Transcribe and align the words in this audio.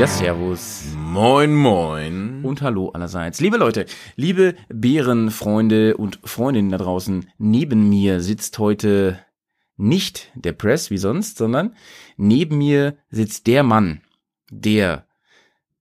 Ja, 0.00 0.06
servus. 0.06 0.94
Moin, 0.96 1.54
moin. 1.54 2.42
Und 2.42 2.62
hallo 2.62 2.88
allerseits. 2.88 3.38
Liebe 3.38 3.58
Leute, 3.58 3.84
liebe 4.16 4.54
Bärenfreunde 4.70 5.98
und 5.98 6.20
Freundinnen 6.24 6.70
da 6.70 6.78
draußen, 6.78 7.30
neben 7.36 7.90
mir 7.90 8.22
sitzt 8.22 8.58
heute 8.58 9.18
nicht 9.76 10.32
der 10.34 10.54
Press 10.54 10.90
wie 10.90 10.96
sonst, 10.96 11.36
sondern 11.36 11.76
neben 12.16 12.56
mir 12.56 12.96
sitzt 13.10 13.46
der 13.46 13.62
Mann, 13.62 14.00
der 14.50 15.04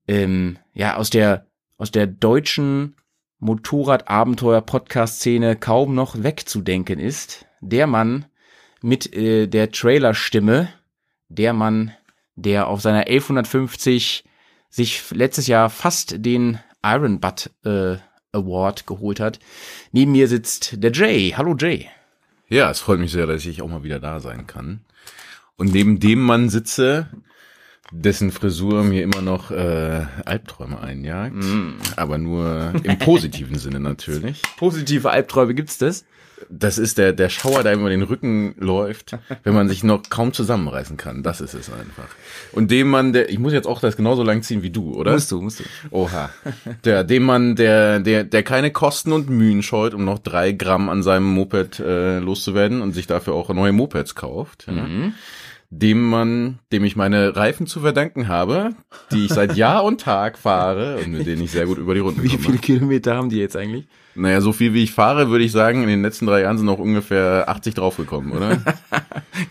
ähm, 0.06 0.60
ja 0.74 0.98
aus 0.98 1.10
der 1.10 1.48
aus 1.78 1.92
der 1.92 2.06
deutschen 2.06 2.98
Motorrad-Abenteuer-Podcast-Szene 3.38 5.56
kaum 5.56 5.96
noch 5.96 6.24
wegzudenken 6.24 7.00
ist. 7.00 7.46
Der 7.62 7.88
Mann 7.88 8.26
mit 8.82 9.16
äh, 9.16 9.48
der 9.48 9.72
Trailerstimme, 9.72 10.68
der 11.30 11.54
Mann, 11.54 11.94
der 12.42 12.68
auf 12.68 12.82
seiner 12.82 13.08
1150 13.08 14.24
sich 14.70 15.04
letztes 15.12 15.48
Jahr 15.48 15.70
fast 15.70 16.26
den 16.26 16.60
Iron 16.84 17.20
Butt 17.20 17.50
äh, 17.66 17.98
Award 18.32 18.86
geholt 18.88 19.20
hat. 19.20 19.40
Neben 19.92 20.12
mir 20.12 20.28
sitzt 20.28 20.84
der 20.84 20.92
Jay. 20.92 21.34
Hallo 21.36 21.56
Jay. 21.58 21.88
Ja, 22.48 22.70
es 22.70 22.80
freut 22.80 23.00
mich 23.00 23.12
sehr, 23.12 23.28
dass 23.28 23.46
ich 23.46 23.62
auch 23.62 23.68
mal 23.68 23.84
wieder 23.84 24.00
da 24.00 24.20
sein 24.20 24.48
kann. 24.48 24.82
Und 25.56 25.74
neben 25.74 26.00
dem 26.00 26.22
Mann 26.22 26.50
sitze, 26.50 27.08
dessen 27.92 28.32
Frisur 28.32 28.84
mir 28.84 29.04
immer 29.04 29.22
noch 29.22 29.52
äh, 29.52 30.06
Albträume 30.26 30.80
einjagt. 30.80 31.36
Mm. 31.36 31.74
Aber 31.96 32.18
nur 32.18 32.74
im 32.84 32.98
positiven 33.00 33.58
Sinne 33.58 33.80
natürlich. 33.80 34.42
Positive 34.58 35.10
Albträume 35.10 35.54
gibt's 35.54 35.78
das? 35.78 36.06
Das 36.50 36.78
ist 36.78 36.98
der, 36.98 37.14
der 37.14 37.30
Schauer, 37.30 37.64
der 37.64 37.74
über 37.74 37.90
den 37.90 38.04
Rücken 38.04 38.56
läuft, 38.58 39.18
wenn 39.44 39.54
man 39.54 39.68
sich 39.68 39.84
noch 39.84 40.04
kaum 40.10 40.34
zusammenreißen 40.34 40.98
kann. 40.98 41.24
Das 41.24 41.42
ist 41.42 41.54
es 41.54 41.72
einfach. 41.72 42.08
Und 42.52 42.72
dem 42.72 42.90
Mann, 42.90 43.14
der, 43.14 43.30
ich 43.30 43.40
muss 43.40 43.54
jetzt 43.54 43.68
auch 43.68 43.82
das 43.82 43.98
genauso 43.98 44.24
lang 44.24 44.42
ziehen 44.44 44.62
wie 44.62 44.70
du, 44.70 44.94
oder? 44.94 45.14
Musst 45.14 45.32
du, 45.32 45.42
musst 45.42 45.60
du. 45.60 45.64
Oha. 45.92 46.30
Der, 46.86 47.04
dem 47.04 47.24
Mann, 47.24 47.56
der, 47.56 48.00
der, 48.00 48.24
der 48.24 48.44
keine 48.44 48.72
Kosten 48.72 49.12
und 49.12 49.30
Mühen 49.30 49.64
scheut, 49.64 49.94
um 49.94 50.06
noch 50.06 50.20
drei 50.20 50.52
Gramm 50.52 50.90
an 50.90 51.04
seinem 51.04 51.26
Moped 51.26 51.80
äh, 51.80 52.20
loszuwerden 52.20 52.82
und 52.82 52.94
sich 52.94 53.08
dafür 53.08 53.34
auch 53.34 53.50
neue 53.50 53.72
Mopeds 53.72 54.16
kauft. 54.16 54.66
Ja. 54.68 54.88
Dem 55.72 56.02
Mann, 56.02 56.58
dem 56.72 56.84
ich 56.84 56.96
meine 56.96 57.36
Reifen 57.36 57.68
zu 57.68 57.82
verdanken 57.82 58.28
habe, 58.28 58.72
die 59.12 59.26
ich 59.26 59.32
seit 59.32 59.56
Jahr 59.56 59.84
und 59.84 60.02
Tag 60.02 60.40
fahre 60.40 60.98
und 60.98 61.12
mit 61.12 61.28
denen 61.28 61.44
ich 61.44 61.52
sehr 61.52 61.68
gut 61.68 61.78
über 61.78 61.94
die 61.94 62.00
Runden 62.00 62.24
Wie 62.24 62.30
komme. 62.30 62.42
viele 62.42 62.58
Kilometer 62.58 63.16
haben 63.16 63.30
die 63.30 63.38
jetzt 63.38 63.56
eigentlich? 63.56 63.86
Naja, 64.16 64.42
so 64.42 64.52
viel 64.52 64.74
wie 64.74 64.84
ich 64.84 64.92
fahre, 64.92 65.30
würde 65.30 65.46
ich 65.46 65.52
sagen, 65.52 65.84
in 65.84 65.90
den 65.90 66.02
letzten 66.02 66.26
drei 66.26 66.42
Jahren 66.42 66.58
sind 66.58 66.66
noch 66.66 66.80
ungefähr 66.80 67.48
80 67.48 67.76
draufgekommen, 67.76 68.32
oder? 68.32 68.64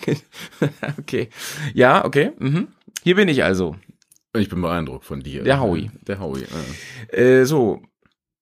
okay. 0.98 1.28
Ja, 1.72 2.04
okay. 2.04 2.32
Mhm. 2.38 2.66
Hier 3.04 3.14
bin 3.14 3.28
ich 3.28 3.44
also. 3.44 3.76
Ich 4.36 4.48
bin 4.48 4.60
beeindruckt 4.60 5.04
von 5.04 5.20
dir. 5.20 5.44
Der 5.44 5.60
Howie. 5.60 5.90
Der 6.06 6.18
Howie. 6.18 6.40
Ja. 6.40 7.16
Äh, 7.16 7.44
so, 7.44 7.80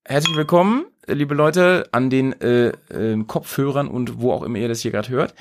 herzlich 0.04 0.36
willkommen, 0.36 0.86
liebe 1.06 1.34
Leute, 1.34 1.86
an 1.92 2.08
den 2.08 2.32
äh, 2.40 2.68
äh, 2.88 3.22
Kopfhörern 3.26 3.88
und 3.88 4.18
wo 4.18 4.32
auch 4.32 4.42
immer 4.42 4.58
ihr 4.58 4.68
das 4.68 4.80
hier 4.80 4.92
gerade 4.92 5.10
hört. 5.10 5.34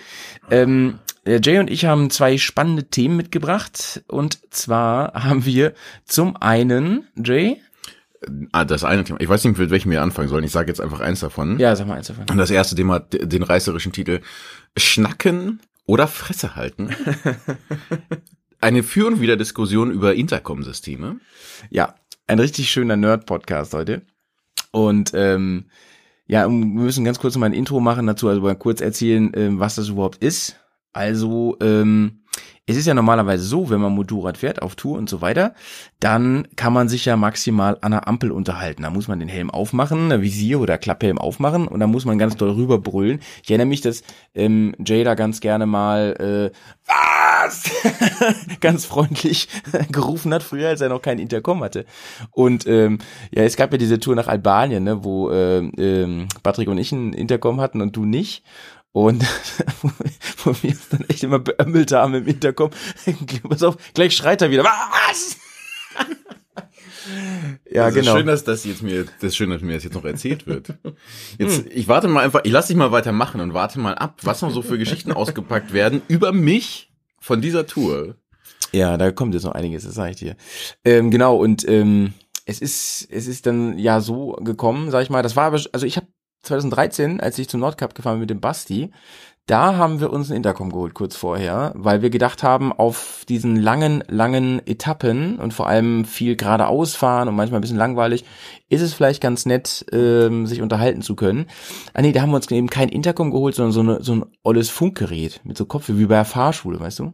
Ähm, 0.52 1.00
Jay 1.26 1.60
und 1.60 1.70
ich 1.70 1.86
haben 1.86 2.10
zwei 2.10 2.38
spannende 2.38 2.90
Themen 2.90 3.18
mitgebracht. 3.18 4.04
Und 4.08 4.40
zwar 4.54 5.14
haben 5.24 5.46
wir 5.46 5.74
zum 6.06 6.36
einen, 6.38 7.08
Jay, 7.16 7.62
Ah, 8.52 8.66
das 8.66 8.84
eine 8.84 9.04
Thema. 9.04 9.20
Ich 9.20 9.30
weiß 9.30 9.44
nicht, 9.44 9.58
mit 9.58 9.70
welchem 9.70 9.92
wir 9.92 10.02
anfangen 10.02 10.30
sollen. 10.30 10.44
Ich 10.44 10.52
sage 10.52 10.68
jetzt 10.70 10.82
einfach 10.82 11.00
eins 11.00 11.20
davon. 11.20 11.60
Ja, 11.60 11.76
sag 11.76 11.88
mal 11.88 11.96
eins 11.96 12.08
davon. 12.08 12.26
Und 12.30 12.38
das 12.38 12.50
erste 12.50 12.76
Thema 12.76 12.96
hat 12.96 13.14
den 13.20 13.44
reißerischen 13.44 13.92
Titel 13.92 14.22
Schnacken 14.76 15.60
oder 15.86 16.08
Fresse 16.08 16.56
halten. 16.56 16.90
Eine 18.62 18.84
Für- 18.84 19.08
und 19.08 19.22
Wieder-Diskussion 19.22 19.92
über 19.92 20.16
Intercom-Systeme. 20.16 21.18
Ja, 21.70 21.96
ein 22.26 22.40
richtig 22.40 22.72
schöner 22.72 22.96
Nerd-Podcast 22.96 23.74
heute. 23.76 24.02
Und 24.72 25.12
ähm, 25.14 25.66
ja, 26.26 26.48
wir 26.48 26.50
müssen 26.50 27.06
ganz 27.06 27.20
kurz 27.20 27.38
mal 27.38 27.46
ein 27.46 27.54
Intro 27.54 27.80
machen 27.80 28.08
dazu, 28.08 28.28
also 28.28 28.42
mal 28.42 28.56
kurz 28.56 28.82
erzählen, 28.82 29.32
ähm, 29.36 29.60
was 29.60 29.76
das 29.76 29.90
überhaupt 29.90 30.24
ist. 30.24 30.56
Also, 30.96 31.58
ähm, 31.62 32.22
es 32.68 32.78
ist 32.78 32.88
ja 32.88 32.96
normalerweise 32.96 33.44
so, 33.44 33.70
wenn 33.70 33.80
man 33.80 33.94
Motorrad 33.94 34.38
fährt, 34.38 34.62
auf 34.62 34.76
Tour 34.76 34.98
und 34.98 35.08
so 35.08 35.22
weiter, 35.22 35.54
dann 36.00 36.48
kann 36.56 36.74
man 36.74 36.90
sich 36.90 37.06
ja 37.06 37.16
maximal 37.16 37.78
an 37.82 37.92
der 37.92 38.08
Ampel 38.08 38.32
unterhalten. 38.32 38.84
Da 38.84 38.90
muss 38.90 39.08
man 39.08 39.20
den 39.20 39.30
Helm 39.30 39.52
aufmachen, 39.52 40.22
Visier 40.22 40.60
oder 40.60 40.80
Klapphelm 40.80 41.20
aufmachen 41.20 41.68
und 41.68 41.80
da 41.80 41.86
muss 41.86 42.06
man 42.06 42.18
ganz 42.18 42.38
doll 42.38 42.50
rüberbrüllen. 42.52 43.20
Ich 43.44 43.52
erinnere 43.52 43.68
mich, 43.68 43.82
dass 43.82 44.02
ähm, 44.34 44.74
Jay 44.84 45.04
da 45.04 45.14
ganz 45.14 45.42
gerne 45.42 45.68
mal 45.68 46.52
äh, 46.54 46.58
was 46.88 47.70
ganz 48.62 48.86
freundlich 48.86 49.48
gerufen 49.92 50.34
hat, 50.34 50.42
früher, 50.42 50.70
als 50.70 50.82
er 50.82 50.90
noch 50.90 51.02
kein 51.04 51.20
Intercom 51.20 51.64
hatte. 51.64 51.86
Und 52.32 52.66
ähm, 52.66 52.98
ja, 53.32 53.44
es 53.44 53.58
gab 53.58 53.72
ja 53.74 53.78
diese 53.78 54.00
Tour 54.00 54.16
nach 54.16 54.28
Albanien, 54.28 54.84
ne, 54.84 55.04
wo 55.04 55.30
äh, 55.30 55.60
äh, 55.60 56.28
Patrick 56.42 56.68
und 56.68 56.80
ich 56.80 56.92
ein 56.92 57.14
Intercom 57.14 57.62
hatten 57.62 57.82
und 57.82 57.96
du 57.96 58.06
nicht. 58.06 58.44
Und 58.96 59.24
wo 60.46 60.56
wir 60.62 60.72
es 60.72 60.88
dann 60.88 61.04
echt 61.10 61.22
immer 61.22 61.40
beömmelt 61.40 61.92
haben 61.92 62.14
im 62.14 62.26
Intercom. 62.28 62.70
Pass 63.50 63.62
auf, 63.62 63.76
gleich 63.94 64.16
schreit 64.16 64.42
er 64.42 64.52
wieder. 64.52 64.64
Was? 64.64 65.36
ja, 67.70 67.84
also 67.84 68.00
genau. 68.00 68.16
Schön, 68.16 68.26
dass 68.26 68.46
das 68.46 68.64
jetzt 68.64 68.82
mir, 68.82 69.04
das 69.04 69.32
ist 69.32 69.36
schön, 69.36 69.50
dass 69.50 69.62
mir 69.62 69.74
das 69.74 69.84
jetzt 69.84 69.96
noch 69.96 70.06
erzählt 70.06 70.48
wird. 70.48 70.76
Jetzt, 71.38 71.66
ich 71.68 71.90
warte 71.90 72.08
mal 72.08 72.24
einfach, 72.24 72.40
ich 72.46 72.54
lasse 72.54 72.70
dich 72.70 72.78
mal 72.78 72.94
weitermachen 72.94 73.42
und 73.42 73.54
warte 73.54 73.82
mal 73.82 73.96
ab, 73.96 74.22
was 74.22 74.42
noch 74.42 74.52
so 74.52 74.62
für 74.62 74.78
Geschichten 74.78 75.12
ausgepackt 75.12 75.74
werden 75.74 76.02
über 76.08 76.32
mich 76.32 76.90
von 77.20 77.42
dieser 77.42 77.68
Tour. 77.68 78.16
Ja, 78.72 78.96
da 78.96 79.12
kommt 79.12 79.34
jetzt 79.34 79.44
noch 79.44 79.56
einiges, 79.56 79.84
das 79.84 79.96
sage 79.96 80.12
ich 80.12 80.18
dir. 80.18 80.38
Ähm, 80.86 81.12
genau, 81.12 81.36
und 81.36 81.68
ähm, 81.68 82.14
es 82.46 82.62
ist, 82.62 83.10
es 83.12 83.28
ist 83.28 83.46
dann 83.46 83.78
ja 83.78 84.00
so 84.00 84.38
gekommen, 84.40 84.90
sag 84.90 85.02
ich 85.04 85.10
mal, 85.10 85.22
das 85.22 85.36
war 85.36 85.48
aber, 85.48 85.60
also 85.74 85.86
ich 85.86 85.98
habe 85.98 86.08
2013, 86.46 87.20
als 87.20 87.38
ich 87.38 87.50
zum 87.50 87.60
Nordcup 87.60 87.96
gefahren 87.96 88.16
bin 88.16 88.22
mit 88.22 88.30
dem 88.30 88.42
Basti, 88.42 88.92
da 89.48 89.76
haben 89.76 90.00
wir 90.00 90.12
uns 90.12 90.32
ein 90.32 90.38
Intercom 90.38 90.72
geholt 90.72 90.96
kurz 90.96 91.16
vorher, 91.16 91.72
weil 91.76 92.02
wir 92.02 92.10
gedacht 92.10 92.42
haben, 92.42 92.74
auf 92.74 93.26
diesen 93.30 93.56
langen, 93.56 94.04
langen 94.08 94.60
Etappen 94.66 95.38
und 95.38 95.54
vor 95.54 95.68
allem 95.68 96.06
viel 96.06 96.36
geradeaus 96.36 96.96
fahren 96.96 97.28
und 97.28 97.36
manchmal 97.36 97.60
ein 97.60 97.62
bisschen 97.62 97.78
langweilig, 97.78 98.26
ist 98.70 98.82
es 98.82 98.96
vielleicht 98.96 99.22
ganz 99.22 99.46
nett, 99.46 99.86
ähm, 99.92 100.48
sich 100.48 100.64
unterhalten 100.64 101.04
zu 101.04 101.16
können. 101.16 101.46
Ah 101.94 102.02
nee, 102.02 102.12
da 102.12 102.22
haben 102.22 102.32
wir 102.32 102.38
uns 102.38 102.50
eben 102.50 102.72
kein 102.72 102.90
Intercom 102.90 103.30
geholt, 103.30 103.54
sondern 103.54 103.72
so, 103.72 103.82
eine, 103.82 104.04
so 104.04 104.16
ein 104.16 104.26
olles 104.42 104.72
Funkgerät 104.72 105.42
mit 105.44 105.58
so 105.58 105.66
Kopf 105.68 105.90
wie 105.90 106.06
bei 106.08 106.16
der 106.16 106.26
Fahrschule, 106.26 106.80
weißt 106.80 107.00
du? 107.00 107.14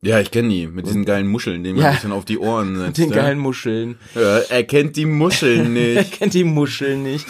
Ja, 0.00 0.20
ich 0.20 0.30
kenne 0.30 0.48
die, 0.48 0.66
mit 0.68 0.86
diesen 0.86 1.04
geilen 1.04 1.26
Muscheln, 1.26 1.64
die 1.64 1.72
man 1.72 1.82
ja, 1.82 1.88
ein 1.88 1.94
bisschen 1.96 2.12
auf 2.12 2.24
die 2.24 2.38
Ohren 2.38 2.76
setzt. 2.78 2.98
Den 2.98 3.10
ja. 3.10 3.16
geilen 3.16 3.38
Muscheln. 3.38 3.98
Ja, 4.14 4.38
er 4.38 4.64
kennt 4.64 4.96
die 4.96 5.06
Muscheln 5.06 5.72
nicht. 5.74 5.96
er 5.96 6.04
kennt 6.04 6.34
die 6.34 6.44
Muscheln 6.44 7.02
nicht. 7.02 7.26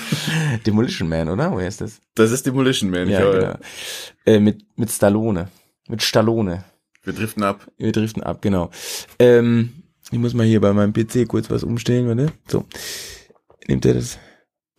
Demolition 0.66 1.08
Man, 1.08 1.28
oder? 1.28 1.50
Woher 1.50 1.68
ist 1.68 1.80
das? 1.80 2.00
Das 2.14 2.30
ist 2.30 2.44
Demolition 2.44 2.90
Man, 2.90 3.08
ja, 3.08 3.30
genau. 3.30 3.58
Äh, 4.26 4.38
mit, 4.38 4.66
mit 4.76 4.90
Stallone. 4.90 5.48
Mit 5.88 6.02
Stallone. 6.02 6.64
Wir 7.04 7.14
driften 7.14 7.42
ab. 7.42 7.66
Wir 7.78 7.92
driften 7.92 8.22
ab, 8.22 8.42
genau. 8.42 8.70
Ähm, 9.18 9.72
ich 10.10 10.18
muss 10.18 10.34
mal 10.34 10.46
hier 10.46 10.60
bei 10.60 10.74
meinem 10.74 10.92
PC 10.92 11.26
kurz 11.26 11.50
was 11.50 11.64
umstellen, 11.64 12.06
warte. 12.06 12.32
So. 12.48 12.66
Nimmt 13.66 13.86
er 13.86 13.94
das? 13.94 14.18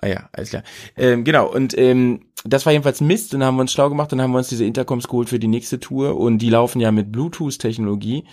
Ah 0.01 0.07
ja, 0.07 0.29
alles 0.31 0.49
klar. 0.49 0.63
Ähm, 0.95 1.23
genau, 1.23 1.51
und 1.51 1.77
ähm, 1.77 2.25
das 2.45 2.65
war 2.65 2.71
jedenfalls 2.71 3.01
Mist 3.01 3.33
und 3.33 3.41
dann 3.41 3.47
haben 3.47 3.55
wir 3.57 3.61
uns 3.61 3.73
schlau 3.73 3.89
gemacht 3.89 4.13
und 4.13 4.21
haben 4.21 4.31
wir 4.31 4.37
uns 4.37 4.47
diese 4.47 4.65
Intercoms 4.65 5.07
geholt 5.07 5.29
für 5.29 5.39
die 5.39 5.47
nächste 5.47 5.79
Tour 5.79 6.17
und 6.17 6.37
die 6.37 6.49
laufen 6.49 6.79
ja 6.79 6.91
mit 6.91 7.11
Bluetooth-Technologie 7.11 8.23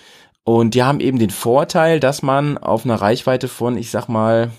und 0.44 0.74
die 0.74 0.84
haben 0.84 1.00
eben 1.00 1.18
den 1.18 1.30
Vorteil, 1.30 1.98
dass 1.98 2.22
man 2.22 2.56
auf 2.56 2.84
einer 2.84 2.94
Reichweite 2.94 3.48
von, 3.48 3.76
ich 3.76 3.90
sag 3.90 4.08
mal, 4.08 4.52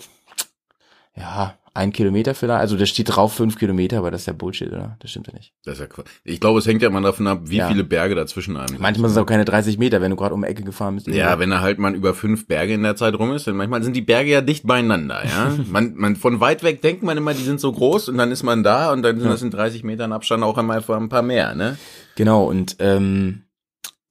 ja, 1.15 1.55
ein 1.77 1.93
Kilometer 1.93 2.35
vielleicht, 2.35 2.59
also 2.59 2.75
da 2.75 2.85
steht 2.85 3.15
drauf 3.15 3.33
fünf 3.33 3.57
Kilometer, 3.57 3.99
aber 3.99 4.11
das 4.11 4.21
ist 4.21 4.27
ja 4.27 4.33
Bullshit, 4.33 4.67
oder? 4.67 4.97
Das 4.99 5.11
stimmt 5.11 5.27
ja 5.27 5.33
nicht. 5.33 5.53
Das 5.63 5.75
ist 5.75 5.79
ja 5.79 5.87
Quatsch. 5.87 6.07
Ich 6.23 6.39
glaube, 6.39 6.59
es 6.59 6.67
hängt 6.67 6.81
ja 6.81 6.89
immer 6.89 7.01
davon 7.01 7.27
ab, 7.27 7.41
wie 7.45 7.57
ja. 7.57 7.67
viele 7.67 7.83
Berge 7.83 8.15
dazwischen 8.15 8.57
einem 8.57 8.67
sind. 8.67 8.81
Manchmal 8.81 9.09
sind 9.09 9.17
es 9.17 9.23
auch 9.23 9.27
keine 9.27 9.45
30 9.45 9.77
Meter, 9.77 10.01
wenn 10.01 10.11
du 10.11 10.17
gerade 10.17 10.33
um 10.33 10.41
die 10.41 10.47
Ecke 10.47 10.63
gefahren 10.63 10.95
bist. 10.95 11.07
Ja, 11.07 11.39
wenn 11.39 11.51
er 11.51 11.61
halt 11.61 11.79
mal 11.79 11.95
über 11.95 12.13
fünf 12.13 12.47
Berge 12.47 12.73
in 12.73 12.83
der 12.83 12.95
Zeit 12.95 13.13
rum 13.15 13.31
ist, 13.33 13.47
dann 13.47 13.55
manchmal 13.55 13.83
sind 13.83 13.95
die 13.95 14.01
Berge 14.01 14.31
ja 14.31 14.41
dicht 14.41 14.65
beieinander, 14.65 15.23
ja. 15.25 15.55
man, 15.71 15.93
man, 15.95 16.15
von 16.15 16.39
weit 16.39 16.63
weg 16.63 16.81
denkt 16.81 17.03
man 17.03 17.17
immer, 17.17 17.33
die 17.33 17.43
sind 17.43 17.59
so 17.59 17.71
groß 17.71 18.09
und 18.09 18.17
dann 18.17 18.31
ist 18.31 18.43
man 18.43 18.63
da 18.63 18.91
und 18.91 19.03
dann 19.03 19.17
sind 19.17 19.25
ja. 19.25 19.31
das 19.31 19.41
in 19.41 19.51
30 19.51 19.83
Metern 19.83 20.11
Abstand 20.11 20.43
auch 20.43 20.57
einmal 20.57 20.81
vor 20.81 20.97
ein 20.97 21.09
paar 21.09 21.21
mehr, 21.21 21.55
ne? 21.55 21.77
Genau, 22.15 22.45
und 22.45 22.77
ähm, 22.79 23.43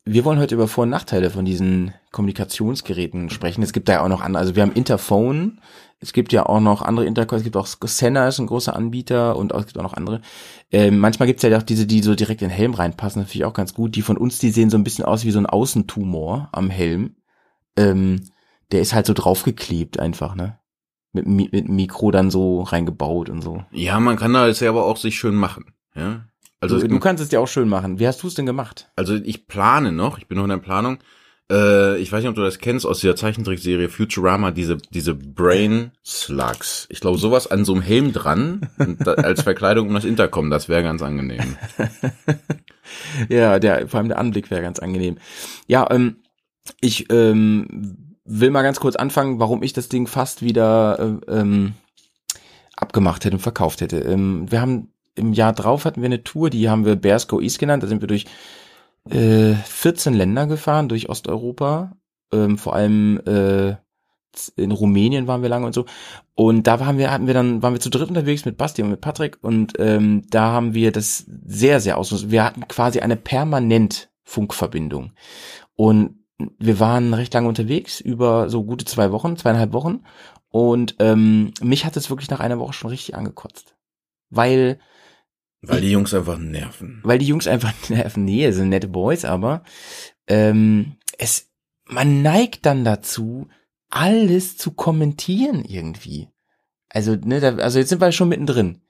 wir 0.08 0.24
wollen 0.24 0.38
heute 0.38 0.54
über 0.54 0.68
Vor- 0.68 0.84
und 0.84 0.90
Nachteile 0.90 1.30
von 1.30 1.44
diesen 1.44 1.92
Kommunikationsgeräten 2.12 3.28
sprechen. 3.28 3.62
Es 3.62 3.72
gibt 3.72 3.88
da 3.88 3.94
ja 3.94 4.04
auch 4.04 4.08
noch 4.08 4.20
andere, 4.20 4.40
also 4.40 4.54
wir 4.54 4.62
haben 4.62 4.72
Interphone, 4.72 5.60
es 5.98 6.12
gibt 6.12 6.32
ja 6.32 6.46
auch 6.46 6.60
noch 6.60 6.80
andere 6.82 7.06
Intercoms, 7.06 7.40
es 7.40 7.44
gibt 7.44 7.56
auch 7.56 7.66
Senna 7.66 8.28
ist 8.28 8.38
ein 8.38 8.46
großer 8.46 8.76
Anbieter 8.76 9.36
und 9.36 9.52
es 9.52 9.66
gibt 9.66 9.78
auch 9.78 9.82
noch 9.82 9.94
andere. 9.94 10.20
Ähm, 10.70 10.98
manchmal 10.98 11.26
gibt's 11.26 11.42
ja 11.42 11.58
auch 11.58 11.64
diese, 11.64 11.86
die 11.86 12.02
so 12.02 12.14
direkt 12.14 12.40
in 12.40 12.48
den 12.48 12.56
Helm 12.56 12.74
reinpassen, 12.74 13.22
das 13.22 13.32
finde 13.32 13.42
ich 13.42 13.44
auch 13.46 13.54
ganz 13.54 13.74
gut. 13.74 13.96
Die 13.96 14.02
von 14.02 14.16
uns, 14.16 14.38
die 14.38 14.50
sehen 14.50 14.70
so 14.70 14.78
ein 14.78 14.84
bisschen 14.84 15.04
aus 15.04 15.24
wie 15.24 15.32
so 15.32 15.40
ein 15.40 15.46
Außentumor 15.46 16.50
am 16.52 16.70
Helm. 16.70 17.16
Ähm, 17.76 18.30
der 18.70 18.82
ist 18.82 18.94
halt 18.94 19.06
so 19.06 19.12
draufgeklebt 19.12 19.98
einfach, 19.98 20.36
ne? 20.36 20.58
Mit, 21.12 21.26
mit 21.26 21.68
Mikro 21.68 22.10
dann 22.10 22.30
so 22.30 22.60
reingebaut 22.60 23.28
und 23.28 23.42
so. 23.42 23.64
Ja, 23.72 23.98
man 23.98 24.16
kann 24.16 24.34
da 24.34 24.46
jetzt 24.46 24.60
ja 24.60 24.68
aber 24.68 24.84
auch 24.84 24.98
sich 24.98 25.18
schön 25.18 25.34
machen, 25.34 25.72
ja. 25.94 26.26
Also 26.74 26.86
du, 26.86 26.88
du 26.88 27.00
kannst 27.00 27.22
es 27.22 27.28
dir 27.28 27.40
auch 27.40 27.48
schön 27.48 27.68
machen. 27.68 27.98
Wie 27.98 28.06
hast 28.06 28.22
du 28.22 28.28
es 28.28 28.34
denn 28.34 28.46
gemacht? 28.46 28.90
Also 28.96 29.14
ich 29.14 29.46
plane 29.46 29.92
noch, 29.92 30.18
ich 30.18 30.26
bin 30.26 30.36
noch 30.36 30.44
in 30.44 30.50
der 30.50 30.56
Planung, 30.58 30.98
äh, 31.50 31.98
ich 31.98 32.10
weiß 32.10 32.22
nicht, 32.22 32.28
ob 32.28 32.34
du 32.34 32.42
das 32.42 32.58
kennst 32.58 32.86
aus 32.86 33.00
dieser 33.00 33.16
Zeichentrickserie 33.16 33.88
Futurama, 33.88 34.50
diese, 34.50 34.76
diese 34.76 35.14
Brain 35.14 35.92
Slugs. 36.04 36.86
Ich 36.90 37.00
glaube, 37.00 37.18
sowas 37.18 37.46
an 37.46 37.64
so 37.64 37.74
einem 37.74 37.82
Helm 37.82 38.12
dran 38.12 38.68
da, 39.00 39.14
als 39.14 39.42
Verkleidung 39.42 39.88
um 39.88 39.94
das 39.94 40.04
Intercom, 40.04 40.50
das 40.50 40.68
wäre 40.68 40.82
ganz 40.82 41.02
angenehm. 41.02 41.56
ja, 43.28 43.58
der, 43.58 43.88
vor 43.88 43.98
allem 43.98 44.08
der 44.08 44.18
Anblick 44.18 44.50
wäre 44.50 44.62
ganz 44.62 44.80
angenehm. 44.80 45.18
Ja, 45.66 45.86
ähm, 45.90 46.16
ich 46.80 47.06
ähm, 47.12 48.16
will 48.24 48.50
mal 48.50 48.62
ganz 48.62 48.80
kurz 48.80 48.96
anfangen, 48.96 49.38
warum 49.38 49.62
ich 49.62 49.72
das 49.72 49.88
Ding 49.88 50.08
fast 50.08 50.42
wieder 50.42 51.20
äh, 51.28 51.32
ähm, 51.32 51.74
abgemacht 52.76 53.24
hätte 53.24 53.36
und 53.36 53.42
verkauft 53.42 53.80
hätte. 53.80 53.98
Ähm, 53.98 54.50
wir 54.50 54.60
haben 54.60 54.92
im 55.16 55.32
Jahr 55.32 55.52
drauf 55.52 55.84
hatten 55.84 56.02
wir 56.02 56.06
eine 56.06 56.22
Tour, 56.22 56.50
die 56.50 56.68
haben 56.68 56.84
wir 56.84 56.96
Bears 56.96 57.26
Go 57.28 57.40
East 57.40 57.58
genannt. 57.58 57.82
Da 57.82 57.86
sind 57.86 58.00
wir 58.00 58.08
durch 58.08 58.26
äh, 59.10 59.54
14 59.54 60.14
Länder 60.14 60.46
gefahren, 60.46 60.88
durch 60.88 61.08
Osteuropa. 61.08 61.96
Ähm, 62.32 62.58
vor 62.58 62.74
allem 62.74 63.20
äh, 63.26 63.76
in 64.56 64.70
Rumänien 64.70 65.26
waren 65.26 65.42
wir 65.42 65.48
lange 65.48 65.66
und 65.66 65.74
so. 65.74 65.86
Und 66.34 66.66
da 66.66 66.80
waren 66.80 66.98
wir, 66.98 67.10
hatten 67.10 67.26
wir 67.26 67.34
dann, 67.34 67.62
waren 67.62 67.72
wir 67.72 67.80
zu 67.80 67.90
dritt 67.90 68.08
unterwegs 68.08 68.44
mit 68.44 68.58
Basti 68.58 68.82
und 68.82 68.90
mit 68.90 69.00
Patrick 69.00 69.38
und 69.40 69.74
ähm, 69.78 70.24
da 70.28 70.52
haben 70.52 70.74
wir 70.74 70.92
das 70.92 71.24
sehr, 71.46 71.80
sehr 71.80 71.96
aus. 71.96 72.30
Wir 72.30 72.44
hatten 72.44 72.68
quasi 72.68 73.00
eine 73.00 73.16
permanent 73.16 74.10
Funkverbindung. 74.22 75.12
Und 75.74 76.18
wir 76.58 76.78
waren 76.80 77.14
recht 77.14 77.32
lange 77.32 77.48
unterwegs, 77.48 78.00
über 78.00 78.50
so 78.50 78.64
gute 78.64 78.84
zwei 78.84 79.12
Wochen, 79.12 79.36
zweieinhalb 79.36 79.72
Wochen. 79.72 80.04
Und 80.48 80.96
ähm, 80.98 81.52
mich 81.62 81.86
hat 81.86 81.96
es 81.96 82.10
wirklich 82.10 82.28
nach 82.28 82.40
einer 82.40 82.58
Woche 82.58 82.72
schon 82.72 82.90
richtig 82.90 83.14
angekotzt. 83.14 83.76
Weil. 84.30 84.78
Weil 85.68 85.80
die 85.80 85.90
Jungs 85.90 86.14
einfach 86.14 86.38
nerven. 86.38 87.00
Weil 87.02 87.18
die 87.18 87.26
Jungs 87.26 87.46
einfach 87.46 87.72
nerven. 87.88 88.24
Nee, 88.24 88.50
sind 88.50 88.68
nette 88.68 88.88
Boys, 88.88 89.24
aber 89.24 89.62
ähm, 90.26 90.96
es, 91.18 91.50
man 91.84 92.22
neigt 92.22 92.66
dann 92.66 92.84
dazu, 92.84 93.48
alles 93.90 94.56
zu 94.56 94.72
kommentieren 94.72 95.64
irgendwie. 95.64 96.28
Also, 96.88 97.14
ne, 97.14 97.40
da, 97.40 97.56
also 97.56 97.78
jetzt 97.78 97.88
sind 97.88 98.00
wir 98.00 98.12
schon 98.12 98.28
mittendrin. 98.28 98.82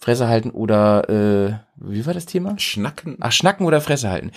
Fresse 0.00 0.28
halten 0.28 0.50
oder 0.50 1.08
äh, 1.10 1.58
wie 1.76 2.06
war 2.06 2.14
das 2.14 2.24
Thema? 2.24 2.58
Schnacken. 2.58 3.18
Ach, 3.20 3.32
schnacken 3.32 3.66
oder 3.66 3.82
Fresse 3.82 4.10
halten. 4.10 4.30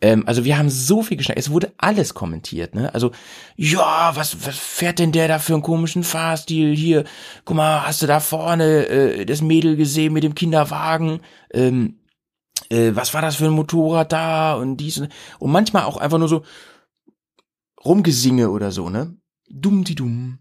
Ähm, 0.00 0.22
also 0.26 0.44
wir 0.44 0.56
haben 0.56 0.70
so 0.70 1.02
viel 1.02 1.16
geschnackt. 1.16 1.40
Es 1.40 1.50
wurde 1.50 1.72
alles 1.76 2.14
kommentiert, 2.14 2.76
ne? 2.76 2.94
Also, 2.94 3.10
ja, 3.56 4.12
was, 4.14 4.46
was 4.46 4.56
fährt 4.56 5.00
denn 5.00 5.10
der 5.10 5.26
da 5.26 5.40
für 5.40 5.54
einen 5.54 5.62
komischen 5.62 6.04
Fahrstil 6.04 6.74
hier? 6.74 7.04
Guck 7.44 7.56
mal, 7.56 7.84
hast 7.84 8.00
du 8.00 8.06
da 8.06 8.20
vorne 8.20 8.86
äh, 8.86 9.26
das 9.26 9.42
Mädel 9.42 9.76
gesehen 9.76 10.12
mit 10.12 10.22
dem 10.22 10.36
Kinderwagen? 10.36 11.20
Ähm, 11.52 11.98
äh, 12.70 12.92
was 12.94 13.12
war 13.12 13.22
das 13.22 13.36
für 13.36 13.46
ein 13.46 13.52
Motorrad 13.52 14.12
da 14.12 14.54
und 14.54 14.76
dies 14.76 14.98
und, 14.98 15.08
und 15.40 15.50
manchmal 15.50 15.84
auch 15.84 15.96
einfach 15.96 16.18
nur 16.18 16.28
so 16.28 16.42
rumgesinge 17.84 18.50
oder 18.50 18.70
so, 18.70 18.88
ne? 18.88 19.16
Dumm 19.50 19.82
die 19.82 19.96
dumm 19.96 20.38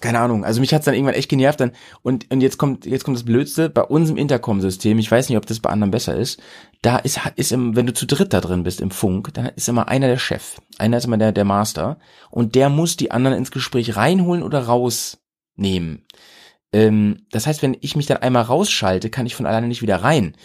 keine 0.00 0.20
Ahnung, 0.20 0.44
also 0.44 0.60
mich 0.60 0.74
hat's 0.74 0.84
dann 0.84 0.94
irgendwann 0.94 1.14
echt 1.14 1.30
genervt 1.30 1.60
dann 1.60 1.72
und 2.02 2.30
und 2.30 2.40
jetzt 2.40 2.58
kommt 2.58 2.84
jetzt 2.84 3.04
kommt 3.04 3.16
das 3.16 3.24
Blödste 3.24 3.70
bei 3.70 3.82
uns 3.82 4.10
im 4.10 4.18
Intercom-System. 4.18 4.98
Ich 4.98 5.10
weiß 5.10 5.28
nicht, 5.28 5.38
ob 5.38 5.46
das 5.46 5.60
bei 5.60 5.70
anderen 5.70 5.90
besser 5.90 6.14
ist. 6.14 6.40
Da 6.82 6.98
ist 6.98 7.20
ist 7.36 7.52
im, 7.52 7.74
wenn 7.74 7.86
du 7.86 7.94
zu 7.94 8.06
dritt 8.06 8.32
da 8.32 8.40
drin 8.40 8.64
bist 8.64 8.80
im 8.80 8.90
Funk, 8.90 9.32
dann 9.34 9.46
ist 9.46 9.68
immer 9.68 9.88
einer 9.88 10.08
der 10.08 10.18
Chef, 10.18 10.60
einer 10.78 10.98
ist 10.98 11.06
immer 11.06 11.16
der 11.16 11.32
der 11.32 11.44
Master 11.44 11.98
und 12.30 12.54
der 12.54 12.68
muss 12.68 12.96
die 12.96 13.10
anderen 13.10 13.38
ins 13.38 13.50
Gespräch 13.50 13.96
reinholen 13.96 14.42
oder 14.42 14.66
rausnehmen. 14.66 16.04
Ähm, 16.72 17.26
das 17.30 17.46
heißt, 17.46 17.62
wenn 17.62 17.76
ich 17.80 17.96
mich 17.96 18.06
dann 18.06 18.18
einmal 18.18 18.42
rausschalte, 18.42 19.08
kann 19.08 19.26
ich 19.26 19.34
von 19.34 19.46
alleine 19.46 19.68
nicht 19.68 19.82
wieder 19.82 19.96
rein 19.96 20.36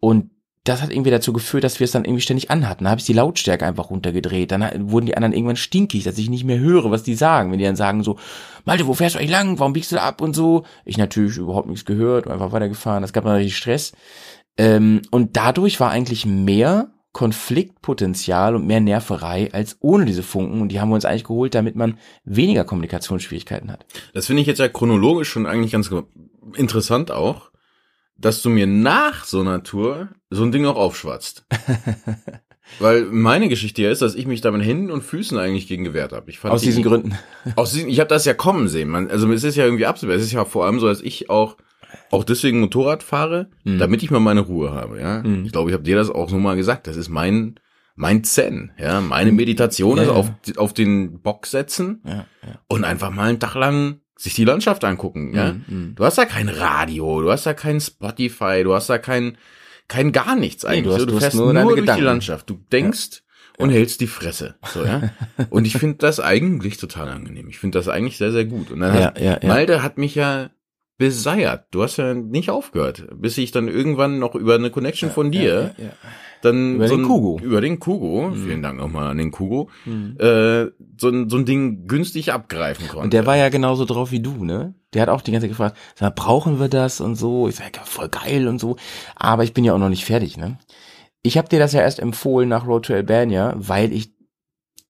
und 0.00 0.30
das 0.68 0.82
hat 0.82 0.90
irgendwie 0.90 1.10
dazu 1.10 1.32
geführt, 1.32 1.64
dass 1.64 1.80
wir 1.80 1.84
es 1.84 1.92
dann 1.92 2.04
irgendwie 2.04 2.22
ständig 2.22 2.50
anhatten. 2.50 2.84
Da 2.84 2.90
habe 2.90 3.00
ich 3.00 3.06
die 3.06 3.12
Lautstärke 3.12 3.66
einfach 3.66 3.90
runtergedreht. 3.90 4.50
Dann 4.50 4.90
wurden 4.90 5.06
die 5.06 5.16
anderen 5.16 5.32
irgendwann 5.32 5.56
stinkig, 5.56 6.04
dass 6.04 6.18
ich 6.18 6.28
nicht 6.28 6.44
mehr 6.44 6.58
höre, 6.58 6.90
was 6.90 7.02
die 7.02 7.14
sagen. 7.14 7.50
Wenn 7.50 7.58
die 7.58 7.64
dann 7.64 7.76
sagen 7.76 8.02
so, 8.02 8.16
Malte, 8.64 8.86
wo 8.86 8.94
fährst 8.94 9.14
du 9.14 9.18
eigentlich 9.18 9.30
lang? 9.30 9.58
Warum 9.58 9.72
biegst 9.72 9.92
du 9.92 10.00
ab 10.00 10.20
und 10.20 10.34
so? 10.34 10.64
Ich 10.84 10.98
natürlich 10.98 11.36
überhaupt 11.36 11.68
nichts 11.68 11.84
gehört 11.84 12.26
und 12.26 12.32
einfach 12.32 12.52
weitergefahren. 12.52 13.02
Das 13.02 13.12
gab 13.12 13.24
natürlich 13.24 13.56
Stress. 13.56 13.92
Ähm, 14.58 15.02
und 15.10 15.36
dadurch 15.36 15.78
war 15.78 15.90
eigentlich 15.90 16.26
mehr 16.26 16.90
Konfliktpotenzial 17.12 18.54
und 18.56 18.66
mehr 18.66 18.80
Nerverei 18.80 19.50
als 19.52 19.76
ohne 19.80 20.04
diese 20.04 20.22
Funken. 20.22 20.60
Und 20.60 20.68
die 20.68 20.80
haben 20.80 20.88
wir 20.88 20.96
uns 20.96 21.04
eigentlich 21.04 21.24
geholt, 21.24 21.54
damit 21.54 21.76
man 21.76 21.98
weniger 22.24 22.64
Kommunikationsschwierigkeiten 22.64 23.70
hat. 23.70 23.86
Das 24.14 24.26
finde 24.26 24.42
ich 24.42 24.48
jetzt 24.48 24.58
ja 24.58 24.68
chronologisch 24.68 25.28
schon 25.28 25.46
eigentlich 25.46 25.72
ganz 25.72 25.90
interessant 26.56 27.10
auch 27.10 27.50
dass 28.18 28.42
du 28.42 28.50
mir 28.50 28.66
nach 28.66 29.24
so 29.24 29.40
einer 29.40 29.62
Tour 29.62 30.08
so 30.30 30.42
ein 30.42 30.52
Ding 30.52 30.66
auch 30.66 30.76
aufschwatzt. 30.76 31.46
Weil 32.80 33.04
meine 33.04 33.48
Geschichte 33.48 33.82
ja 33.82 33.90
ist, 33.90 34.02
dass 34.02 34.16
ich 34.16 34.26
mich 34.26 34.40
da 34.40 34.50
mit 34.50 34.64
Händen 34.64 34.90
und 34.90 35.02
Füßen 35.02 35.38
eigentlich 35.38 35.68
gegen 35.68 35.84
gewehrt 35.84 36.12
habe. 36.12 36.28
Ich 36.30 36.40
fand 36.40 36.52
aus 36.52 36.62
diesen 36.62 36.82
Gründen. 36.82 37.16
Aus 37.56 37.72
diesen, 37.72 37.88
ich 37.88 38.00
habe 38.00 38.08
das 38.08 38.24
ja 38.24 38.34
kommen 38.34 38.66
sehen. 38.66 38.88
Man, 38.88 39.08
also 39.08 39.30
es 39.32 39.44
ist 39.44 39.54
ja 39.54 39.64
irgendwie 39.64 39.86
absehbar. 39.86 40.16
Es 40.16 40.22
ist 40.22 40.32
ja 40.32 40.44
vor 40.44 40.66
allem 40.66 40.80
so, 40.80 40.88
dass 40.88 41.00
ich 41.00 41.30
auch 41.30 41.56
auch 42.10 42.24
deswegen 42.24 42.60
Motorrad 42.60 43.02
fahre, 43.02 43.48
mhm. 43.64 43.78
damit 43.78 44.02
ich 44.02 44.10
mal 44.10 44.20
meine 44.20 44.40
Ruhe 44.40 44.72
habe. 44.72 45.00
Ja, 45.00 45.22
mhm. 45.22 45.44
ich 45.44 45.52
glaube, 45.52 45.70
ich 45.70 45.74
habe 45.74 45.84
dir 45.84 45.96
das 45.96 46.10
auch 46.10 46.28
so 46.28 46.38
mal 46.38 46.56
gesagt. 46.56 46.88
Das 46.88 46.96
ist 46.96 47.08
mein 47.08 47.60
mein 47.94 48.24
Zen. 48.24 48.72
Ja, 48.78 49.00
meine. 49.00 49.32
Meditation 49.32 49.96
ja, 49.96 50.02
ist 50.02 50.08
ja. 50.08 50.14
auf 50.14 50.30
auf 50.56 50.72
den 50.74 51.20
Bock 51.20 51.46
setzen 51.46 52.02
ja, 52.04 52.26
und 52.68 52.84
einfach 52.84 53.10
mal 53.10 53.28
einen 53.28 53.40
Tag 53.40 53.54
lang 53.54 54.00
sich 54.18 54.34
die 54.34 54.44
Landschaft 54.44 54.84
angucken, 54.84 55.34
ja. 55.34 55.52
Mm, 55.52 55.64
mm. 55.66 55.94
Du 55.96 56.04
hast 56.04 56.18
da 56.18 56.24
kein 56.24 56.48
Radio, 56.48 57.22
du 57.22 57.30
hast 57.30 57.46
da 57.46 57.54
kein 57.54 57.80
Spotify, 57.80 58.62
du 58.64 58.74
hast 58.74 58.88
da 58.88 58.98
kein, 58.98 59.36
kein 59.88 60.12
gar 60.12 60.36
nichts 60.36 60.64
eigentlich. 60.64 60.84
Nee, 60.84 60.88
du, 60.88 60.94
hast, 60.94 61.00
du, 61.02 61.06
du 61.06 61.18
fährst 61.18 61.36
nur, 61.36 61.52
nur 61.52 61.62
durch 61.64 61.76
Gedanken. 61.76 62.00
die 62.00 62.06
Landschaft. 62.06 62.48
Du 62.48 62.58
denkst 62.72 63.22
ja. 63.58 63.64
und 63.64 63.70
hältst 63.70 64.00
die 64.00 64.06
Fresse. 64.06 64.56
So, 64.72 64.84
ja. 64.84 65.10
und 65.50 65.66
ich 65.66 65.76
finde 65.76 65.98
das 65.98 66.18
eigentlich 66.18 66.78
total 66.78 67.08
angenehm. 67.08 67.48
Ich 67.48 67.58
finde 67.58 67.78
das 67.78 67.88
eigentlich 67.88 68.16
sehr, 68.16 68.32
sehr 68.32 68.46
gut. 68.46 68.70
Und 68.70 68.80
dann 68.80 68.94
ja, 68.94 69.04
hat, 69.04 69.20
ja, 69.20 69.38
ja. 69.40 69.48
Malde 69.48 69.82
hat 69.82 69.98
mich 69.98 70.14
ja 70.14 70.50
beseiert. 70.98 71.66
Du 71.72 71.82
hast 71.82 71.98
ja 71.98 72.14
nicht 72.14 72.48
aufgehört, 72.48 73.06
bis 73.14 73.36
ich 73.36 73.52
dann 73.52 73.68
irgendwann 73.68 74.18
noch 74.18 74.34
über 74.34 74.54
eine 74.54 74.70
Connection 74.70 75.10
von 75.10 75.30
dir 75.30 75.74
ja, 75.76 75.84
ja, 75.84 75.90
ja 75.90 75.92
dann 76.42 76.76
über 76.76 76.88
so 76.88 76.96
den 76.96 77.04
Kugo. 77.04 77.38
Über 77.42 77.60
den 77.60 77.78
Kugo, 77.78 78.30
mhm. 78.30 78.44
vielen 78.44 78.62
Dank 78.62 78.78
nochmal 78.78 79.08
an 79.08 79.18
den 79.18 79.30
Kugo, 79.30 79.68
mhm. 79.84 80.16
äh, 80.18 80.66
so, 80.98 81.08
ein, 81.08 81.28
so 81.28 81.36
ein 81.36 81.44
Ding 81.44 81.86
günstig 81.86 82.32
abgreifen 82.32 82.88
konnte. 82.88 83.04
Und 83.04 83.12
der 83.12 83.26
war 83.26 83.36
ja 83.36 83.48
genauso 83.48 83.84
drauf 83.84 84.10
wie 84.10 84.20
du, 84.20 84.44
ne? 84.44 84.74
Der 84.92 85.02
hat 85.02 85.08
auch 85.08 85.22
die 85.22 85.32
ganze 85.32 85.46
Zeit 85.46 85.50
gefragt, 85.50 85.76
sag, 85.94 86.14
brauchen 86.14 86.58
wir 86.58 86.68
das 86.68 87.00
und 87.00 87.16
so? 87.16 87.48
Ich 87.48 87.56
sag, 87.56 87.76
ja, 87.76 87.82
voll 87.84 88.08
geil 88.08 88.48
und 88.48 88.60
so. 88.60 88.76
Aber 89.14 89.44
ich 89.44 89.52
bin 89.52 89.64
ja 89.64 89.74
auch 89.74 89.78
noch 89.78 89.88
nicht 89.88 90.04
fertig, 90.04 90.36
ne? 90.36 90.58
Ich 91.22 91.36
habe 91.36 91.48
dir 91.48 91.58
das 91.58 91.72
ja 91.72 91.80
erst 91.80 91.98
empfohlen 91.98 92.48
nach 92.48 92.66
Road 92.66 92.86
to 92.86 92.94
Albania, 92.94 93.54
weil 93.56 93.92
ich 93.92 94.15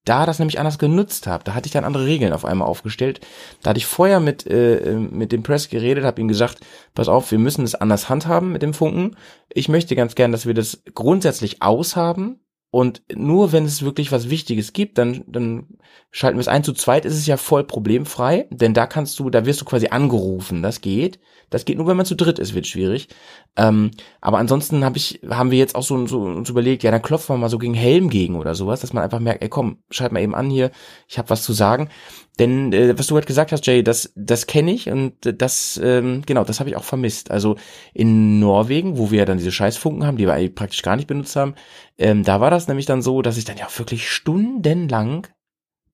da 0.07 0.25
das 0.25 0.39
nämlich 0.39 0.59
anders 0.59 0.79
genutzt 0.79 1.27
habe. 1.27 1.45
Da 1.45 1.55
hatte 1.55 1.67
ich 1.67 1.73
dann 1.73 1.85
andere 1.85 2.07
Regeln 2.07 2.33
auf 2.33 2.45
einmal 2.47 2.69
aufgestellt. 2.69 3.21
Da 3.63 3.71
hatte 3.71 3.79
ich 3.79 3.87
vorher 3.87 4.21
mit, 4.21 4.47
äh, 4.47 4.95
mit 4.95 5.33
dem 5.33 5.43
Press 5.43 5.69
geredet, 5.69 6.05
habe 6.05 6.21
ihm 6.21 6.29
gesagt, 6.29 6.61
pass 6.95 7.09
auf, 7.09 7.31
wir 7.31 7.39
müssen 7.39 7.65
es 7.65 7.75
anders 7.75 8.09
handhaben 8.09 8.53
mit 8.53 8.63
dem 8.63 8.73
Funken. 8.73 9.17
Ich 9.53 9.69
möchte 9.69 9.97
ganz 9.97 10.15
gern, 10.15 10.33
dass 10.33 10.47
wir 10.47 10.55
das 10.55 10.83
grundsätzlich 10.95 11.63
aushaben. 11.63 12.41
Und 12.71 13.03
nur 13.15 13.53
wenn 13.53 13.65
es 13.65 13.83
wirklich 13.83 14.13
was 14.13 14.29
Wichtiges 14.29 14.73
gibt, 14.73 14.99
dann, 14.99 15.25
dann 15.27 15.79
schalten 16.11 16.37
wir 16.37 16.43
es 16.43 16.49
ein. 16.49 16.65
Zu 16.65 16.73
zweit 16.73 17.05
ist 17.05 17.15
es 17.15 17.27
ja 17.27 17.37
voll 17.37 17.65
problemfrei, 17.65 18.49
denn 18.51 18.75
da 18.75 18.87
kannst 18.87 19.19
du, 19.19 19.31
da 19.31 19.47
wirst 19.47 19.61
du 19.61 19.65
quasi 19.65 19.89
angerufen. 19.89 20.63
Das 20.63 20.81
geht. 20.81 21.19
Das 21.49 21.65
geht 21.65 21.79
nur, 21.79 21.87
wenn 21.87 21.97
man 21.97 22.07
zu 22.07 22.17
dritt 22.17 22.39
ist, 22.39 22.55
wird 22.55 22.67
schwierig. 22.67 23.09
Ähm, 23.57 23.93
aber 24.21 24.39
ansonsten 24.39 24.85
hab 24.85 24.97
ich, 24.97 25.21
haben 25.31 25.53
wir 25.53 25.59
jetzt 25.59 25.77
auch 25.77 25.83
so, 25.83 26.07
so 26.07 26.23
uns 26.23 26.51
überlegt, 26.51 26.83
ja, 26.83 26.91
dann 26.91 27.03
klopfen 27.03 27.35
wir 27.35 27.39
mal 27.39 27.49
so 27.49 27.59
gegen 27.59 27.75
Helm 27.75 28.11
gegen 28.11 28.35
oder 28.35 28.55
sowas, 28.55 28.81
dass 28.81 28.93
man 28.93 29.05
einfach 29.05 29.21
merkt, 29.21 29.43
ey 29.43 29.49
komm, 29.49 29.79
schalt 29.91 30.13
mal 30.13 30.21
eben 30.21 30.35
an 30.35 30.51
hier, 30.51 30.73
ich 31.07 31.19
habe 31.19 31.31
was 31.31 31.45
zu 31.45 31.53
sagen. 31.53 31.89
Denn 32.39 32.73
äh, 32.73 32.99
was 32.99 33.07
du 33.07 33.15
halt 33.15 33.27
gesagt 33.27 33.53
hast, 33.53 33.67
Jay, 33.67 33.83
das, 33.83 34.13
das 34.15 34.47
kenne 34.47 34.73
ich 34.73 34.91
und 34.91 35.15
das, 35.23 35.81
ähm, 35.83 36.23
genau, 36.27 36.45
das 36.45 36.61
habe 36.61 36.69
ich 36.69 36.77
auch 36.77 36.85
vermisst. 36.85 37.31
Also 37.31 37.57
in 37.95 38.39
Norwegen, 38.39 38.99
wo 38.99 39.11
wir 39.11 39.21
ja 39.21 39.25
dann 39.25 39.39
diese 39.39 39.53
Scheißfunken 39.53 40.07
haben, 40.07 40.19
die 40.19 40.27
wir 40.27 40.35
eigentlich 40.35 40.55
praktisch 40.55 40.83
gar 40.83 40.97
nicht 40.97 41.07
benutzt 41.07 41.35
haben, 41.37 41.55
ähm, 41.97 42.25
da 42.25 42.41
war 42.41 42.51
das 42.51 42.69
nämlich 42.69 42.87
dann 42.87 43.01
so, 43.01 43.23
dass 43.23 43.39
ich 43.39 43.47
dann 43.47 43.57
ja 43.57 43.69
wirklich 43.77 44.11
stundenlang 44.11 45.27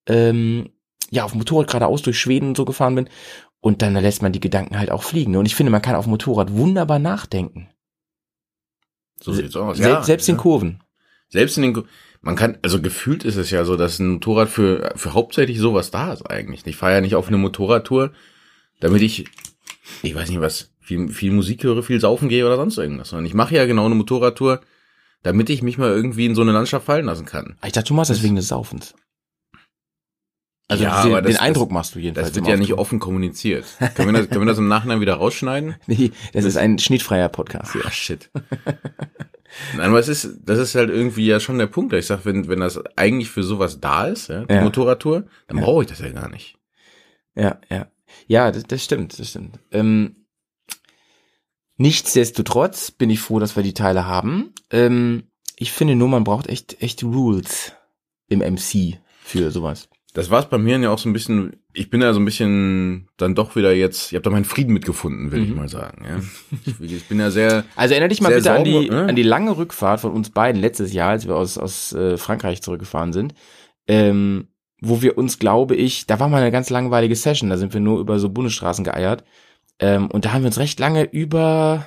ähm, 0.08 0.70
ja 1.10 1.24
auf 1.24 1.32
dem 1.32 1.38
Motorrad 1.38 1.68
geradeaus 1.68 2.02
durch 2.02 2.18
Schweden 2.18 2.48
und 2.48 2.56
so 2.56 2.64
gefahren 2.64 2.96
bin 2.96 3.08
und 3.60 3.80
dann 3.80 3.94
lässt 3.94 4.22
man 4.22 4.32
die 4.32 4.40
Gedanken 4.40 4.78
halt 4.78 4.90
auch 4.90 5.04
fliegen. 5.04 5.36
Und 5.36 5.46
ich 5.46 5.54
finde, 5.54 5.70
man 5.70 5.82
kann 5.82 5.94
auf 5.94 6.06
dem 6.06 6.10
Motorrad 6.10 6.52
wunderbar 6.52 6.98
nachdenken. 6.98 7.68
So 9.20 9.32
sieht's 9.32 9.54
aus. 9.54 9.76
Se 9.76 9.84
ja, 9.84 10.02
selbst 10.02 10.26
ja. 10.26 10.34
in 10.34 10.38
Kurven. 10.38 10.82
Selbst 11.28 11.56
in 11.56 11.62
den, 11.62 11.84
man 12.22 12.36
kann, 12.36 12.56
also 12.62 12.80
gefühlt 12.80 13.24
ist 13.24 13.36
es 13.36 13.50
ja 13.50 13.64
so, 13.64 13.76
dass 13.76 13.98
ein 13.98 14.08
Motorrad 14.08 14.48
für, 14.48 14.92
für 14.96 15.12
hauptsächlich 15.12 15.58
sowas 15.58 15.90
da 15.90 16.12
ist 16.12 16.22
eigentlich. 16.22 16.64
Ich 16.66 16.76
fahre 16.76 16.94
ja 16.94 17.00
nicht 17.00 17.16
auf 17.16 17.28
eine 17.28 17.36
Motorradtour, 17.36 18.12
damit 18.80 19.02
ich, 19.02 19.26
ich 20.02 20.14
weiß 20.14 20.28
nicht 20.30 20.40
was, 20.40 20.70
viel, 20.80 21.08
viel 21.08 21.32
Musik 21.32 21.64
höre, 21.64 21.82
viel 21.82 22.00
saufen 22.00 22.28
gehe 22.28 22.46
oder 22.46 22.56
sonst 22.56 22.78
irgendwas, 22.78 23.10
sondern 23.10 23.26
ich 23.26 23.34
mache 23.34 23.56
ja 23.56 23.66
genau 23.66 23.86
eine 23.86 23.96
Motorradtour, 23.96 24.60
damit 25.24 25.50
ich 25.50 25.62
mich 25.62 25.78
mal 25.78 25.90
irgendwie 25.90 26.26
in 26.26 26.34
so 26.36 26.42
eine 26.42 26.52
Landschaft 26.52 26.86
fallen 26.86 27.06
lassen 27.06 27.26
kann. 27.26 27.56
Ich 27.64 27.72
dachte, 27.72 27.88
du 27.88 27.94
machst 27.94 28.10
das 28.10 28.22
wegen 28.22 28.36
des 28.36 28.48
Saufens. 28.48 28.94
Also 30.68 30.84
ja, 30.84 31.02
den, 31.02 31.24
den 31.24 31.36
Eindruck 31.36 31.68
das, 31.68 31.74
machst 31.74 31.94
du 31.94 31.98
jedenfalls. 31.98 32.28
Das 32.28 32.36
wird 32.36 32.46
ja 32.46 32.56
nicht 32.56 32.72
offen 32.74 32.98
kommuniziert. 32.98 33.66
können, 33.94 34.12
wir 34.14 34.20
das, 34.20 34.28
können 34.30 34.42
wir 34.42 34.46
das 34.46 34.58
im 34.58 34.68
Nachhinein 34.68 35.00
wieder 35.00 35.14
rausschneiden? 35.14 35.76
Nee, 35.86 36.12
das 36.32 36.44
ist 36.44 36.56
ein 36.56 36.78
schnittfreier 36.78 37.28
Podcast. 37.28 37.76
Ach, 37.84 37.92
shit. 37.92 38.30
Nein, 39.76 39.88
aber 39.90 39.98
es 39.98 40.08
ist, 40.08 40.30
das 40.44 40.58
ist 40.58 40.74
halt 40.74 40.88
irgendwie 40.88 41.26
ja 41.26 41.40
schon 41.40 41.58
der 41.58 41.66
Punkt. 41.66 41.92
Ich 41.92 42.06
sag, 42.06 42.24
wenn, 42.24 42.48
wenn 42.48 42.60
das 42.60 42.80
eigentlich 42.96 43.28
für 43.28 43.42
sowas 43.42 43.80
da 43.80 44.06
ist, 44.06 44.28
ja, 44.28 44.44
die 44.44 44.54
Ja. 44.54 44.62
Motorradtour, 44.62 45.24
dann 45.48 45.58
Ja. 45.58 45.64
brauche 45.64 45.82
ich 45.82 45.90
das 45.90 45.98
ja 45.98 46.08
gar 46.10 46.30
nicht. 46.30 46.56
Ja, 47.34 47.60
ja. 47.68 47.88
Ja, 48.26 48.50
das, 48.50 48.62
das 48.64 48.82
stimmt, 48.84 49.18
das 49.18 49.28
stimmt. 49.30 49.58
Ähm, 49.72 50.26
nichtsdestotrotz 51.76 52.90
bin 52.90 53.10
ich 53.10 53.20
froh, 53.20 53.38
dass 53.38 53.56
wir 53.56 53.62
die 53.62 53.74
Teile 53.74 54.06
haben. 54.06 54.52
Ähm, 54.70 55.24
ich 55.56 55.72
finde 55.72 55.96
nur, 55.96 56.08
man 56.08 56.24
braucht 56.24 56.46
echt, 56.46 56.82
echt 56.82 57.02
Rules 57.04 57.72
im 58.28 58.38
MC 58.40 58.98
für 59.22 59.50
sowas. 59.50 59.88
Das 60.14 60.28
war 60.30 60.40
es 60.40 60.46
bei 60.46 60.58
mir 60.58 60.78
ja 60.78 60.90
auch 60.90 60.98
so 60.98 61.08
ein 61.08 61.14
bisschen, 61.14 61.56
ich 61.72 61.88
bin 61.88 62.02
ja 62.02 62.12
so 62.12 62.20
ein 62.20 62.26
bisschen 62.26 63.08
dann 63.16 63.34
doch 63.34 63.56
wieder 63.56 63.72
jetzt, 63.72 64.08
ich 64.12 64.14
habe 64.14 64.22
da 64.22 64.28
meinen 64.30 64.44
Frieden 64.44 64.74
mitgefunden, 64.74 65.32
will 65.32 65.42
ich 65.44 65.48
Mhm. 65.50 65.56
mal 65.56 65.68
sagen. 65.70 66.04
Ja. 66.06 66.20
Ich, 66.80 66.92
ich 66.92 67.08
bin 67.08 67.18
ja 67.18 67.30
sehr, 67.30 67.64
Also 67.76 67.94
erinnere 67.94 68.10
dich 68.10 68.20
mal 68.20 68.32
bitte 68.34 68.52
an 68.52 68.64
die, 68.64 68.90
ne? 68.90 69.06
an 69.08 69.16
die 69.16 69.22
lange 69.22 69.56
Rückfahrt 69.56 70.00
von 70.00 70.12
uns 70.12 70.28
beiden 70.30 70.60
letztes 70.60 70.92
Jahr, 70.92 71.10
als 71.10 71.26
wir 71.26 71.34
aus, 71.34 71.56
aus 71.56 71.92
äh, 71.94 72.18
Frankreich 72.18 72.60
zurückgefahren 72.60 73.12
sind, 73.14 73.32
ähm, 73.86 74.48
wo 74.82 75.00
wir 75.00 75.16
uns, 75.16 75.38
glaube 75.38 75.76
ich, 75.76 76.06
da 76.06 76.20
war 76.20 76.28
mal 76.28 76.42
eine 76.42 76.50
ganz 76.52 76.68
langweilige 76.68 77.16
Session, 77.16 77.48
da 77.50 77.56
sind 77.56 77.72
wir 77.72 77.80
nur 77.80 77.98
über 78.00 78.18
so 78.18 78.28
Bundesstraßen 78.28 78.84
geeiert 78.84 79.24
ähm, 79.78 80.10
und 80.10 80.24
da 80.26 80.32
haben 80.32 80.42
wir 80.42 80.48
uns 80.48 80.58
recht 80.58 80.78
lange 80.78 81.04
über 81.04 81.86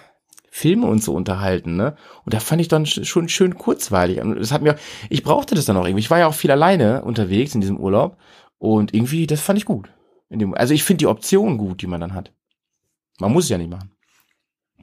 Filme 0.58 0.88
und 0.88 1.04
so 1.04 1.14
unterhalten, 1.14 1.76
ne? 1.76 1.98
Und 2.24 2.34
da 2.34 2.40
fand 2.40 2.62
ich 2.62 2.70
dann 2.70 2.86
sch- 2.86 3.04
schon 3.04 3.28
schön 3.28 3.56
kurzweilig. 3.58 4.22
Und 4.22 4.40
das 4.40 4.54
hat 4.54 4.62
mir, 4.62 4.76
ich 5.10 5.22
brauchte 5.22 5.54
das 5.54 5.66
dann 5.66 5.76
auch 5.76 5.86
irgendwie. 5.86 6.00
Ich 6.00 6.10
war 6.12 6.20
ja 6.20 6.28
auch 6.28 6.34
viel 6.34 6.50
alleine 6.52 7.04
unterwegs 7.04 7.54
in 7.56 7.60
diesem 7.60 7.78
Urlaub 7.78 8.18
und 8.58 8.94
irgendwie, 8.94 9.28
das 9.28 9.42
fand 9.42 9.60
ich 9.60 9.66
gut. 9.66 9.90
Dem, 10.30 10.54
also 10.54 10.74
ich 10.74 10.84
finde 10.86 11.00
die 11.00 11.08
Option 11.08 11.58
gut, 11.58 11.82
die 11.82 11.88
man 11.88 12.00
dann 12.00 12.14
hat. 12.14 12.32
Man 13.20 13.34
muss 13.34 13.44
es 13.46 13.50
ja 13.50 13.58
nicht 13.58 13.70
machen. 13.70 13.92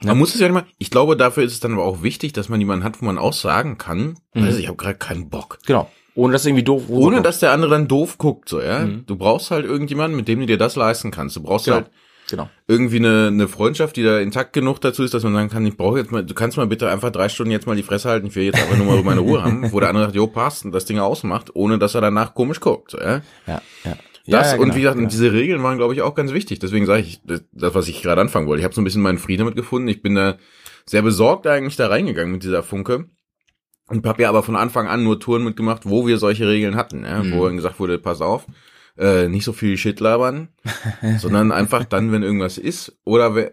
man 0.04 0.18
muss 0.18 0.34
es 0.34 0.40
ja 0.40 0.46
nicht 0.48 0.54
mal, 0.54 0.66
ich 0.78 0.90
glaube, 0.90 1.16
dafür 1.16 1.42
ist 1.44 1.52
es 1.52 1.60
dann 1.60 1.72
aber 1.72 1.84
auch 1.84 2.02
wichtig, 2.02 2.32
dass 2.34 2.48
man 2.50 2.60
jemanden 2.60 2.84
hat, 2.84 3.00
wo 3.00 3.06
man 3.06 3.16
auch 3.18 3.32
sagen 3.32 3.78
kann, 3.78 4.18
Mhm. 4.34 4.44
also 4.44 4.58
ich 4.58 4.66
habe 4.68 4.76
gerade 4.76 4.98
keinen 4.98 5.30
Bock. 5.30 5.58
Genau. 5.66 5.90
Ohne 6.14 6.34
dass 6.34 6.44
irgendwie 6.44 6.64
doof 6.64 6.82
Ohne 6.90 7.22
dass 7.22 7.38
der 7.40 7.52
andere 7.52 7.70
dann 7.70 7.88
doof 7.88 8.18
guckt, 8.18 8.48
so, 8.50 8.60
ja. 8.60 8.80
Mhm. 8.80 9.06
Du 9.06 9.16
brauchst 9.16 9.50
halt 9.50 9.64
irgendjemanden, 9.64 10.16
mit 10.18 10.28
dem 10.28 10.40
du 10.40 10.46
dir 10.46 10.58
das 10.58 10.76
leisten 10.76 11.10
kannst. 11.10 11.36
Du 11.36 11.42
brauchst 11.42 11.64
Genau. 11.64 11.76
halt 11.78 11.90
Genau. 12.32 12.48
irgendwie 12.66 12.96
eine, 12.96 13.26
eine 13.26 13.46
Freundschaft, 13.46 13.94
die 13.96 14.02
da 14.02 14.18
intakt 14.18 14.54
genug 14.54 14.80
dazu 14.80 15.02
ist, 15.02 15.12
dass 15.12 15.22
man 15.22 15.34
sagen 15.34 15.50
kann, 15.50 15.66
ich 15.66 15.76
brauche 15.76 15.98
jetzt 15.98 16.10
mal, 16.10 16.24
du 16.24 16.32
kannst 16.32 16.56
mal 16.56 16.66
bitte 16.66 16.88
einfach 16.88 17.10
drei 17.10 17.28
Stunden 17.28 17.52
jetzt 17.52 17.66
mal 17.66 17.76
die 17.76 17.82
Fresse 17.82 18.08
halten, 18.08 18.28
ich 18.28 18.34
will 18.34 18.44
jetzt 18.44 18.58
einfach 18.58 18.78
nur 18.78 18.86
mal 18.86 19.02
meine 19.02 19.20
Ruhe 19.20 19.44
haben, 19.44 19.70
wo 19.70 19.80
der 19.80 19.90
andere 19.90 20.04
sagt, 20.04 20.16
jo, 20.16 20.26
passt, 20.26 20.64
und 20.64 20.72
das 20.72 20.86
Ding 20.86 20.98
ausmacht, 20.98 21.50
ohne 21.54 21.78
dass 21.78 21.94
er 21.94 22.00
danach 22.00 22.32
komisch 22.32 22.60
guckt, 22.60 22.92
so, 22.92 22.98
ja. 22.98 23.20
Ja, 23.46 23.60
ja. 23.84 23.96
Das 24.26 24.52
ja, 24.52 24.56
und 24.56 24.62
genau, 24.62 24.74
wie 24.76 24.80
gesagt, 24.80 24.96
genau. 24.96 25.10
diese 25.10 25.32
Regeln 25.32 25.62
waren, 25.62 25.76
glaube 25.76 25.92
ich, 25.92 26.00
auch 26.00 26.14
ganz 26.14 26.32
wichtig. 26.32 26.60
Deswegen 26.60 26.86
sage 26.86 27.02
ich, 27.02 27.20
das, 27.24 27.42
das, 27.52 27.74
was 27.74 27.88
ich 27.88 28.02
gerade 28.02 28.20
anfangen 28.20 28.46
wollte. 28.46 28.60
Ich 28.60 28.64
habe 28.64 28.74
so 28.74 28.80
ein 28.80 28.84
bisschen 28.84 29.02
meinen 29.02 29.18
Frieden 29.18 29.40
damit 29.40 29.56
gefunden. 29.56 29.88
Ich 29.88 30.00
bin 30.00 30.14
da 30.14 30.38
sehr 30.86 31.02
besorgt 31.02 31.46
eigentlich 31.46 31.76
da 31.76 31.88
reingegangen 31.88 32.32
mit 32.32 32.44
dieser 32.44 32.62
Funke. 32.62 33.10
Und 33.88 34.06
habe 34.06 34.22
ja 34.22 34.28
aber 34.28 34.42
von 34.42 34.56
Anfang 34.56 34.86
an 34.86 35.02
nur 35.02 35.18
Touren 35.18 35.44
mitgemacht, 35.44 35.82
wo 35.84 36.06
wir 36.06 36.18
solche 36.18 36.46
Regeln 36.46 36.76
hatten, 36.76 37.04
ja? 37.04 37.22
Mhm. 37.22 37.32
wo 37.32 37.46
dann 37.46 37.56
gesagt 37.56 37.80
wurde, 37.80 37.98
pass 37.98 38.20
auf, 38.20 38.46
äh, 38.98 39.28
nicht 39.28 39.44
so 39.44 39.52
viel 39.52 39.76
Shit 39.76 40.00
labern, 40.00 40.48
sondern 41.18 41.52
einfach 41.52 41.84
dann, 41.84 42.12
wenn 42.12 42.22
irgendwas 42.22 42.58
ist, 42.58 42.98
oder 43.04 43.50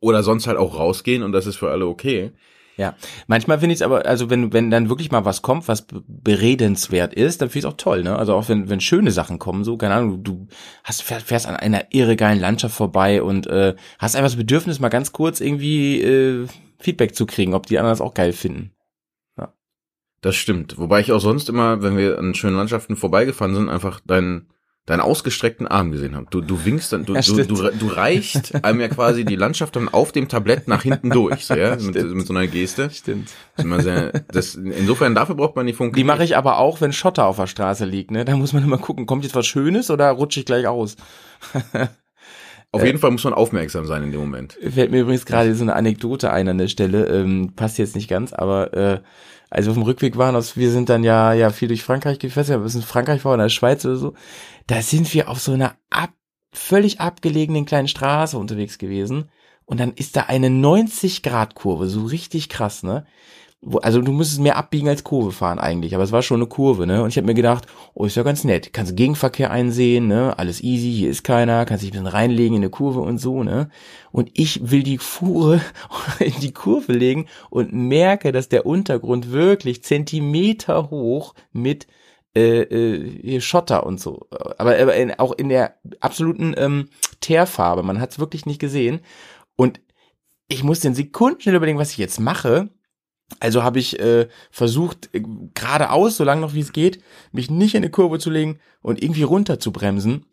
oder 0.00 0.22
sonst 0.22 0.46
halt 0.46 0.58
auch 0.58 0.78
rausgehen 0.78 1.22
und 1.22 1.32
das 1.32 1.46
ist 1.46 1.56
für 1.56 1.70
alle 1.70 1.86
okay. 1.86 2.32
Ja, 2.76 2.96
manchmal 3.28 3.60
finde 3.60 3.72
ich 3.72 3.78
es 3.78 3.82
aber, 3.82 4.04
also 4.04 4.30
wenn, 4.30 4.52
wenn 4.52 4.68
dann 4.70 4.88
wirklich 4.88 5.12
mal 5.12 5.24
was 5.24 5.42
kommt, 5.42 5.68
was 5.68 5.82
be- 5.86 6.02
beredenswert 6.06 7.14
ist, 7.14 7.40
dann 7.40 7.48
finde 7.48 7.58
ich 7.60 7.64
es 7.64 7.72
auch 7.72 7.76
toll, 7.76 8.02
ne? 8.02 8.18
Also 8.18 8.34
auch 8.34 8.48
wenn, 8.48 8.68
wenn 8.68 8.80
schöne 8.80 9.12
Sachen 9.12 9.38
kommen, 9.38 9.62
so, 9.62 9.76
keine 9.76 9.94
Ahnung, 9.94 10.24
du 10.24 10.48
hast, 10.82 11.02
fährst, 11.02 11.46
an 11.46 11.54
einer 11.54 11.86
irre 11.90 12.16
geilen 12.16 12.40
Landschaft 12.40 12.74
vorbei 12.74 13.22
und 13.22 13.46
äh, 13.46 13.76
hast 14.00 14.16
einfach 14.16 14.30
das 14.30 14.36
Bedürfnis, 14.36 14.80
mal 14.80 14.88
ganz 14.88 15.12
kurz 15.12 15.40
irgendwie 15.40 16.02
äh, 16.02 16.46
Feedback 16.80 17.14
zu 17.14 17.26
kriegen, 17.26 17.54
ob 17.54 17.66
die 17.66 17.78
anderen 17.78 17.92
das 17.92 18.00
auch 18.00 18.14
geil 18.14 18.32
finden. 18.32 18.72
Das 20.20 20.36
stimmt. 20.36 20.78
Wobei 20.78 21.00
ich 21.00 21.12
auch 21.12 21.20
sonst 21.20 21.50
immer, 21.50 21.82
wenn 21.82 21.98
wir 21.98 22.18
an 22.18 22.34
schönen 22.34 22.56
Landschaften 22.56 22.96
vorbeigefahren 22.96 23.54
sind, 23.54 23.68
einfach 23.68 24.00
deinen 24.00 24.48
deinen 24.86 25.00
ausgestreckten 25.00 25.66
Arm 25.66 25.92
gesehen 25.92 26.14
habe. 26.14 26.26
Du, 26.30 26.42
du 26.42 26.64
winkst 26.64 26.92
dann, 26.92 27.06
du, 27.06 27.14
Ja, 27.14 27.22
du, 27.22 27.42
du, 27.42 27.70
du 27.70 27.86
reichst 27.86 28.62
einem 28.64 28.80
ja 28.80 28.88
quasi 28.88 29.24
die 29.24 29.36
Landschaft 29.36 29.76
dann 29.76 29.88
auf 29.88 30.12
dem 30.12 30.28
Tablett 30.28 30.68
nach 30.68 30.82
hinten 30.82 31.08
durch, 31.10 31.46
so, 31.46 31.54
ja, 31.54 31.76
mit, 31.80 31.94
mit 31.94 32.26
so 32.26 32.34
einer 32.34 32.46
Geste. 32.46 32.90
Stimmt. 32.90 33.30
Das 33.56 33.84
sehr, 33.84 34.24
das, 34.32 34.54
insofern 34.54 35.14
dafür 35.14 35.36
braucht 35.36 35.56
man 35.56 35.66
die 35.66 35.72
Funke. 35.72 35.96
Die 35.96 36.04
mache 36.04 36.24
ich 36.24 36.36
aber 36.36 36.58
auch, 36.58 36.82
wenn 36.82 36.92
Schotter 36.92 37.26
auf 37.26 37.36
der 37.36 37.46
Straße 37.46 37.86
liegt, 37.86 38.10
ne? 38.10 38.24
Da 38.26 38.36
muss 38.36 38.52
man 38.52 38.62
immer 38.62 38.78
gucken, 38.78 39.06
kommt 39.06 39.24
jetzt 39.24 39.34
was 39.34 39.46
Schönes 39.46 39.90
oder 39.90 40.10
rutsche 40.10 40.40
ich 40.40 40.46
gleich 40.46 40.66
aus? 40.66 40.96
Auf 42.72 42.84
jeden 42.84 42.98
Fall 42.98 43.12
muss 43.12 43.22
man 43.22 43.34
aufmerksam 43.34 43.86
sein 43.86 44.02
in 44.02 44.10
dem 44.10 44.20
Moment. 44.20 44.58
Fällt 44.60 44.90
mir 44.90 45.02
übrigens 45.02 45.26
gerade 45.26 45.54
so 45.54 45.62
eine 45.62 45.76
Anekdote 45.76 46.32
ein 46.32 46.48
an 46.48 46.58
der 46.58 46.66
Stelle, 46.66 47.06
ähm, 47.06 47.52
passt 47.54 47.78
jetzt 47.78 47.94
nicht 47.94 48.08
ganz, 48.08 48.32
aber 48.32 48.74
äh, 48.74 49.00
als 49.54 49.66
wir 49.66 49.70
auf 49.70 49.76
dem 49.76 49.84
Rückweg 49.84 50.18
waren, 50.18 50.34
aus, 50.34 50.56
wir 50.56 50.70
sind 50.70 50.88
dann 50.88 51.04
ja 51.04 51.32
ja 51.32 51.50
viel 51.50 51.68
durch 51.68 51.84
Frankreich 51.84 52.18
gefesselt, 52.18 52.60
wir 52.60 52.68
sind 52.68 52.80
in 52.80 52.86
Frankreich 52.86 53.24
war 53.24 53.34
in 53.34 53.40
der 53.40 53.48
Schweiz 53.48 53.84
oder 53.84 53.96
so, 53.96 54.14
da 54.66 54.82
sind 54.82 55.14
wir 55.14 55.28
auf 55.28 55.40
so 55.40 55.52
einer 55.52 55.76
ab, 55.90 56.10
völlig 56.52 57.00
abgelegenen 57.00 57.64
kleinen 57.64 57.88
Straße 57.88 58.36
unterwegs 58.36 58.78
gewesen 58.78 59.30
und 59.64 59.78
dann 59.78 59.92
ist 59.92 60.16
da 60.16 60.22
eine 60.22 60.50
90 60.50 61.22
Grad 61.22 61.54
Kurve, 61.54 61.88
so 61.88 62.04
richtig 62.04 62.48
krass, 62.48 62.82
ne? 62.82 63.06
Also 63.82 64.00
du 64.00 64.12
musstest 64.12 64.40
mehr 64.40 64.56
abbiegen 64.56 64.88
als 64.88 65.04
Kurve 65.04 65.32
fahren 65.32 65.58
eigentlich, 65.58 65.94
aber 65.94 66.04
es 66.04 66.12
war 66.12 66.22
schon 66.22 66.40
eine 66.40 66.46
Kurve, 66.46 66.86
ne? 66.86 67.02
Und 67.02 67.08
ich 67.08 67.16
habe 67.16 67.26
mir 67.26 67.34
gedacht, 67.34 67.66
oh, 67.94 68.04
ist 68.04 68.16
ja 68.16 68.22
ganz 68.22 68.44
nett. 68.44 68.72
Kannst 68.72 68.96
Gegenverkehr 68.96 69.50
einsehen, 69.50 70.06
ne? 70.06 70.38
Alles 70.38 70.62
easy, 70.62 70.92
hier 70.92 71.10
ist 71.10 71.24
keiner, 71.24 71.64
kannst 71.64 71.82
dich 71.82 71.90
ein 71.90 71.92
bisschen 71.92 72.06
reinlegen 72.06 72.56
in 72.56 72.62
eine 72.62 72.70
Kurve 72.70 73.00
und 73.00 73.18
so, 73.18 73.42
ne? 73.42 73.70
Und 74.12 74.30
ich 74.34 74.70
will 74.70 74.82
die 74.82 74.98
Fuhre 74.98 75.60
in 76.18 76.40
die 76.40 76.52
Kurve 76.52 76.92
legen 76.92 77.26
und 77.50 77.72
merke, 77.72 78.32
dass 78.32 78.48
der 78.48 78.66
Untergrund 78.66 79.32
wirklich 79.32 79.82
Zentimeter 79.82 80.90
hoch 80.90 81.34
mit 81.52 81.86
äh, 82.36 82.62
äh, 82.62 83.40
Schotter 83.40 83.86
und 83.86 84.00
so, 84.00 84.26
aber, 84.58 84.76
aber 84.76 84.96
in, 84.96 85.16
auch 85.20 85.32
in 85.32 85.48
der 85.48 85.76
absoluten 86.00 86.52
ähm, 86.56 86.88
Teerfarbe. 87.20 87.82
Man 87.82 88.00
hat 88.00 88.10
es 88.10 88.18
wirklich 88.18 88.44
nicht 88.44 88.60
gesehen. 88.60 89.00
Und 89.56 89.80
ich 90.48 90.62
muss 90.62 90.80
den 90.80 90.94
Sekunden 90.94 91.40
schnell 91.40 91.54
überlegen, 91.54 91.78
was 91.78 91.92
ich 91.92 91.98
jetzt 91.98 92.20
mache. 92.20 92.68
Also 93.40 93.62
habe 93.62 93.78
ich 93.78 93.98
äh, 93.98 94.28
versucht, 94.50 95.10
äh, 95.12 95.22
geradeaus, 95.54 96.16
so 96.16 96.24
lange 96.24 96.40
noch 96.40 96.54
wie 96.54 96.60
es 96.60 96.72
geht, 96.72 97.02
mich 97.32 97.50
nicht 97.50 97.74
in 97.74 97.82
eine 97.82 97.90
Kurve 97.90 98.18
zu 98.18 98.30
legen 98.30 98.58
und 98.82 99.02
irgendwie 99.02 99.22
runter 99.22 99.58
zu 99.58 99.72
bremsen. 99.72 100.26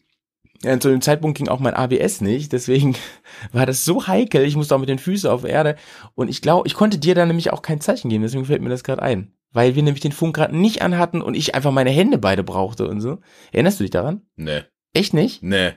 Ja, 0.63 0.79
zu 0.79 0.89
dem 0.89 1.01
Zeitpunkt 1.01 1.37
ging 1.37 1.47
auch 1.47 1.59
mein 1.59 1.73
ABS 1.73 2.21
nicht, 2.21 2.51
deswegen 2.51 2.95
war 3.51 3.65
das 3.65 3.83
so 3.83 4.07
heikel. 4.07 4.43
Ich 4.43 4.55
musste 4.55 4.75
auch 4.75 4.79
mit 4.79 4.89
den 4.89 4.99
Füßen 4.99 5.29
auf 5.29 5.43
Erde. 5.43 5.75
Und 6.13 6.29
ich 6.29 6.41
glaube, 6.41 6.67
ich 6.67 6.75
konnte 6.75 6.99
dir 6.99 7.15
da 7.15 7.25
nämlich 7.25 7.51
auch 7.51 7.61
kein 7.63 7.81
Zeichen 7.81 8.09
geben, 8.09 8.23
deswegen 8.23 8.45
fällt 8.45 8.61
mir 8.61 8.69
das 8.69 8.83
gerade 8.83 9.01
ein. 9.01 9.33
Weil 9.53 9.75
wir 9.75 9.83
nämlich 9.83 10.01
den 10.01 10.11
Funk 10.11 10.35
gerade 10.35 10.55
nicht 10.55 10.81
anhatten 10.81 11.21
und 11.21 11.35
ich 11.35 11.55
einfach 11.55 11.71
meine 11.71 11.89
Hände 11.89 12.17
beide 12.17 12.43
brauchte 12.43 12.87
und 12.87 13.01
so. 13.01 13.19
Erinnerst 13.51 13.79
du 13.79 13.83
dich 13.83 13.91
daran? 13.91 14.21
Nee, 14.35 14.61
Echt 14.93 15.13
nicht? 15.13 15.41
nee. 15.41 15.71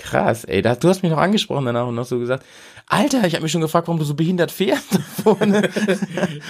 Krass, 0.00 0.44
ey, 0.44 0.62
da, 0.62 0.74
du 0.74 0.88
hast 0.88 1.02
mich 1.02 1.12
noch 1.12 1.18
angesprochen 1.18 1.66
danach 1.66 1.86
und 1.86 1.94
noch 1.94 2.06
so 2.06 2.18
gesagt, 2.18 2.44
Alter, 2.86 3.24
ich 3.26 3.34
habe 3.34 3.42
mich 3.42 3.52
schon 3.52 3.60
gefragt, 3.60 3.86
warum 3.86 3.98
du 4.00 4.04
so 4.04 4.14
behindert 4.14 4.50
fährst 4.50 4.98
vorne. 5.22 5.68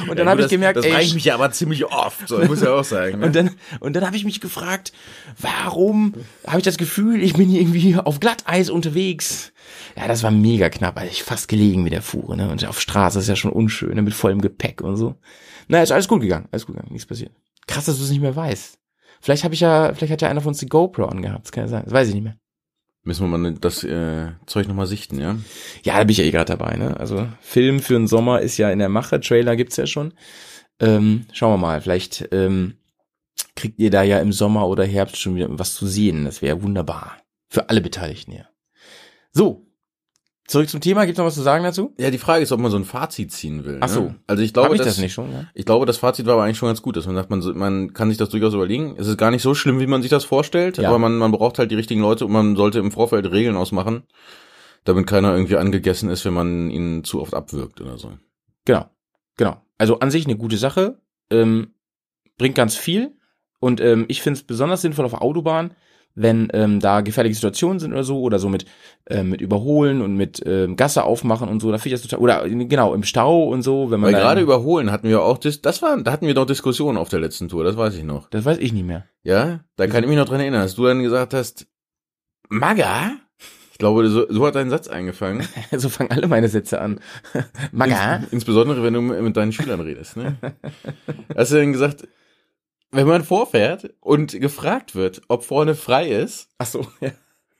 und 0.08 0.16
dann 0.16 0.26
Ja, 0.26 0.30
habe 0.30 0.42
ich 0.42 0.48
gemerkt, 0.48 0.78
das 0.78 0.86
ey, 0.86 0.92
reicht 0.92 1.14
mich 1.14 1.24
ja 1.24 1.34
aber 1.34 1.50
ziemlich 1.50 1.84
oft, 1.84 2.28
so, 2.28 2.38
muss 2.38 2.62
ja 2.62 2.72
auch 2.72 2.84
sagen. 2.84 3.18
Ne? 3.18 3.26
und 3.26 3.34
dann, 3.36 3.50
und 3.80 3.94
dann 3.96 4.06
habe 4.06 4.16
ich 4.16 4.24
mich 4.24 4.40
gefragt, 4.40 4.92
warum 5.38 6.14
habe 6.46 6.58
ich 6.58 6.64
das 6.64 6.78
Gefühl, 6.78 7.22
ich 7.22 7.34
bin 7.34 7.48
hier 7.48 7.60
irgendwie 7.60 7.96
auf 7.96 8.20
Glatteis 8.20 8.70
unterwegs. 8.70 9.52
Ja, 9.96 10.06
das 10.06 10.22
war 10.22 10.30
mega 10.30 10.70
knapp, 10.70 10.96
also 10.96 11.10
ich 11.10 11.24
fast 11.24 11.48
gelegen 11.48 11.82
mit 11.82 11.92
der 11.92 12.02
Fuhre, 12.02 12.36
ne? 12.36 12.48
Und 12.50 12.64
auf 12.66 12.80
Straße 12.80 13.18
ist 13.18 13.28
ja 13.28 13.36
schon 13.36 13.52
unschön, 13.52 13.94
ne? 13.94 14.02
mit 14.02 14.14
vollem 14.14 14.40
Gepäck 14.40 14.80
und 14.80 14.96
so. 14.96 15.16
Na, 15.68 15.82
ist 15.82 15.92
alles 15.92 16.08
gut 16.08 16.22
gegangen, 16.22 16.46
alles 16.52 16.66
gut 16.66 16.76
gegangen, 16.76 16.92
nichts 16.92 17.06
passiert. 17.06 17.32
Krass, 17.66 17.84
dass 17.84 17.98
du 17.98 18.04
es 18.04 18.10
nicht 18.10 18.20
mehr 18.22 18.34
weißt. 18.36 18.78
Vielleicht 19.20 19.44
habe 19.44 19.54
ich 19.54 19.60
ja, 19.60 19.92
vielleicht 19.94 20.12
hat 20.12 20.22
ja 20.22 20.28
einer 20.28 20.40
von 20.40 20.50
uns 20.50 20.58
die 20.58 20.66
GoPro 20.66 21.04
angehabt, 21.04 21.44
das 21.46 21.52
kann 21.52 21.64
ja 21.64 21.68
sein, 21.68 21.82
das 21.84 21.92
weiß 21.92 22.08
ich 22.08 22.14
nicht 22.14 22.24
mehr. 22.24 22.36
Müssen 23.02 23.30
wir 23.30 23.38
mal 23.38 23.54
das 23.54 23.82
äh, 23.82 24.32
Zeug 24.46 24.68
nochmal 24.68 24.86
sichten, 24.86 25.18
ja? 25.20 25.36
Ja, 25.82 25.96
da 25.96 26.04
bin 26.04 26.10
ich 26.10 26.18
ja 26.18 26.24
eh 26.24 26.30
gerade 26.30 26.56
dabei, 26.56 26.76
ne? 26.76 26.98
Also 26.98 27.26
Film 27.40 27.80
für 27.80 27.94
den 27.94 28.06
Sommer 28.06 28.40
ist 28.40 28.58
ja 28.58 28.70
in 28.70 28.78
der 28.78 28.90
Mache, 28.90 29.20
Trailer 29.20 29.56
gibt's 29.56 29.76
ja 29.76 29.86
schon. 29.86 30.12
Ähm, 30.80 31.26
schauen 31.32 31.54
wir 31.54 31.66
mal, 31.66 31.80
vielleicht 31.80 32.28
ähm, 32.32 32.74
kriegt 33.56 33.78
ihr 33.78 33.90
da 33.90 34.02
ja 34.02 34.18
im 34.18 34.32
Sommer 34.32 34.68
oder 34.68 34.84
Herbst 34.84 35.18
schon 35.18 35.34
wieder 35.34 35.48
was 35.50 35.74
zu 35.74 35.86
sehen. 35.86 36.24
Das 36.24 36.42
wäre 36.42 36.62
wunderbar. 36.62 37.16
Für 37.48 37.68
alle 37.70 37.80
Beteiligten, 37.80 38.32
ja. 38.32 38.44
So, 39.32 39.66
zurück 40.50 40.68
zum 40.68 40.80
Thema. 40.80 41.04
Gibt's 41.06 41.18
noch 41.18 41.24
was 41.26 41.34
zu 41.34 41.42
sagen 41.42 41.64
dazu? 41.64 41.94
Ja, 41.98 42.10
die 42.10 42.18
Frage 42.18 42.42
ist, 42.42 42.52
ob 42.52 42.60
man 42.60 42.70
so 42.70 42.76
ein 42.76 42.84
Fazit 42.84 43.32
ziehen 43.32 43.64
will. 43.64 43.78
Ach 43.80 43.88
so. 43.88 44.00
Ne? 44.02 44.16
Also 44.26 44.42
ich 44.42 44.52
glaube, 44.52 44.74
ich 44.74 44.78
das, 44.78 44.88
das 44.88 44.98
nicht 44.98 45.12
schon? 45.12 45.32
Ja? 45.32 45.46
Ich 45.54 45.64
glaube, 45.64 45.86
das 45.86 45.96
Fazit 45.96 46.26
war 46.26 46.34
aber 46.34 46.44
eigentlich 46.44 46.58
schon 46.58 46.68
ganz 46.68 46.82
gut, 46.82 46.96
dass 46.96 47.06
man 47.06 47.14
sagt, 47.14 47.30
man, 47.30 47.40
man 47.56 47.92
kann 47.92 48.08
sich 48.08 48.18
das 48.18 48.28
durchaus 48.28 48.54
überlegen. 48.54 48.96
Es 48.98 49.06
ist 49.06 49.16
gar 49.16 49.30
nicht 49.30 49.42
so 49.42 49.54
schlimm, 49.54 49.80
wie 49.80 49.86
man 49.86 50.02
sich 50.02 50.10
das 50.10 50.24
vorstellt, 50.24 50.78
Ja. 50.78 50.88
aber 50.88 50.98
man, 50.98 51.16
man 51.16 51.32
braucht 51.32 51.58
halt 51.58 51.70
die 51.70 51.76
richtigen 51.76 52.00
Leute 52.00 52.26
und 52.26 52.32
man 52.32 52.56
sollte 52.56 52.78
im 52.78 52.90
Vorfeld 52.90 53.30
Regeln 53.30 53.56
ausmachen, 53.56 54.02
damit 54.84 55.06
keiner 55.06 55.32
irgendwie 55.32 55.56
angegessen 55.56 56.10
ist, 56.10 56.24
wenn 56.24 56.34
man 56.34 56.70
ihn 56.70 57.04
zu 57.04 57.20
oft 57.20 57.34
abwirkt 57.34 57.80
oder 57.80 57.96
so. 57.98 58.12
Genau, 58.64 58.86
genau. 59.36 59.62
Also 59.78 60.00
an 60.00 60.10
sich 60.10 60.26
eine 60.26 60.36
gute 60.36 60.56
Sache, 60.58 61.00
ähm, 61.30 61.74
bringt 62.38 62.54
ganz 62.54 62.76
viel 62.76 63.16
und 63.60 63.80
ähm, 63.80 64.06
ich 64.08 64.22
finde 64.22 64.38
es 64.38 64.46
besonders 64.46 64.82
sinnvoll 64.82 65.04
auf 65.04 65.12
der 65.12 65.22
Autobahn, 65.22 65.74
wenn 66.14 66.48
ähm, 66.52 66.80
da 66.80 67.00
gefährliche 67.00 67.36
Situationen 67.36 67.78
sind 67.78 67.92
oder 67.92 68.04
so, 68.04 68.20
oder 68.20 68.38
so 68.38 68.48
mit, 68.48 68.64
äh, 69.06 69.22
mit 69.22 69.40
Überholen 69.40 70.02
und 70.02 70.16
mit 70.16 70.42
ähm, 70.44 70.76
Gasse 70.76 71.04
aufmachen 71.04 71.48
und 71.48 71.60
so, 71.60 71.70
da 71.70 71.78
finde 71.78 71.94
ich 71.94 72.02
das 72.02 72.08
total, 72.08 72.22
oder 72.22 72.48
genau, 72.48 72.94
im 72.94 73.04
Stau 73.04 73.44
und 73.44 73.62
so, 73.62 73.90
wenn 73.90 74.00
man. 74.00 74.12
Weil 74.12 74.20
gerade 74.20 74.40
überholen 74.40 74.90
hatten 74.90 75.08
wir 75.08 75.22
auch, 75.22 75.38
das, 75.38 75.62
das 75.62 75.82
war, 75.82 75.96
da 76.02 76.12
hatten 76.12 76.26
wir 76.26 76.34
doch 76.34 76.46
Diskussionen 76.46 76.98
auf 76.98 77.08
der 77.08 77.20
letzten 77.20 77.48
Tour, 77.48 77.64
das 77.64 77.76
weiß 77.76 77.96
ich 77.96 78.04
noch. 78.04 78.28
Das 78.30 78.44
weiß 78.44 78.58
ich 78.58 78.72
nicht 78.72 78.86
mehr. 78.86 79.06
Ja, 79.22 79.60
da 79.76 79.86
kann 79.86 80.02
ich 80.02 80.08
mich 80.08 80.18
noch 80.18 80.28
dran 80.28 80.40
erinnern, 80.40 80.62
dass 80.62 80.74
du 80.74 80.84
dann 80.84 81.02
gesagt 81.02 81.34
hast, 81.34 81.66
Maga? 82.48 83.12
Ich 83.72 83.78
glaube, 83.78 84.06
so, 84.10 84.26
so 84.28 84.44
hat 84.46 84.56
dein 84.56 84.68
Satz 84.68 84.88
eingefangen. 84.88 85.46
so 85.72 85.88
fangen 85.88 86.10
alle 86.10 86.28
meine 86.28 86.48
Sätze 86.48 86.80
an. 86.80 87.00
Maga? 87.72 88.16
Ins, 88.16 88.32
insbesondere, 88.32 88.82
wenn 88.82 88.92
du 88.92 89.00
mit 89.00 89.36
deinen 89.36 89.52
Schülern 89.52 89.80
redest. 89.80 90.16
Ne? 90.16 90.36
Hast 91.36 91.52
du 91.52 91.56
dann 91.56 91.72
gesagt, 91.72 92.06
wenn 92.90 93.06
man 93.06 93.24
vorfährt 93.24 93.94
und 94.00 94.38
gefragt 94.40 94.94
wird, 94.94 95.22
ob 95.28 95.44
vorne 95.44 95.74
frei 95.74 96.08
ist, 96.10 96.48
Ach 96.58 96.66
so, 96.66 96.86
ja. 97.00 97.10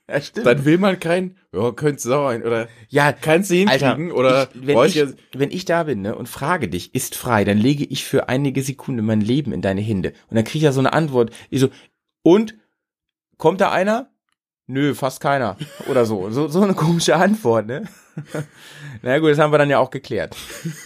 Ja, 0.09 0.19
stimmt. 0.19 0.45
dann 0.45 0.65
will 0.65 0.77
man 0.77 0.99
kein, 0.99 1.37
ja, 1.53 1.71
könnte 1.71 2.01
sein, 2.01 2.43
oder 2.43 2.67
ja, 2.89 3.13
kannst 3.13 3.49
du 3.49 3.55
hinkriegen, 3.55 4.11
Alter, 4.11 4.15
oder 4.15 4.49
ich, 4.53 4.67
wenn, 4.67 4.85
ich, 4.85 5.15
wenn 5.33 5.51
ich 5.51 5.63
da 5.63 5.83
bin 5.83 6.01
ne, 6.01 6.15
und 6.15 6.27
frage 6.27 6.67
dich, 6.67 6.93
ist 6.93 7.15
frei, 7.15 7.45
dann 7.45 7.57
lege 7.57 7.85
ich 7.85 8.03
für 8.03 8.27
einige 8.27 8.61
Sekunden 8.61 9.05
mein 9.05 9.21
Leben 9.21 9.53
in 9.53 9.61
deine 9.61 9.79
Hände. 9.79 10.09
Und 10.29 10.35
dann 10.35 10.43
kriege 10.43 10.57
ich 10.57 10.63
ja 10.63 10.73
so 10.73 10.81
eine 10.81 10.91
Antwort. 10.91 11.31
Ich 11.49 11.61
so, 11.61 11.69
und? 12.23 12.55
Kommt 13.37 13.61
da 13.61 13.71
einer? 13.71 14.11
Nö, 14.67 14.93
fast 14.93 15.19
keiner. 15.19 15.57
Oder 15.89 16.05
so. 16.05 16.29
So, 16.29 16.47
so 16.47 16.61
eine 16.61 16.73
komische 16.75 17.15
Antwort, 17.15 17.67
ne? 17.67 17.87
Na 19.01 19.19
gut, 19.19 19.31
das 19.31 19.39
haben 19.39 19.51
wir 19.51 19.57
dann 19.57 19.69
ja 19.69 19.79
auch 19.79 19.89
geklärt. 19.89 20.35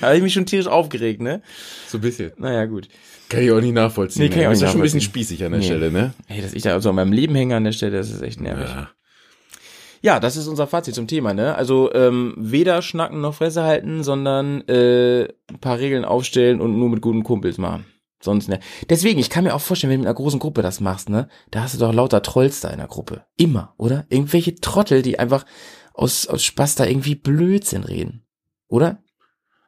da 0.00 0.08
habe 0.08 0.16
ich 0.16 0.22
mich 0.22 0.32
schon 0.32 0.46
tierisch 0.46 0.66
aufgeregt, 0.66 1.20
ne? 1.20 1.42
so 1.88 1.98
ein 1.98 2.02
bisschen. 2.02 2.32
Naja, 2.36 2.66
gut. 2.66 2.88
Kann 3.30 3.42
ich 3.42 3.50
auch 3.52 3.60
nicht 3.60 3.72
nachvollziehen. 3.72 4.24
Nee, 4.24 4.28
kann 4.28 4.40
ich 4.40 4.46
auch 4.46 4.50
ist 4.52 4.58
nicht 4.58 4.66
ja 4.66 4.72
schon 4.72 4.80
ein 4.80 4.84
bisschen 4.84 5.00
spießig 5.00 5.44
an 5.44 5.52
der 5.52 5.60
Nee. 5.60 5.66
Stelle, 5.66 5.90
ne? 5.90 6.12
Hey, 6.26 6.42
dass 6.42 6.52
ich 6.52 6.62
da 6.62 6.78
so 6.80 6.90
an 6.90 6.96
meinem 6.96 7.12
Leben 7.12 7.34
hänge 7.34 7.56
an 7.56 7.64
der 7.64 7.72
Stelle, 7.72 7.96
das 7.96 8.10
ist 8.10 8.20
echt 8.20 8.40
nervig. 8.40 8.68
Ja. 8.68 8.90
Ja, 10.02 10.18
das 10.18 10.36
ist 10.36 10.46
unser 10.46 10.66
Fazit 10.66 10.94
zum 10.94 11.06
Thema, 11.06 11.34
ne? 11.34 11.54
Also 11.54 11.92
ähm, 11.92 12.34
weder 12.38 12.80
schnacken 12.82 13.20
noch 13.20 13.34
Fresse 13.34 13.62
halten, 13.62 14.02
sondern 14.02 14.66
äh, 14.66 15.28
ein 15.48 15.58
paar 15.60 15.78
Regeln 15.78 16.04
aufstellen 16.04 16.60
und 16.60 16.78
nur 16.78 16.88
mit 16.88 17.02
guten 17.02 17.22
Kumpels 17.22 17.58
machen. 17.58 17.84
Sonst 18.22 18.48
ne. 18.48 18.60
Deswegen, 18.88 19.20
ich 19.20 19.30
kann 19.30 19.44
mir 19.44 19.54
auch 19.54 19.60
vorstellen, 19.60 19.90
wenn 19.90 19.98
du 19.98 20.02
mit 20.02 20.08
einer 20.08 20.14
großen 20.16 20.40
Gruppe 20.40 20.62
das 20.62 20.80
machst, 20.80 21.08
ne, 21.08 21.28
da 21.50 21.62
hast 21.62 21.74
du 21.74 21.78
doch 21.78 21.92
lauter 21.92 22.22
Trolls 22.22 22.60
da 22.60 22.68
in 22.70 22.78
der 22.78 22.86
Gruppe. 22.86 23.24
Immer, 23.36 23.74
oder? 23.76 24.06
Irgendwelche 24.08 24.54
Trottel, 24.56 25.02
die 25.02 25.18
einfach 25.18 25.44
aus, 25.94 26.26
aus 26.26 26.42
Spaß 26.44 26.74
da 26.76 26.86
irgendwie 26.86 27.14
Blödsinn 27.14 27.84
reden. 27.84 28.26
Oder? 28.68 29.02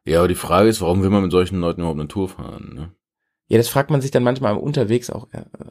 Ja, 0.05 0.19
aber 0.19 0.29
die 0.29 0.35
Frage 0.35 0.69
ist, 0.69 0.81
warum 0.81 1.03
will 1.03 1.11
man 1.11 1.23
mit 1.23 1.31
solchen 1.33 1.61
Leuten 1.61 1.81
überhaupt 1.83 2.01
eine 2.01 2.09
Tour 2.09 2.29
fahren, 2.29 2.73
ne? 2.75 2.93
Ja, 3.49 3.59
das 3.59 3.69
fragt 3.69 3.91
man 3.91 4.01
sich 4.01 4.11
dann 4.11 4.23
manchmal 4.23 4.57
unterwegs 4.57 5.11
auch 5.11 5.29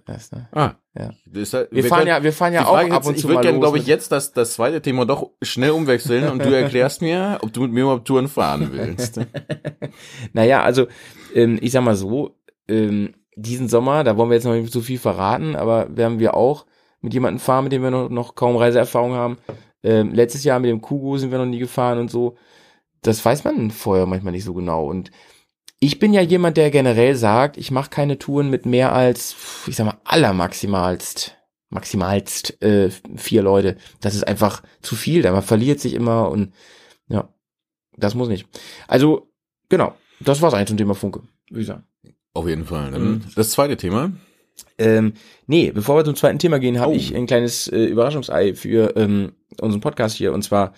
erst, 0.08 0.34
ne? 0.34 0.48
Ah. 0.52 0.74
Ja. 0.94 1.10
Halt, 1.26 1.72
Wir, 1.72 1.84
fahren 1.86 2.00
können- 2.00 2.08
ja, 2.10 2.22
wir 2.22 2.34
fahren 2.34 2.54
ja 2.54 2.68
auch 2.68 2.78
ab 2.78 2.86
jetzt, 2.86 3.08
und 3.08 3.16
ich 3.16 3.22
zu 3.22 3.28
würde 3.28 3.36
mal 3.36 3.42
gerne, 3.42 3.60
glaube 3.60 3.78
ich, 3.80 3.88
jetzt 3.88 4.12
das, 4.12 4.34
das 4.34 4.54
zweite 4.54 4.82
Thema 4.82 5.06
doch 5.06 5.32
schnell 5.42 5.72
umwechseln 5.72 6.30
und 6.30 6.44
du 6.46 6.56
erklärst 6.56 7.02
mir, 7.02 7.40
ob 7.42 7.52
du 7.54 7.62
mit 7.62 7.72
mir 7.72 7.82
überhaupt 7.84 8.06
Touren 8.08 8.28
fahren 8.28 8.70
willst. 8.74 9.20
Naja, 10.34 10.64
also 10.64 10.88
ähm, 11.36 11.58
ich 11.62 11.72
sag 11.72 11.84
mal 11.84 11.96
so, 11.96 12.36
ähm, 12.68 13.14
diesen 13.36 13.68
Sommer, 13.70 14.04
da 14.04 14.18
wollen 14.18 14.30
wir 14.30 14.36
jetzt 14.36 14.44
noch 14.46 14.54
nicht 14.54 14.72
so 14.72 14.82
viel 14.82 15.00
verraten, 15.00 15.56
aber 15.56 15.96
werden 15.96 16.20
wir 16.20 16.36
auch 16.36 16.66
mit 17.02 17.14
jemandem 17.14 17.40
fahren, 17.40 17.64
mit 17.66 17.74
dem 17.74 17.82
wir 17.84 17.92
noch, 17.92 18.10
noch 18.10 18.36
kaum 18.36 18.56
Reiseerfahrung 18.56 19.14
haben. 19.14 19.38
Ähm, 19.84 20.14
letztes 20.14 20.44
Jahr 20.44 20.60
mit 20.60 20.70
dem 20.70 20.82
Kugo 20.82 21.18
sind 21.18 21.32
wir 21.32 21.40
noch 21.40 21.46
nie 21.46 21.58
gefahren 21.60 21.98
und 21.98 22.12
so. 22.12 22.36
Das 23.02 23.24
weiß 23.26 23.44
man 23.46 23.72
vorher 23.72 24.06
manchmal 24.06 24.34
nicht 24.34 24.44
so 24.44 24.54
genau. 24.54 24.86
Und 24.86 25.10
ich 25.84 25.98
bin 26.00 26.14
ja 26.14 26.22
jemand, 26.22 26.58
der 26.58 26.70
generell 26.72 27.16
sagt, 27.16 27.58
ich 27.58 27.72
mache 27.72 27.90
keine 27.90 28.18
Touren 28.20 28.50
mit 28.50 28.66
mehr 28.68 28.94
als, 28.94 29.36
ich 29.68 29.76
sag 29.76 29.86
mal, 29.86 29.98
allermaximalst, 30.06 31.36
maximalst 31.70 32.62
äh, 32.62 32.92
vier 33.18 33.42
Leute. 33.42 33.78
Das 34.00 34.14
ist 34.16 34.24
einfach 34.28 34.62
zu 34.82 34.96
viel, 34.96 35.22
da 35.24 35.32
man 35.32 35.42
verliert 35.42 35.80
sich 35.80 35.94
immer 35.96 36.30
und 36.30 36.54
ja, 37.10 37.28
das 37.98 38.14
muss 38.16 38.30
nicht. 38.30 38.48
Also, 38.88 39.32
genau, 39.70 39.96
das 40.20 40.42
war's 40.42 40.54
eigentlich 40.54 40.68
zum 40.68 40.78
Thema 40.78 40.94
Funke, 40.94 41.22
würde 41.50 41.62
ich 41.62 41.68
sagen. 41.68 41.84
Auf 42.34 42.48
jeden 42.48 42.66
Fall. 42.66 42.92
Dann 42.92 43.04
Mhm. 43.04 43.22
Das 43.36 43.50
zweite 43.50 43.76
Thema. 43.76 44.12
Ähm, 44.78 45.14
nee, 45.48 45.72
bevor 45.72 45.98
wir 45.98 46.06
zum 46.06 46.16
zweiten 46.16 46.40
Thema 46.40 46.60
gehen, 46.60 46.80
habe 46.80 46.92
Oh. 46.94 46.96
ich 46.96 47.16
ein 47.16 47.26
kleines 47.26 47.68
äh, 47.68 47.86
Überraschungsei 47.86 48.54
für 48.54 48.96
ähm, 48.96 49.34
unseren 49.60 49.82
Podcast 49.82 50.16
hier. 50.16 50.32
Und 50.32 50.44
zwar 50.44 50.74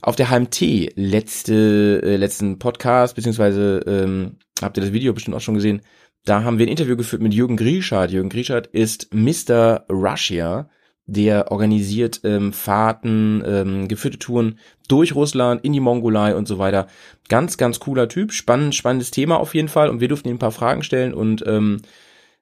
auf 0.00 0.16
der 0.16 0.30
HMT, 0.30 0.92
letzte, 0.96 2.00
äh, 2.04 2.16
letzten 2.16 2.58
Podcast, 2.58 3.16
beziehungsweise 3.16 3.82
ähm, 3.86 4.36
habt 4.60 4.76
ihr 4.76 4.82
das 4.82 4.92
Video 4.92 5.12
bestimmt 5.12 5.36
auch 5.36 5.40
schon 5.40 5.54
gesehen, 5.54 5.82
da 6.24 6.42
haben 6.42 6.58
wir 6.58 6.66
ein 6.66 6.70
Interview 6.70 6.96
geführt 6.96 7.22
mit 7.22 7.32
Jürgen 7.32 7.56
Grieschardt. 7.56 8.10
Jürgen 8.10 8.28
Grieschardt 8.28 8.66
ist 8.66 9.14
Mr. 9.14 9.86
Russia, 9.88 10.68
der 11.06 11.50
organisiert 11.50 12.20
ähm, 12.24 12.52
Fahrten, 12.52 13.42
ähm, 13.46 13.88
geführte 13.88 14.18
Touren 14.18 14.58
durch 14.88 15.14
Russland, 15.14 15.64
in 15.64 15.72
die 15.72 15.80
Mongolei 15.80 16.36
und 16.36 16.46
so 16.46 16.58
weiter. 16.58 16.86
Ganz, 17.28 17.56
ganz 17.56 17.80
cooler 17.80 18.08
Typ, 18.08 18.32
spannend, 18.32 18.74
spannendes 18.74 19.10
Thema 19.10 19.38
auf 19.38 19.54
jeden 19.54 19.68
Fall. 19.68 19.88
Und 19.88 20.00
wir 20.00 20.08
durften 20.08 20.28
ihm 20.28 20.36
ein 20.36 20.40
paar 20.40 20.52
Fragen 20.52 20.82
stellen 20.82 21.14
und 21.14 21.44
ähm, 21.46 21.80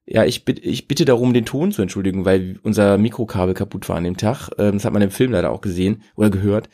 ja, 0.08 0.24
ich, 0.24 0.44
bitte, 0.44 0.62
ich 0.62 0.86
bitte 0.86 1.04
darum, 1.04 1.34
den 1.34 1.44
Ton 1.44 1.72
zu 1.72 1.82
entschuldigen, 1.82 2.24
weil 2.24 2.60
unser 2.62 2.96
Mikrokabel 2.96 3.54
kaputt 3.54 3.88
war 3.88 3.96
an 3.96 4.04
dem 4.04 4.16
Tag. 4.16 4.50
Ähm, 4.56 4.74
das 4.74 4.84
hat 4.84 4.92
man 4.92 5.02
im 5.02 5.10
Film 5.10 5.32
leider 5.32 5.50
auch 5.50 5.60
gesehen 5.60 6.02
oder 6.14 6.30
gehört. 6.30 6.68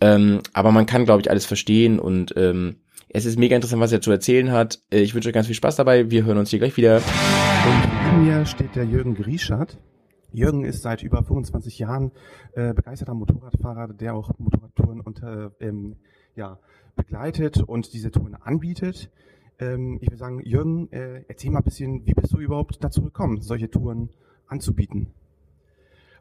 Ähm, 0.00 0.40
aber 0.52 0.72
man 0.72 0.86
kann, 0.86 1.04
glaube 1.04 1.20
ich, 1.22 1.30
alles 1.30 1.46
verstehen 1.46 1.98
und 1.98 2.34
ähm, 2.36 2.76
es 3.08 3.24
ist 3.24 3.38
mega 3.38 3.56
interessant, 3.56 3.82
was 3.82 3.92
er 3.92 4.00
zu 4.00 4.10
erzählen 4.10 4.52
hat. 4.52 4.80
Äh, 4.90 5.00
Ich 5.00 5.14
wünsche 5.14 5.28
euch 5.28 5.34
ganz 5.34 5.46
viel 5.46 5.56
Spaß 5.56 5.76
dabei. 5.76 6.10
Wir 6.10 6.24
hören 6.24 6.38
uns 6.38 6.50
hier 6.50 6.60
gleich 6.60 6.76
wieder. 6.76 6.96
Und 6.96 8.12
neben 8.12 8.24
mir 8.24 8.46
steht 8.46 8.76
der 8.76 8.84
Jürgen 8.84 9.14
Grieschert. 9.14 9.78
Jürgen 10.32 10.64
ist 10.64 10.82
seit 10.82 11.02
über 11.02 11.22
25 11.24 11.78
Jahren 11.80 12.12
äh, 12.52 12.72
begeisterter 12.72 13.14
Motorradfahrer, 13.14 13.88
der 13.88 14.14
auch 14.14 14.30
Motorradtouren 14.38 15.00
unter, 15.00 15.52
ähm, 15.60 15.96
ja, 16.36 16.58
begleitet 16.94 17.60
und 17.62 17.92
diese 17.92 18.10
Touren 18.12 18.36
anbietet. 18.36 19.10
Ähm, 19.58 19.98
ich 20.00 20.08
würde 20.08 20.18
sagen, 20.18 20.40
Jürgen, 20.44 20.90
äh, 20.92 21.24
erzähl 21.26 21.50
mal 21.50 21.58
ein 21.58 21.64
bisschen, 21.64 22.06
wie 22.06 22.14
bist 22.14 22.32
du 22.32 22.38
überhaupt 22.38 22.82
dazu 22.82 23.02
gekommen, 23.02 23.40
solche 23.40 23.70
Touren 23.70 24.10
anzubieten? 24.46 25.08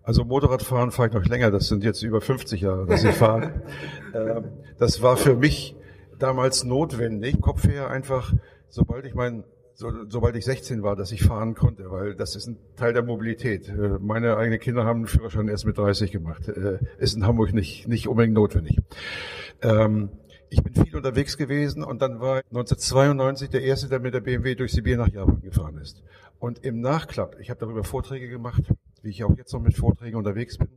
Also 0.04 0.24
Motorradfahren 0.24 0.92
fahre 0.92 1.10
ich 1.10 1.14
noch 1.14 1.26
länger, 1.26 1.52
das 1.52 1.68
sind 1.68 1.84
jetzt 1.84 2.02
über 2.02 2.22
50 2.22 2.62
Jahre, 2.62 2.86
dass 2.86 3.04
ich 3.04 3.16
fahre. 3.16 3.62
Ähm, 4.12 4.46
das 4.80 5.04
war 5.04 5.18
für 5.18 5.36
mich 5.36 5.76
damals 6.18 6.64
notwendig, 6.64 7.40
Kopf 7.42 7.68
her 7.68 7.92
einfach, 7.92 8.34
sobald 8.70 9.06
ich 9.06 9.14
mein, 9.14 9.44
so, 9.76 9.92
sobald 10.10 10.36
ich 10.36 10.46
16 10.46 10.82
war, 10.82 10.96
dass 10.96 11.12
ich 11.12 11.22
fahren 11.24 11.54
konnte, 11.54 11.92
weil 11.92 12.16
das 12.16 12.36
ist 12.36 12.48
ein 12.48 12.58
Teil 12.76 12.94
der 12.94 13.04
Mobilität. 13.04 13.70
Äh, 13.70 14.00
Meine 14.00 14.36
eigenen 14.36 14.60
Kinder 14.60 14.84
haben 14.86 15.02
einen 15.02 15.08
Führerschein 15.08 15.48
erst 15.48 15.68
mit 15.68 15.78
30 15.78 16.12
gemacht. 16.12 16.48
Äh, 16.48 16.80
Ist 16.98 17.16
in 17.16 17.28
Hamburg 17.28 17.54
nicht, 17.54 17.88
nicht 17.88 18.08
unbedingt 18.08 18.34
notwendig. 18.34 18.80
Ähm, 19.62 20.10
ich 20.50 20.64
bin 20.64 20.74
viel 20.74 20.96
unterwegs 20.96 21.38
gewesen 21.38 21.84
und 21.84 22.02
dann 22.02 22.20
war 22.20 22.38
1992 22.50 23.50
der 23.50 23.62
erste, 23.62 23.88
der 23.90 24.00
mit 24.00 24.16
der 24.16 24.22
BMW 24.22 24.56
durch 24.56 24.72
Sibirien 24.72 25.00
nach 25.00 25.14
Japan 25.14 25.40
gefahren 25.42 25.78
ist. 25.78 26.02
Und 26.40 26.66
im 26.66 26.82
Nachklapp, 26.82 27.38
ich 27.40 27.52
habe 27.52 27.60
darüber 27.60 27.84
Vorträge 27.84 28.28
gemacht, 28.28 28.64
wie 29.02 29.10
ich 29.10 29.24
auch 29.24 29.36
jetzt 29.38 29.54
noch 29.54 29.62
mit 29.62 29.76
Vorträgen 29.76 30.18
unterwegs 30.18 30.58
bin. 30.58 30.70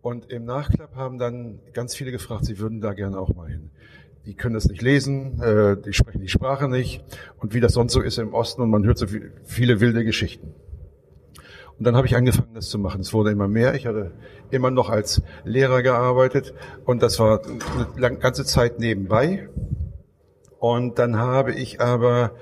Und 0.00 0.30
im 0.30 0.44
Nachklapp 0.44 0.96
haben 0.96 1.18
dann 1.18 1.60
ganz 1.72 1.94
viele 1.94 2.10
gefragt, 2.10 2.44
sie 2.44 2.58
würden 2.58 2.80
da 2.80 2.92
gerne 2.92 3.18
auch 3.18 3.34
mal 3.34 3.48
hin. 3.48 3.70
Die 4.26 4.34
können 4.34 4.54
das 4.54 4.66
nicht 4.66 4.82
lesen, 4.82 5.40
äh, 5.40 5.76
die 5.80 5.92
sprechen 5.92 6.20
die 6.20 6.28
Sprache 6.28 6.68
nicht 6.68 7.04
und 7.38 7.54
wie 7.54 7.60
das 7.60 7.72
sonst 7.72 7.92
so 7.92 8.00
ist 8.00 8.18
im 8.18 8.34
Osten 8.34 8.62
und 8.62 8.70
man 8.70 8.84
hört 8.84 8.98
so 8.98 9.06
viel, 9.06 9.32
viele 9.44 9.80
wilde 9.80 10.04
Geschichten. 10.04 10.54
Und 11.78 11.86
dann 11.86 11.96
habe 11.96 12.06
ich 12.06 12.14
angefangen, 12.14 12.54
das 12.54 12.68
zu 12.68 12.78
machen. 12.78 13.00
Es 13.00 13.12
wurde 13.12 13.30
immer 13.30 13.48
mehr. 13.48 13.74
Ich 13.74 13.86
hatte 13.86 14.12
immer 14.50 14.70
noch 14.70 14.90
als 14.90 15.22
Lehrer 15.44 15.82
gearbeitet 15.82 16.54
und 16.84 17.02
das 17.02 17.18
war 17.18 17.42
eine 17.96 18.18
ganze 18.18 18.44
Zeit 18.44 18.78
nebenbei. 18.78 19.48
Und 20.58 21.00
dann 21.00 21.16
habe 21.16 21.52
ich 21.52 21.80
aber 21.80 22.32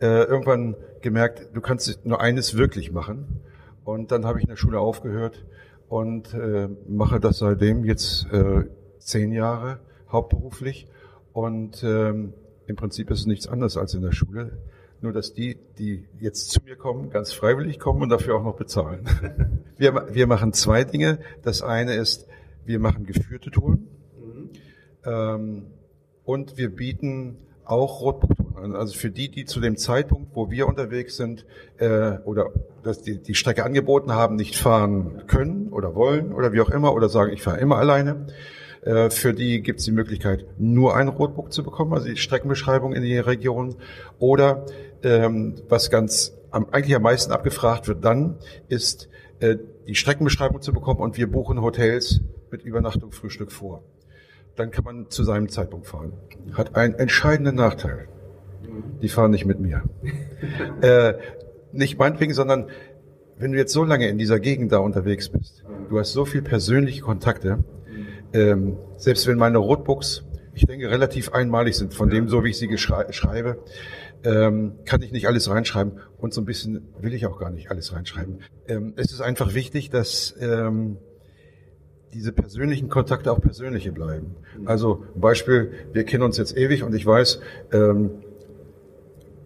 äh, 0.00 0.24
irgendwann 0.24 0.76
gemerkt, 1.00 1.48
du 1.54 1.60
kannst 1.62 2.04
nur 2.04 2.20
eines 2.20 2.56
wirklich 2.56 2.92
machen. 2.92 3.40
Und 3.84 4.12
dann 4.12 4.24
habe 4.24 4.38
ich 4.38 4.44
in 4.44 4.50
der 4.50 4.56
Schule 4.56 4.78
aufgehört 4.80 5.44
und 5.88 6.32
äh, 6.34 6.68
mache 6.88 7.20
das 7.20 7.38
seitdem 7.38 7.84
jetzt 7.84 8.26
äh, 8.32 8.64
zehn 8.98 9.32
Jahre 9.32 9.80
hauptberuflich. 10.10 10.88
Und 11.32 11.82
ähm, 11.82 12.34
im 12.66 12.76
Prinzip 12.76 13.10
ist 13.10 13.20
es 13.20 13.26
nichts 13.26 13.48
anderes 13.48 13.76
als 13.76 13.94
in 13.94 14.02
der 14.02 14.12
Schule. 14.12 14.58
Nur, 15.00 15.12
dass 15.12 15.34
die, 15.34 15.58
die 15.78 16.06
jetzt 16.20 16.50
zu 16.50 16.60
mir 16.64 16.76
kommen, 16.76 17.10
ganz 17.10 17.32
freiwillig 17.32 17.80
kommen 17.80 18.02
und 18.02 18.08
dafür 18.08 18.36
auch 18.36 18.44
noch 18.44 18.56
bezahlen. 18.56 19.04
Wir, 19.78 20.06
wir 20.12 20.28
machen 20.28 20.52
zwei 20.52 20.84
Dinge. 20.84 21.18
Das 21.42 21.60
eine 21.60 21.94
ist, 21.94 22.28
wir 22.64 22.78
machen 22.78 23.04
geführte 23.04 23.50
Touren. 23.50 23.88
Ähm, 25.04 25.66
und 26.22 26.56
wir 26.56 26.72
bieten 26.72 27.36
auch 27.64 28.00
an. 28.00 28.41
Also 28.62 28.94
für 28.94 29.10
die, 29.10 29.30
die 29.30 29.44
zu 29.44 29.60
dem 29.60 29.76
Zeitpunkt, 29.76 30.34
wo 30.34 30.50
wir 30.50 30.68
unterwegs 30.68 31.16
sind, 31.16 31.44
äh, 31.78 32.18
oder 32.24 32.50
dass 32.82 33.02
die, 33.02 33.18
die 33.20 33.34
Strecke 33.34 33.64
angeboten 33.64 34.12
haben, 34.12 34.36
nicht 34.36 34.56
fahren 34.56 35.24
können 35.26 35.68
oder 35.68 35.94
wollen 35.94 36.32
oder 36.32 36.52
wie 36.52 36.60
auch 36.60 36.70
immer, 36.70 36.94
oder 36.94 37.08
sagen, 37.08 37.32
ich 37.32 37.42
fahre 37.42 37.58
immer 37.58 37.78
alleine. 37.78 38.26
Äh, 38.82 39.10
Für 39.10 39.32
die 39.32 39.62
gibt 39.62 39.80
es 39.80 39.86
die 39.86 39.92
Möglichkeit, 39.92 40.44
nur 40.58 40.96
ein 40.96 41.08
Rotbuch 41.08 41.48
zu 41.48 41.62
bekommen, 41.62 41.92
also 41.92 42.06
die 42.06 42.16
Streckenbeschreibung 42.16 42.92
in 42.92 43.02
die 43.02 43.18
Region. 43.18 43.76
Oder 44.18 44.66
ähm, 45.02 45.56
was 45.68 45.90
ganz 45.90 46.34
am, 46.50 46.66
eigentlich 46.70 46.94
am 46.94 47.02
meisten 47.02 47.32
abgefragt 47.32 47.88
wird 47.88 48.04
dann, 48.04 48.36
ist, 48.68 49.08
äh, 49.40 49.56
die 49.88 49.94
Streckenbeschreibung 49.94 50.62
zu 50.62 50.72
bekommen 50.72 51.00
und 51.00 51.16
wir 51.16 51.30
buchen 51.30 51.60
Hotels 51.62 52.20
mit 52.50 52.62
Übernachtung, 52.62 53.12
Frühstück 53.12 53.50
vor. 53.50 53.82
Dann 54.54 54.70
kann 54.70 54.84
man 54.84 55.10
zu 55.10 55.24
seinem 55.24 55.48
Zeitpunkt 55.48 55.86
fahren. 55.86 56.12
Hat 56.52 56.76
einen 56.76 56.94
entscheidenden 56.94 57.56
Nachteil. 57.56 58.08
Die 59.00 59.08
fahren 59.08 59.30
nicht 59.30 59.44
mit 59.44 59.60
mir. 59.60 59.82
äh, 60.80 61.14
nicht 61.72 61.98
meinetwegen, 61.98 62.34
sondern 62.34 62.68
wenn 63.38 63.52
du 63.52 63.58
jetzt 63.58 63.72
so 63.72 63.84
lange 63.84 64.08
in 64.08 64.18
dieser 64.18 64.38
Gegend 64.38 64.72
da 64.72 64.78
unterwegs 64.78 65.28
bist, 65.28 65.64
du 65.88 65.98
hast 65.98 66.12
so 66.12 66.24
viel 66.24 66.42
persönliche 66.42 67.00
Kontakte, 67.00 67.64
ähm, 68.32 68.76
selbst 68.96 69.26
wenn 69.26 69.38
meine 69.38 69.58
Rotbooks, 69.58 70.24
ich 70.54 70.66
denke, 70.66 70.90
relativ 70.90 71.32
einmalig 71.32 71.76
sind, 71.76 71.94
von 71.94 72.10
dem 72.10 72.28
so, 72.28 72.44
wie 72.44 72.50
ich 72.50 72.58
sie 72.58 72.76
schreibe, 72.78 73.58
ähm, 74.24 74.74
kann 74.84 75.02
ich 75.02 75.12
nicht 75.12 75.26
alles 75.26 75.50
reinschreiben 75.50 76.00
und 76.18 76.32
so 76.32 76.40
ein 76.40 76.44
bisschen 76.44 76.88
will 77.00 77.14
ich 77.14 77.26
auch 77.26 77.38
gar 77.38 77.50
nicht 77.50 77.70
alles 77.70 77.92
reinschreiben. 77.92 78.40
Ähm, 78.68 78.92
es 78.96 79.12
ist 79.12 79.20
einfach 79.20 79.54
wichtig, 79.54 79.90
dass 79.90 80.34
ähm, 80.40 80.98
diese 82.14 82.32
persönlichen 82.32 82.88
Kontakte 82.88 83.32
auch 83.32 83.40
persönliche 83.40 83.90
bleiben. 83.90 84.36
Also 84.66 85.04
Beispiel, 85.14 85.72
wir 85.92 86.04
kennen 86.04 86.22
uns 86.22 86.36
jetzt 86.36 86.56
ewig 86.56 86.82
und 86.82 86.94
ich 86.94 87.06
weiß, 87.06 87.40
ähm, 87.72 88.10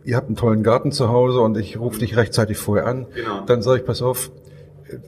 ihr 0.07 0.17
habt 0.17 0.29
einen 0.29 0.37
tollen 0.37 0.63
Garten 0.63 0.93
zu 0.93 1.09
Hause 1.09 1.41
und 1.41 1.59
ich 1.59 1.79
rufe 1.79 1.99
dich 1.99 2.17
rechtzeitig 2.17 2.57
vorher 2.57 2.87
an. 2.87 3.07
Genau. 3.15 3.45
Dann 3.45 3.61
sage 3.61 3.81
ich, 3.81 3.87
pass 3.87 4.03
auf, 4.03 4.31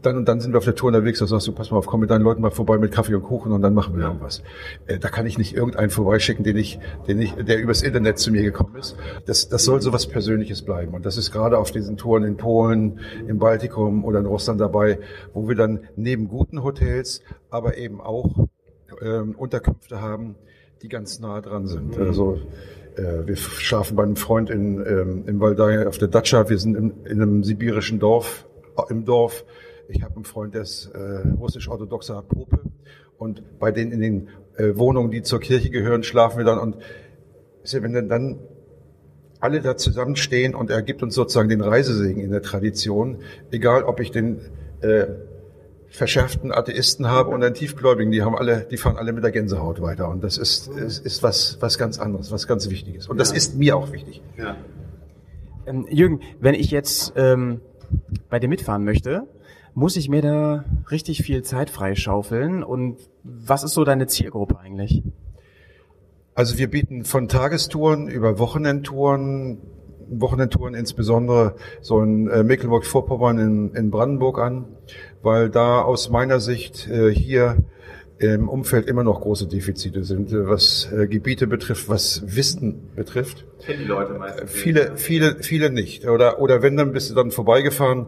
dann 0.03 0.17
und 0.17 0.29
dann 0.29 0.41
sind 0.41 0.53
wir 0.53 0.59
auf 0.59 0.65
der 0.65 0.75
Tour 0.75 0.89
unterwegs, 0.89 1.21
da 1.21 1.27
sagst 1.29 1.47
du, 1.47 1.53
pass 1.53 1.71
mal 1.71 1.77
auf, 1.79 1.87
komm 1.87 2.01
mit 2.01 2.11
deinen 2.11 2.23
Leuten 2.23 2.43
mal 2.43 2.51
vorbei 2.51 2.79
mit 2.79 2.91
Kaffee 2.91 3.15
und 3.15 3.23
Kuchen 3.23 3.53
und 3.53 3.63
dann 3.63 3.75
machen 3.75 3.95
wir 3.95 4.03
ja. 4.03 4.09
irgendwas. 4.09 4.43
Äh, 4.89 4.99
da 4.99 5.09
kann 5.09 5.25
ich 5.25 5.39
nicht 5.39 5.55
irgendeinen 5.55 5.91
vorbeischicken, 5.91 6.43
den 6.43 6.57
ich, 6.57 6.81
den 7.07 7.21
ich, 7.21 7.33
der 7.35 7.61
übers 7.61 7.83
Internet 7.83 8.19
zu 8.19 8.33
mir 8.33 8.43
gekommen 8.43 8.75
ist. 8.75 8.97
Das, 9.27 9.49
das 9.49 9.65
soll 9.65 9.81
so 9.81 9.93
was 9.93 10.09
Persönliches 10.09 10.63
bleiben. 10.63 10.95
Und 10.95 11.07
das 11.07 11.17
ist 11.17 11.31
gerade 11.31 11.59
auf 11.59 11.71
diesen 11.71 11.97
Touren 11.97 12.25
in 12.25 12.37
Polen, 12.37 12.99
im 13.29 13.39
Baltikum 13.39 14.05
oder 14.05 14.19
in 14.19 14.27
Russland 14.27 14.61
dabei, 14.61 14.99
wo 15.33 15.47
wir 15.49 15.55
dann 15.55 15.85
neben 15.95 16.27
guten 16.27 16.65
Hotels, 16.65 17.23
aber 17.51 17.79
eben 17.79 18.01
auch 18.01 18.49
ähm, 19.01 19.37
Unterkünfte 19.37 20.01
haben, 20.01 20.35
die 20.83 20.89
ganz 20.89 21.21
nah 21.21 21.41
dran 21.41 21.69
sind. 21.69 21.97
Mhm. 21.97 22.03
Also 22.03 22.41
wir 22.99 23.37
schlafen 23.37 23.97
bei 23.97 24.03
einem 24.03 24.17
Freund 24.17 24.51
in, 24.51 24.85
ähm, 24.87 25.25
im 25.27 25.41
Waldai 25.41 25.87
auf 25.87 25.99
der 25.99 26.09
Datscha. 26.09 26.49
Wir 26.49 26.59
sind 26.59 26.77
in, 26.77 27.05
in 27.05 27.23
einem 27.23 27.45
sibirischen 27.45 27.99
Dorf, 27.99 28.47
im 28.89 29.05
Dorf. 29.05 29.45
Ich 29.89 30.03
habe 30.03 30.17
einen 30.17 30.25
Freund, 30.25 30.55
der 30.55 30.63
ist 30.63 30.91
äh, 30.95 31.29
russisch-orthodoxer 31.39 32.23
Pope 32.23 32.61
und 33.17 33.59
bei 33.59 33.73
denen 33.73 33.93
in 33.93 34.01
den 34.01 34.29
äh, 34.57 34.77
Wohnungen, 34.77 35.11
die 35.11 35.23
zur 35.23 35.41
Kirche 35.41 35.71
gehören, 35.71 36.03
schlafen 36.03 36.39
wir 36.39 36.45
dann. 36.45 36.59
Und 36.59 36.77
wenn 37.73 37.93
dann, 37.93 38.09
dann 38.09 38.39
alle 39.41 39.61
da 39.61 39.77
zusammenstehen 39.77 40.55
und 40.55 40.71
er 40.71 40.83
gibt 40.83 41.03
uns 41.03 41.15
sozusagen 41.15 41.49
den 41.49 41.61
Reisesegen 41.61 42.23
in 42.23 42.31
der 42.31 42.43
Tradition, 42.43 43.19
egal 43.51 43.85
ob 43.85 44.01
ich 44.01 44.11
den 44.11 44.41
äh, 44.81 45.07
verschärften 45.91 46.53
Atheisten 46.53 47.09
habe 47.09 47.31
und 47.31 47.43
einen 47.43 47.55
Tiefgläubigen, 47.55 48.13
die 48.13 48.23
haben 48.23 48.37
alle, 48.37 48.67
die 48.71 48.77
fahren 48.77 48.97
alle 48.97 49.13
mit 49.13 49.25
der 49.25 49.31
Gänsehaut 49.31 49.81
weiter 49.81 50.09
und 50.09 50.23
das 50.23 50.37
ist, 50.37 50.69
ist, 50.69 51.05
ist 51.05 51.23
was, 51.23 51.57
was 51.61 51.79
ganz 51.79 51.99
anderes, 51.99 52.31
was 52.31 52.47
ganz 52.47 52.69
Wichtiges 52.69 53.09
und 53.09 53.19
das 53.19 53.33
ist 53.33 53.57
mir 53.57 53.77
auch 53.77 53.93
wichtig. 53.93 54.23
Ja. 54.37 54.57
Ähm, 55.67 55.87
Jürgen, 55.91 56.21
wenn 56.41 56.55
ich 56.55 56.71
jetzt 56.71 57.13
ähm, 57.17 57.61
bei 58.29 58.39
dir 58.39 58.49
mitfahren 58.49 58.85
möchte, 58.85 59.27
muss 59.75 59.97
ich 59.97 60.09
mir 60.09 60.23
da 60.23 60.65
richtig 60.91 61.23
viel 61.23 61.43
Zeit 61.43 61.71
freischaufeln? 61.71 62.63
Und 62.65 62.97
was 63.23 63.63
ist 63.63 63.75
so 63.75 63.85
deine 63.85 64.07
Zielgruppe 64.07 64.59
eigentlich? 64.59 65.03
Also 66.35 66.59
wir 66.59 66.69
bieten 66.69 67.05
von 67.05 67.29
Tagestouren 67.29 68.09
über 68.09 68.39
Wochenendtouren, 68.39 69.59
Wochenendtouren 70.09 70.75
insbesondere 70.75 71.57
so 71.81 72.01
in 72.01 72.29
äh, 72.29 72.43
Mecklenburg-Vorpommern 72.43 73.39
in, 73.39 73.75
in 73.75 73.91
Brandenburg 73.91 74.39
an, 74.39 74.65
weil 75.23 75.51
da 75.51 75.83
aus 75.83 76.11
meiner 76.11 76.41
Sicht 76.41 76.89
äh, 76.89 77.11
hier 77.11 77.59
im 78.19 78.49
Umfeld 78.49 78.89
immer 78.89 79.05
noch 79.05 79.21
große 79.21 79.47
Defizite 79.47 80.03
sind, 80.03 80.33
äh, 80.33 80.49
was 80.49 80.91
äh, 80.93 81.07
Gebiete 81.07 81.47
betrifft, 81.47 81.89
was 81.89 82.23
Wissen 82.27 82.91
betrifft. 82.97 83.45
Kennen 83.65 83.81
die 83.81 83.85
Leute 83.85 84.15
meistens. 84.15 84.51
Viele, 84.51 84.97
viele, 84.97 85.37
viele 85.43 85.71
nicht. 85.71 86.07
Oder, 86.07 86.41
oder 86.41 86.63
wenn, 86.63 86.77
dann 86.77 86.93
bist 86.93 87.11
du 87.11 87.15
dann 87.15 87.31
vorbeigefahren 87.31 88.07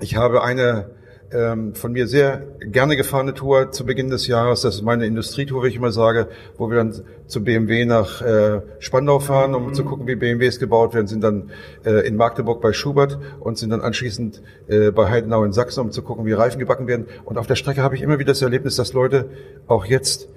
ich 0.00 0.16
habe 0.16 0.42
eine 0.42 0.90
ähm, 1.32 1.74
von 1.74 1.92
mir 1.92 2.06
sehr 2.06 2.42
gerne 2.60 2.96
gefahrene 2.96 3.34
Tour 3.34 3.72
zu 3.72 3.84
Beginn 3.84 4.10
des 4.10 4.26
Jahres. 4.26 4.62
Das 4.62 4.76
ist 4.76 4.82
meine 4.82 5.06
Industrietour, 5.06 5.64
wie 5.64 5.68
ich 5.68 5.76
immer 5.76 5.92
sage, 5.92 6.28
wo 6.56 6.70
wir 6.70 6.76
dann 6.76 6.94
zu 7.26 7.42
BMW 7.42 7.84
nach 7.84 8.22
äh, 8.22 8.60
Spandau 8.78 9.18
fahren, 9.18 9.54
um 9.54 9.68
mhm. 9.68 9.74
zu 9.74 9.84
gucken, 9.84 10.06
wie 10.06 10.14
BMWs 10.14 10.58
gebaut 10.58 10.94
werden, 10.94 11.06
sind 11.06 11.22
dann 11.22 11.50
äh, 11.84 12.06
in 12.06 12.16
Magdeburg 12.16 12.60
bei 12.60 12.72
Schubert 12.72 13.18
und 13.40 13.58
sind 13.58 13.70
dann 13.70 13.80
anschließend 13.80 14.42
äh, 14.68 14.90
bei 14.90 15.10
Heidenau 15.10 15.44
in 15.44 15.52
Sachsen, 15.52 15.80
um 15.80 15.90
zu 15.90 16.02
gucken, 16.02 16.26
wie 16.26 16.32
Reifen 16.32 16.58
gebacken 16.58 16.86
werden. 16.86 17.06
Und 17.24 17.38
auf 17.38 17.46
der 17.46 17.56
Strecke 17.56 17.82
habe 17.82 17.94
ich 17.96 18.02
immer 18.02 18.18
wieder 18.18 18.32
das 18.32 18.42
Erlebnis, 18.42 18.76
dass 18.76 18.92
Leute 18.92 19.30
auch 19.66 19.84
jetzt 19.84 20.28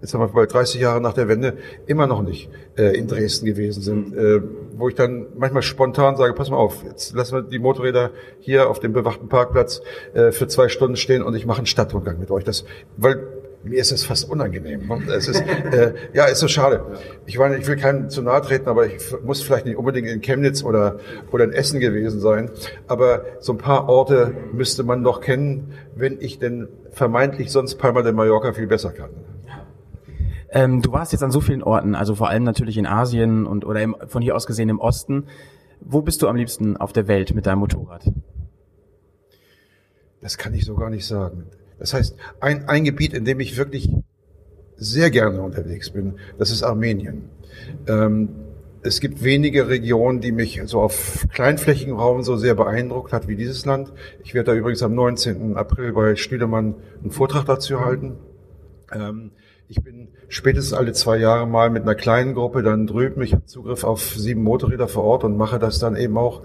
jetzt 0.00 0.14
haben 0.14 0.20
wir 0.20 0.28
bald 0.28 0.52
30 0.52 0.80
Jahre 0.80 1.00
nach 1.00 1.12
der 1.12 1.28
Wende, 1.28 1.56
immer 1.86 2.06
noch 2.06 2.22
nicht 2.22 2.50
äh, 2.76 2.96
in 2.96 3.06
Dresden 3.06 3.46
gewesen 3.46 3.82
sind. 3.82 4.16
Äh, 4.16 4.40
wo 4.76 4.88
ich 4.88 4.94
dann 4.94 5.26
manchmal 5.36 5.62
spontan 5.62 6.16
sage, 6.16 6.34
pass 6.34 6.50
mal 6.50 6.56
auf, 6.56 6.84
jetzt 6.84 7.14
lassen 7.14 7.34
wir 7.34 7.42
die 7.42 7.58
Motorräder 7.58 8.10
hier 8.38 8.70
auf 8.70 8.80
dem 8.80 8.92
bewachten 8.92 9.28
Parkplatz 9.28 9.82
äh, 10.14 10.30
für 10.30 10.46
zwei 10.46 10.68
Stunden 10.68 10.96
stehen 10.96 11.22
und 11.22 11.34
ich 11.34 11.46
mache 11.46 11.58
einen 11.58 11.66
Stadtrundgang 11.66 12.18
mit 12.18 12.30
euch. 12.30 12.44
Das, 12.44 12.64
weil 12.96 13.26
mir 13.64 13.80
ist 13.80 13.92
es 13.92 14.04
fast 14.04 14.30
unangenehm. 14.30 14.90
Es 15.08 15.28
ist, 15.28 15.40
äh, 15.72 15.94
ja, 16.12 16.26
ist 16.26 16.40
so 16.40 16.48
schade. 16.48 16.84
Ich 17.26 17.38
meine, 17.38 17.56
ich 17.56 17.66
will 17.66 17.76
keinem 17.76 18.08
zu 18.08 18.22
nahe 18.22 18.40
treten, 18.40 18.68
aber 18.68 18.86
ich 18.86 18.94
muss 19.24 19.42
vielleicht 19.42 19.66
nicht 19.66 19.76
unbedingt 19.76 20.08
in 20.08 20.20
Chemnitz 20.20 20.62
oder, 20.62 20.98
oder 21.32 21.44
in 21.44 21.52
Essen 21.52 21.80
gewesen 21.80 22.20
sein. 22.20 22.50
Aber 22.86 23.24
so 23.40 23.52
ein 23.52 23.58
paar 23.58 23.88
Orte 23.88 24.32
müsste 24.52 24.84
man 24.84 25.02
doch 25.02 25.20
kennen, 25.20 25.72
wenn 25.94 26.20
ich 26.20 26.38
denn 26.38 26.68
vermeintlich 26.92 27.50
sonst 27.50 27.76
Palma 27.76 28.02
de 28.02 28.12
Mallorca 28.12 28.52
viel 28.52 28.66
besser 28.66 28.90
kann. 28.90 29.10
Ähm, 30.50 30.82
du 30.82 30.92
warst 30.92 31.12
jetzt 31.12 31.22
an 31.22 31.30
so 31.30 31.40
vielen 31.40 31.62
Orten, 31.62 31.94
also 31.94 32.14
vor 32.14 32.28
allem 32.28 32.44
natürlich 32.44 32.78
in 32.78 32.86
Asien 32.86 33.46
und 33.46 33.64
oder 33.64 33.82
im, 33.82 33.96
von 34.06 34.22
hier 34.22 34.34
aus 34.34 34.46
gesehen 34.46 34.68
im 34.68 34.80
Osten. 34.80 35.26
Wo 35.80 36.02
bist 36.02 36.22
du 36.22 36.28
am 36.28 36.36
liebsten 36.36 36.76
auf 36.76 36.92
der 36.92 37.06
Welt 37.06 37.34
mit 37.34 37.46
deinem 37.46 37.58
Motorrad? 37.58 38.10
Das 40.20 40.38
kann 40.38 40.54
ich 40.54 40.64
so 40.64 40.74
gar 40.74 40.90
nicht 40.90 41.06
sagen. 41.06 41.44
Das 41.78 41.94
heißt, 41.94 42.16
ein, 42.40 42.68
ein 42.68 42.84
Gebiet, 42.84 43.14
in 43.14 43.24
dem 43.24 43.40
ich 43.40 43.56
wirklich 43.56 43.90
sehr 44.76 45.10
gerne 45.10 45.42
unterwegs 45.42 45.90
bin, 45.90 46.18
das 46.38 46.50
ist 46.50 46.62
Armenien. 46.62 47.30
Ähm, 47.86 48.30
es 48.82 49.00
gibt 49.00 49.22
wenige 49.22 49.68
Regionen, 49.68 50.20
die 50.20 50.32
mich 50.32 50.60
so 50.66 50.80
auf 50.80 51.26
kleinflächigen 51.32 51.94
Raum 51.94 52.22
so 52.22 52.36
sehr 52.36 52.54
beeindruckt 52.54 53.12
hat 53.12 53.28
wie 53.28 53.36
dieses 53.36 53.66
Land. 53.66 53.92
Ich 54.22 54.34
werde 54.34 54.52
da 54.52 54.56
übrigens 54.56 54.82
am 54.82 54.94
19. 54.94 55.56
April 55.56 55.92
bei 55.92 56.16
Stüdemann 56.16 56.76
einen 57.02 57.10
Vortrag 57.10 57.44
dazu 57.44 57.80
halten. 57.80 58.16
Ähm, 58.92 59.32
ich 59.68 59.82
bin 59.82 60.08
spätestens 60.28 60.72
alle 60.72 60.92
zwei 60.92 61.16
Jahre 61.16 61.46
mal 61.46 61.70
mit 61.70 61.82
einer 61.82 61.94
kleinen 61.94 62.34
Gruppe 62.34 62.62
dann 62.62 62.86
drüben. 62.86 63.22
Ich 63.22 63.32
habe 63.32 63.46
Zugriff 63.46 63.84
auf 63.84 64.14
sieben 64.16 64.42
Motorräder 64.42 64.88
vor 64.88 65.04
Ort 65.04 65.24
und 65.24 65.36
mache 65.36 65.58
das 65.58 65.78
dann 65.78 65.96
eben 65.96 66.16
auch. 66.16 66.42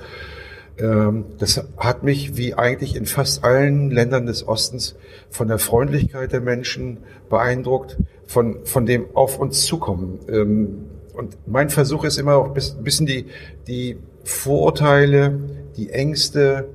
Ähm, 0.78 1.26
das 1.38 1.64
hat 1.78 2.04
mich, 2.04 2.36
wie 2.38 2.56
eigentlich 2.56 2.96
in 2.96 3.06
fast 3.06 3.44
allen 3.44 3.92
Ländern 3.92 4.26
des 4.26 4.48
Ostens, 4.48 4.96
von 5.30 5.48
der 5.48 5.60
Freundlichkeit 5.60 6.32
der 6.32 6.42
Menschen 6.42 7.00
beeindruckt, 7.30 7.98
von, 8.26 8.66
von 8.66 8.86
dem 8.86 9.06
auf 9.14 9.38
uns 9.40 9.66
zukommen. 9.66 10.20
Ähm, 10.30 10.86
und 11.14 11.38
mein 11.46 11.70
Versuch 11.70 12.06
ist 12.06 12.18
immer 12.18 12.36
auch 12.36 12.56
ein 12.56 12.84
bisschen 12.84 13.06
die, 13.06 13.28
die 13.68 13.98
Vorurteile, 14.24 15.40
die 15.78 15.90
Ängste, 15.92 16.70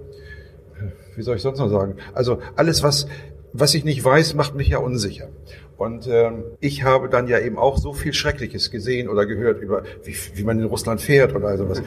wie 1.16 1.22
soll 1.22 1.36
ich 1.36 1.42
sonst 1.42 1.58
noch 1.58 1.70
sagen? 1.70 1.96
Also 2.14 2.38
alles, 2.54 2.82
was, 2.84 3.08
was 3.52 3.74
ich 3.74 3.84
nicht 3.84 4.04
weiß, 4.04 4.34
macht 4.34 4.54
mich 4.54 4.68
ja 4.68 4.78
unsicher. 4.78 5.28
Und 5.78 6.08
ähm, 6.08 6.42
ich 6.60 6.82
habe 6.82 7.08
dann 7.08 7.28
ja 7.28 7.38
eben 7.38 7.56
auch 7.56 7.78
so 7.78 7.92
viel 7.92 8.12
Schreckliches 8.12 8.72
gesehen 8.72 9.08
oder 9.08 9.26
gehört 9.26 9.62
über, 9.62 9.84
wie, 10.02 10.14
wie 10.34 10.42
man 10.42 10.58
in 10.58 10.64
Russland 10.64 11.00
fährt 11.00 11.34
oder 11.34 11.56
sowas. 11.56 11.82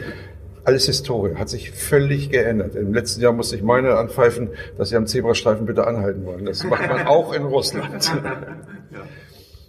Alles 0.63 0.85
Historie, 0.85 1.35
hat 1.35 1.49
sich 1.49 1.71
völlig 1.71 2.29
geändert. 2.29 2.75
Im 2.75 2.93
letzten 2.93 3.19
Jahr 3.21 3.33
musste 3.33 3.57
ich 3.57 3.63
meine 3.63 3.97
anpfeifen, 3.97 4.51
dass 4.77 4.89
sie 4.89 4.95
am 4.95 5.07
Zebrastreifen 5.07 5.65
bitte 5.65 5.85
anhalten 5.85 6.25
wollen. 6.25 6.45
Das 6.45 6.63
macht 6.63 6.87
man 6.87 7.05
auch 7.05 7.33
in 7.33 7.43
Russland. 7.43 8.11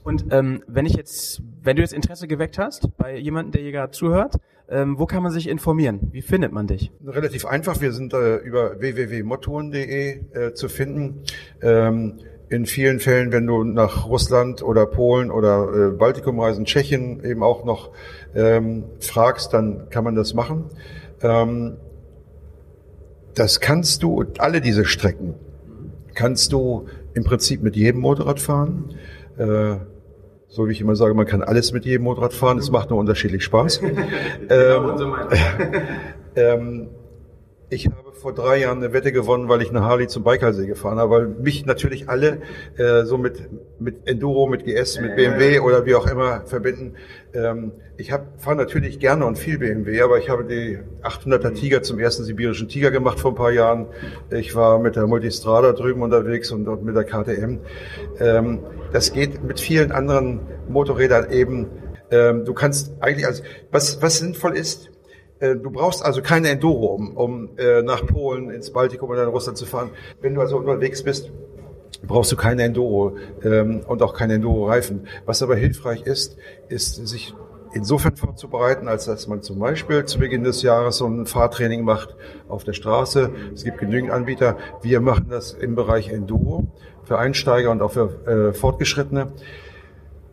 Und 0.04 0.26
ähm, 0.30 0.62
wenn 0.66 0.87
ich 0.87 0.94
jetzt, 0.94 1.42
wenn 1.62 1.76
du 1.76 1.82
jetzt 1.82 1.92
Interesse 1.92 2.28
geweckt 2.28 2.58
hast 2.58 2.96
bei 2.96 3.16
jemandem, 3.16 3.52
der 3.52 3.62
hier 3.62 3.72
gerade 3.72 3.92
zuhört, 3.92 4.37
ähm, 4.68 4.98
wo 4.98 5.06
kann 5.06 5.22
man 5.22 5.32
sich 5.32 5.48
informieren? 5.48 6.08
Wie 6.12 6.22
findet 6.22 6.52
man 6.52 6.66
dich? 6.66 6.90
Relativ 7.04 7.44
einfach. 7.44 7.80
Wir 7.80 7.92
sind 7.92 8.14
äh, 8.14 8.37
über 8.37 8.80
www.motoren.de 8.80 10.20
äh, 10.32 10.54
zu 10.54 10.68
finden. 10.68 11.22
Ähm, 11.61 12.18
in 12.52 12.66
vielen 12.66 13.00
Fällen, 13.00 13.32
wenn 13.32 13.46
du 13.46 13.64
nach 13.64 14.06
Russland 14.06 14.62
oder 14.62 14.84
Polen 14.84 15.30
oder 15.30 15.88
äh, 15.88 15.90
Baltikum 15.90 16.38
reisen, 16.38 16.66
Tschechien 16.66 17.24
eben 17.24 17.42
auch 17.42 17.64
noch 17.64 17.90
ähm, 18.34 18.84
fragst, 19.00 19.54
dann 19.54 19.88
kann 19.88 20.04
man 20.04 20.14
das 20.14 20.34
machen. 20.34 20.66
Ähm, 21.22 21.78
das 23.34 23.60
kannst 23.60 24.02
du, 24.02 24.24
alle 24.38 24.60
diese 24.60 24.84
Strecken, 24.84 25.34
kannst 26.14 26.52
du 26.52 26.86
im 27.14 27.24
Prinzip 27.24 27.62
mit 27.62 27.74
jedem 27.74 28.02
Motorrad 28.02 28.38
fahren. 28.38 28.94
Äh, 29.38 29.76
so 30.48 30.68
wie 30.68 30.72
ich 30.72 30.82
immer 30.82 30.96
sage, 30.96 31.14
man 31.14 31.24
kann 31.24 31.42
alles 31.42 31.72
mit 31.72 31.86
jedem 31.86 32.04
Motorrad 32.04 32.34
fahren, 32.34 32.58
es 32.58 32.70
macht 32.70 32.90
nur 32.90 32.98
unterschiedlich 32.98 33.42
Spaß. 33.44 33.80
ähm, 34.50 35.14
ähm, 36.36 36.88
ich 37.72 37.87
habe 37.87 38.12
vor 38.12 38.35
drei 38.35 38.58
Jahren 38.58 38.78
eine 38.78 38.92
Wette 38.92 39.12
gewonnen, 39.12 39.48
weil 39.48 39.62
ich 39.62 39.70
eine 39.70 39.82
Harley 39.82 40.06
zum 40.06 40.22
Baikalsee 40.22 40.66
gefahren 40.66 40.98
habe, 40.98 41.11
weil 41.11 41.26
mich 41.26 41.64
natürlich 41.64 42.08
alle 42.08 42.42
äh, 42.76 43.04
so 43.04 43.16
mit, 43.16 43.48
mit 43.78 44.06
Enduro, 44.06 44.46
mit 44.46 44.64
GS, 44.66 45.00
mit 45.00 45.16
BMW 45.16 45.58
oder 45.61 45.87
wie 45.87 45.94
auch 45.94 46.06
immer 46.06 46.42
verbinden. 46.44 46.96
Ähm, 47.32 47.72
ich 47.96 48.12
fahre 48.38 48.56
natürlich 48.56 48.98
gerne 48.98 49.24
und 49.24 49.38
viel 49.38 49.58
BMW, 49.58 50.02
aber 50.02 50.18
ich 50.18 50.28
habe 50.28 50.44
die 50.44 50.80
800er 51.02 51.54
Tiger 51.54 51.82
zum 51.82 51.98
ersten 51.98 52.24
sibirischen 52.24 52.68
Tiger 52.68 52.90
gemacht 52.90 53.18
vor 53.18 53.32
ein 53.32 53.37
paar 53.37 53.52
Jahren. 53.52 53.87
Ich 54.30 54.54
war 54.54 54.78
mit 54.78 54.96
der 54.96 55.06
Multistrada 55.06 55.72
drüben 55.72 56.02
unterwegs 56.02 56.50
und, 56.50 56.68
und 56.68 56.85
mit 56.85 56.94
der 56.94 57.04
KTM. 57.04 57.61
Ähm, 58.20 58.61
das 58.92 59.14
geht 59.14 59.42
mit 59.42 59.61
vielen 59.61 59.92
anderen 59.92 60.40
Motorrädern 60.68 61.30
eben. 61.30 61.70
Ähm, 62.11 62.44
du 62.44 62.52
kannst 62.52 62.92
eigentlich, 63.00 63.26
also 63.26 63.42
was, 63.70 64.02
was 64.02 64.18
sinnvoll 64.18 64.58
ist, 64.58 64.91
Du 65.42 65.72
brauchst 65.72 66.05
also 66.05 66.22
keine 66.22 66.50
Enduro, 66.50 66.94
um, 66.94 67.16
um 67.16 67.59
äh, 67.59 67.83
nach 67.83 68.07
Polen, 68.07 68.50
ins 68.50 68.70
Baltikum 68.70 69.11
oder 69.11 69.24
in 69.24 69.28
Russland 69.28 69.59
zu 69.59 69.66
fahren. 69.66 69.90
Wenn 70.20 70.37
du 70.37 70.40
also 70.40 70.57
unterwegs 70.57 71.02
bist, 71.02 71.33
brauchst 72.07 72.31
du 72.31 72.37
keine 72.37 72.62
Enduro 72.62 73.16
ähm, 73.42 73.81
und 73.87 74.02
auch 74.02 74.14
keine 74.14 74.35
Enduro-Reifen. 74.35 75.09
Was 75.26 75.42
aber 75.42 75.57
hilfreich 75.57 76.02
ist, 76.02 76.37
ist 76.68 77.07
sich 77.09 77.35
insofern 77.74 78.16
vorzubereiten, 78.16 78.87
als 78.87 79.07
dass 79.07 79.26
man 79.26 79.42
zum 79.42 79.59
Beispiel 79.59 80.05
zu 80.05 80.18
Beginn 80.18 80.44
des 80.44 80.62
Jahres 80.62 80.98
so 80.98 81.07
ein 81.07 81.26
Fahrtraining 81.26 81.83
macht 81.83 82.14
auf 82.48 82.64
der 82.64 82.74
Straße. 82.74 83.31
Es 83.55 83.64
gibt 83.64 83.78
genügend 83.78 84.12
Anbieter. 84.12 84.59
Wir 84.83 85.00
machen 85.00 85.26
das 85.28 85.55
im 85.55 85.74
Bereich 85.74 86.09
Enduro 86.09 86.68
für 87.02 87.18
Einsteiger 87.18 87.70
und 87.70 87.83
auch 87.83 87.92
für 87.92 88.26
äh, 88.26 88.52
Fortgeschrittene. 88.52 89.33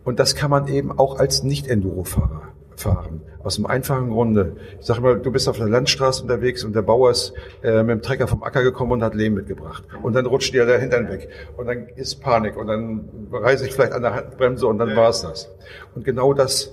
Und 0.04 0.20
das 0.20 0.36
kann 0.36 0.52
man 0.52 0.68
eben 0.68 0.92
auch 0.92 1.18
als 1.18 1.44
Nicht-Enduro-Fahrer 1.44 2.54
fahren. 2.80 3.22
Aus 3.44 3.56
dem 3.56 3.66
einfachen 3.66 4.10
Grunde. 4.10 4.56
Ich 4.80 4.86
sage 4.86 5.02
mal, 5.02 5.20
du 5.20 5.32
bist 5.32 5.48
auf 5.48 5.58
der 5.58 5.68
Landstraße 5.68 6.24
unterwegs 6.24 6.64
und 6.64 6.76
der 6.76 6.82
Bauer 6.82 7.12
ist 7.12 7.34
äh, 7.64 7.84
mit 7.84 7.90
dem 7.92 8.02
Trecker 8.02 8.28
vom 8.28 8.44
Acker 8.44 8.64
gekommen 8.64 8.94
und 8.94 9.04
hat 9.04 9.16
Lehm 9.16 9.36
mitgebracht. 9.36 9.84
Und 10.02 10.14
dann 10.14 10.26
rutscht 10.26 10.54
dir 10.54 10.66
der 10.66 10.80
Hintern 10.80 11.10
weg. 11.10 11.30
Und 11.58 11.68
dann 11.68 11.88
ist 11.96 12.22
Panik. 12.22 12.58
Und 12.58 12.68
dann 12.68 13.10
reiße 13.32 13.66
ich 13.66 13.74
vielleicht 13.74 13.94
an 13.94 14.02
der 14.02 14.16
Handbremse 14.16 14.68
und 14.68 14.78
dann 14.78 14.96
war's 14.96 15.22
das. 15.22 15.50
Und 15.96 16.04
genau 16.04 16.34
das 16.34 16.72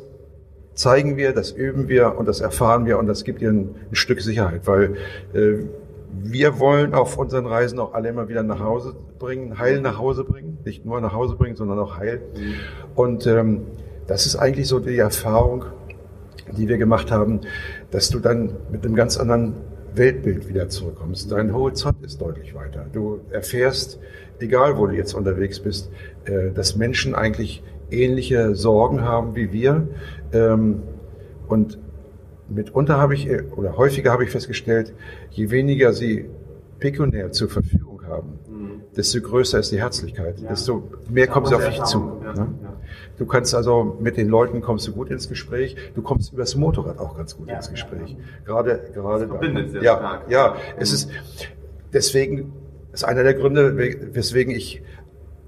zeigen 0.74 1.16
wir, 1.16 1.32
das 1.32 1.50
üben 1.50 1.88
wir 1.88 2.16
und 2.18 2.26
das 2.28 2.40
erfahren 2.40 2.84
wir 2.86 2.98
und 2.98 3.06
das 3.06 3.24
gibt 3.24 3.40
dir 3.40 3.50
ein, 3.50 3.74
ein 3.90 3.94
Stück 3.94 4.20
Sicherheit, 4.20 4.66
weil 4.66 4.96
äh, 5.32 5.64
wir 6.22 6.58
wollen 6.58 6.94
auf 6.94 7.18
unseren 7.18 7.46
Reisen 7.46 7.78
auch 7.78 7.94
alle 7.94 8.10
immer 8.10 8.28
wieder 8.28 8.42
nach 8.42 8.60
Hause 8.60 8.94
bringen, 9.18 9.58
heil 9.58 9.80
nach 9.80 9.98
Hause 9.98 10.24
bringen, 10.24 10.58
nicht 10.64 10.84
nur 10.84 11.00
nach 11.00 11.12
Hause 11.12 11.36
bringen, 11.36 11.56
sondern 11.56 11.78
auch 11.78 11.98
heil. 11.98 12.22
Und 12.94 13.26
ähm, 13.26 13.62
das 14.06 14.26
ist 14.26 14.36
eigentlich 14.36 14.68
so 14.68 14.78
die 14.78 14.98
Erfahrung, 14.98 15.64
die 16.52 16.68
wir 16.68 16.78
gemacht 16.78 17.10
haben, 17.10 17.40
dass 17.90 18.10
du 18.10 18.18
dann 18.18 18.56
mit 18.70 18.84
einem 18.84 18.94
ganz 18.94 19.16
anderen 19.16 19.54
Weltbild 19.94 20.48
wieder 20.48 20.68
zurückkommst. 20.68 21.30
Dein 21.32 21.54
Horizont 21.54 22.04
ist 22.04 22.20
deutlich 22.20 22.54
weiter. 22.54 22.86
Du 22.92 23.20
erfährst, 23.30 23.98
egal 24.38 24.76
wo 24.76 24.86
du 24.86 24.94
jetzt 24.94 25.14
unterwegs 25.14 25.60
bist, 25.60 25.90
äh, 26.24 26.50
dass 26.52 26.76
Menschen 26.76 27.14
eigentlich 27.14 27.62
ähnliche 27.90 28.54
Sorgen 28.54 29.02
haben 29.02 29.34
wie 29.36 29.52
wir. 29.52 29.88
Ähm, 30.32 30.82
und 31.48 31.78
mitunter 32.48 32.98
habe 32.98 33.14
ich, 33.14 33.28
oder 33.56 33.76
häufiger 33.76 34.12
habe 34.12 34.24
ich 34.24 34.30
festgestellt, 34.30 34.94
je 35.30 35.50
weniger 35.50 35.92
sie 35.92 36.26
pekuniär 36.78 37.32
zur 37.32 37.48
Verfügung 37.48 38.02
haben, 38.06 38.38
desto 38.96 39.20
größer 39.20 39.58
ist 39.58 39.72
die 39.72 39.78
Herzlichkeit, 39.78 40.36
desto 40.48 40.84
mehr 41.08 41.26
kommen 41.26 41.46
sie 41.46 41.54
auf 41.54 41.68
dich 41.68 41.82
zu. 41.84 41.98
Ne? 41.98 42.48
Du 43.18 43.26
kannst 43.26 43.54
also 43.54 43.96
mit 44.00 44.16
den 44.16 44.28
Leuten 44.28 44.60
kommst 44.60 44.86
du 44.86 44.92
gut 44.92 45.10
ins 45.10 45.28
Gespräch. 45.28 45.76
Du 45.94 46.02
kommst 46.02 46.32
übers 46.32 46.54
Motorrad 46.54 46.98
auch 46.98 47.16
ganz 47.16 47.36
gut 47.36 47.48
ins 47.48 47.70
Gespräch. 47.70 48.16
Gerade, 48.44 48.90
gerade. 48.94 49.26
Das 49.26 49.30
verbindet 49.30 49.70
sehr 49.72 49.82
ja, 49.82 49.96
stark. 49.96 50.30
ja. 50.30 50.56
Es 50.78 50.92
ist 50.92 51.10
deswegen 51.92 52.52
ist 52.92 53.04
einer 53.04 53.22
der 53.22 53.34
Gründe, 53.34 53.76
weswegen 53.76 54.54
ich 54.54 54.82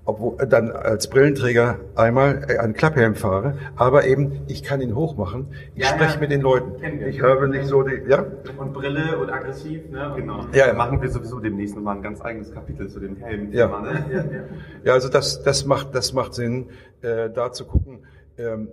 obwohl 0.09 0.39
dann 0.47 0.71
als 0.73 1.11
Brillenträger 1.11 1.77
einmal 1.95 2.43
äh, 2.49 2.57
einen 2.57 2.73
Klapphelm 2.73 3.15
fahre, 3.15 3.59
aber 3.77 4.07
eben 4.07 4.41
ich 4.47 4.63
kann 4.63 4.81
ihn 4.81 4.95
hochmachen. 4.95 5.49
Ich 5.75 5.83
Ja, 5.83 5.89
spreche 5.91 6.15
ja. 6.15 6.21
mit 6.21 6.31
den 6.31 6.41
Leuten. 6.41 6.73
Ich 7.07 7.21
habe 7.21 7.47
nicht 7.47 7.67
so 7.67 7.83
die, 7.83 8.01
ja, 8.09 8.25
Und 8.57 8.73
Brille 8.73 9.19
und 9.19 9.29
aggressiv, 9.31 9.83
ne? 9.91 10.15
Genau. 10.17 10.47
Ja. 10.55 10.69
Ja, 10.69 10.73
machen 10.73 11.03
wir 11.03 11.11
sowieso 11.11 11.41
demnächst 11.41 11.77
nochmal 11.77 11.97
ein 11.97 12.03
ganz 12.03 12.23
eigenes 12.23 12.51
Kapitel 12.55 12.89
zu 12.89 13.01
dem 13.01 13.17
Helm. 13.17 13.53
Ja. 13.53 13.67
Ne? 13.83 14.05
Ja, 14.11 14.17
ja. 14.21 14.25
Ja, 14.83 14.93
also 14.95 15.11
das, 15.11 15.43
das 15.43 15.67
macht, 15.67 15.95
das 15.95 16.15
macht 16.15 16.33
Sinn, 16.33 16.71
äh, 17.03 17.29
da 17.29 17.53
zu 17.53 17.67
gucken. 17.67 17.99
Ähm, 18.39 18.69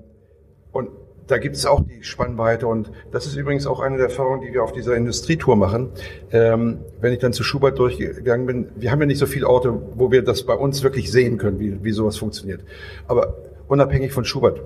und 0.71 0.87
da 1.27 1.37
gibt 1.37 1.55
es 1.55 1.65
auch 1.65 1.81
die 1.81 2.03
Spannweite 2.03 2.67
und 2.67 2.91
das 3.11 3.25
ist 3.25 3.35
übrigens 3.35 3.65
auch 3.65 3.79
eine 3.79 3.97
der 3.97 4.05
Erfahrungen, 4.07 4.41
die 4.41 4.53
wir 4.53 4.63
auf 4.63 4.71
dieser 4.71 4.95
Industrietour 4.95 5.55
machen. 5.55 5.89
Ähm, 6.31 6.79
wenn 7.01 7.13
ich 7.13 7.19
dann 7.19 7.33
zu 7.33 7.43
Schubert 7.43 7.79
durchgegangen 7.79 8.45
bin, 8.45 8.67
wir 8.75 8.91
haben 8.91 8.99
ja 8.99 9.07
nicht 9.07 9.17
so 9.17 9.25
viele 9.25 9.47
Orte, 9.47 9.73
wo 9.95 10.11
wir 10.11 10.23
das 10.23 10.43
bei 10.43 10.53
uns 10.53 10.83
wirklich 10.83 11.11
sehen 11.11 11.37
können, 11.37 11.59
wie, 11.59 11.83
wie 11.83 11.91
sowas 11.91 12.17
funktioniert. 12.17 12.61
Aber 13.07 13.35
unabhängig 13.67 14.11
von 14.11 14.25
Schubert, 14.25 14.61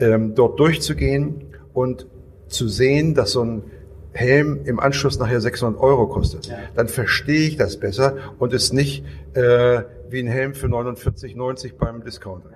ähm, 0.00 0.34
dort 0.34 0.58
durchzugehen 0.58 1.46
und 1.72 2.06
zu 2.48 2.68
sehen, 2.68 3.14
dass 3.14 3.32
so 3.32 3.44
ein 3.44 3.62
Helm 4.12 4.62
im 4.64 4.80
Anschluss 4.80 5.20
nachher 5.20 5.40
600 5.40 5.80
Euro 5.80 6.08
kostet, 6.08 6.52
dann 6.74 6.88
verstehe 6.88 7.46
ich 7.46 7.56
das 7.56 7.76
besser 7.78 8.16
und 8.40 8.52
ist 8.52 8.72
nicht 8.72 9.04
äh, 9.34 9.82
wie 10.08 10.18
ein 10.18 10.26
Helm 10.26 10.54
für 10.54 10.66
49,90 10.66 11.74
beim 11.78 12.02
Discounter. 12.02 12.50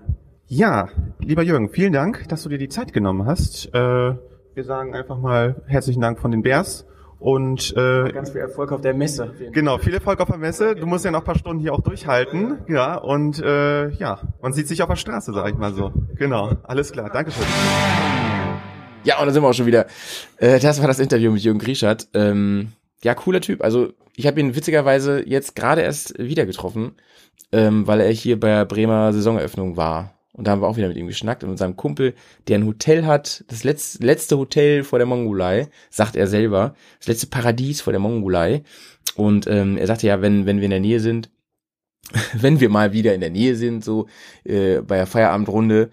Ja, 0.56 0.88
lieber 1.18 1.42
Jürgen, 1.42 1.68
vielen 1.68 1.92
Dank, 1.92 2.28
dass 2.28 2.44
du 2.44 2.48
dir 2.48 2.58
die 2.58 2.68
Zeit 2.68 2.92
genommen 2.92 3.26
hast. 3.26 3.74
Äh, 3.74 4.14
wir 4.54 4.62
sagen 4.62 4.94
einfach 4.94 5.18
mal 5.18 5.64
herzlichen 5.66 6.00
Dank 6.00 6.20
von 6.20 6.30
den 6.30 6.42
Bears 6.42 6.86
und 7.18 7.76
äh, 7.76 8.12
Ganz 8.12 8.30
viel 8.30 8.40
Erfolg 8.40 8.70
auf 8.70 8.80
der 8.80 8.94
Messe. 8.94 9.32
genau, 9.50 9.78
viel 9.78 9.94
Erfolg 9.94 10.20
auf 10.20 10.28
der 10.28 10.38
Messe. 10.38 10.76
Du 10.76 10.86
musst 10.86 11.04
ja 11.04 11.10
noch 11.10 11.22
ein 11.22 11.24
paar 11.24 11.36
Stunden 11.36 11.60
hier 11.60 11.72
auch 11.72 11.80
durchhalten. 11.80 12.58
Ja, 12.68 12.94
und 12.94 13.42
äh, 13.42 13.88
ja, 13.94 14.20
man 14.42 14.52
sieht 14.52 14.68
sich 14.68 14.80
auf 14.80 14.88
der 14.88 14.94
Straße, 14.94 15.32
sag 15.32 15.50
ich 15.50 15.58
mal 15.58 15.74
so. 15.74 15.90
Genau, 16.14 16.52
alles 16.62 16.92
klar, 16.92 17.10
Dankeschön. 17.10 17.42
Ja, 19.02 19.18
und 19.18 19.26
da 19.26 19.32
sind 19.32 19.42
wir 19.42 19.48
auch 19.48 19.54
schon 19.54 19.66
wieder. 19.66 19.86
Äh, 20.36 20.60
das 20.60 20.80
war 20.80 20.86
das 20.86 21.00
Interview 21.00 21.32
mit 21.32 21.42
Jürgen 21.42 21.58
Grieschert. 21.58 22.06
Ähm, 22.14 22.70
ja, 23.02 23.16
cooler 23.16 23.40
Typ. 23.40 23.60
Also 23.64 23.88
ich 24.14 24.28
habe 24.28 24.38
ihn 24.38 24.54
witzigerweise 24.54 25.28
jetzt 25.28 25.56
gerade 25.56 25.80
erst 25.80 26.16
wieder 26.16 26.46
getroffen, 26.46 26.92
ähm, 27.50 27.88
weil 27.88 27.98
er 28.00 28.12
hier 28.12 28.38
bei 28.38 28.50
der 28.50 28.66
Bremer 28.66 29.12
Saisoneröffnung 29.12 29.76
war. 29.76 30.14
Und 30.35 30.47
da 30.47 30.51
haben 30.51 30.62
wir 30.62 30.66
auch 30.66 30.77
wieder 30.77 30.88
mit 30.88 30.97
ihm 30.97 31.07
geschnackt 31.07 31.44
und 31.44 31.51
mit 31.51 31.59
seinem 31.59 31.77
Kumpel, 31.77 32.14
der 32.49 32.59
ein 32.59 32.66
Hotel 32.66 33.07
hat, 33.07 33.44
das 33.47 33.62
letzte, 33.62 34.37
Hotel 34.37 34.83
vor 34.83 34.99
der 34.99 35.07
Mongolei, 35.07 35.68
sagt 35.90 36.16
er 36.16 36.27
selber, 36.27 36.75
das 36.99 37.07
letzte 37.07 37.29
Paradies 37.29 37.81
vor 37.81 37.92
der 37.92 38.01
Mongolei. 38.01 38.64
Und 39.14 39.47
ähm, 39.47 39.77
er 39.77 39.87
sagte 39.87 40.09
ja, 40.09 40.23
wenn, 40.23 40.44
wenn 40.44 40.57
wir 40.57 40.64
in 40.64 40.70
der 40.70 40.81
Nähe 40.81 40.99
sind, 40.99 41.31
wenn 42.35 42.59
wir 42.59 42.68
mal 42.68 42.92
wieder 42.92 43.14
in 43.14 43.20
der 43.20 43.31
Nähe 43.31 43.55
sind, 43.55 43.85
so 43.85 44.09
äh, 44.42 44.81
bei 44.81 44.97
der 44.97 45.07
Feierabendrunde, 45.07 45.90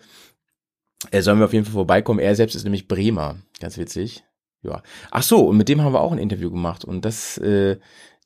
äh, 1.12 1.22
sollen 1.22 1.38
wir 1.38 1.46
auf 1.46 1.54
jeden 1.54 1.66
Fall 1.66 1.74
vorbeikommen. 1.74 2.20
Er 2.20 2.36
selbst 2.36 2.56
ist 2.56 2.64
nämlich 2.64 2.88
Bremer. 2.88 3.38
Ganz 3.60 3.78
witzig. 3.78 4.24
Ja. 4.64 4.82
Ach 5.12 5.24
so, 5.24 5.46
und 5.46 5.58
mit 5.58 5.70
dem 5.70 5.82
haben 5.82 5.94
wir 5.94 6.02
auch 6.02 6.12
ein 6.12 6.18
Interview 6.18 6.50
gemacht. 6.50 6.84
Und 6.84 7.06
das, 7.06 7.38
äh, 7.38 7.78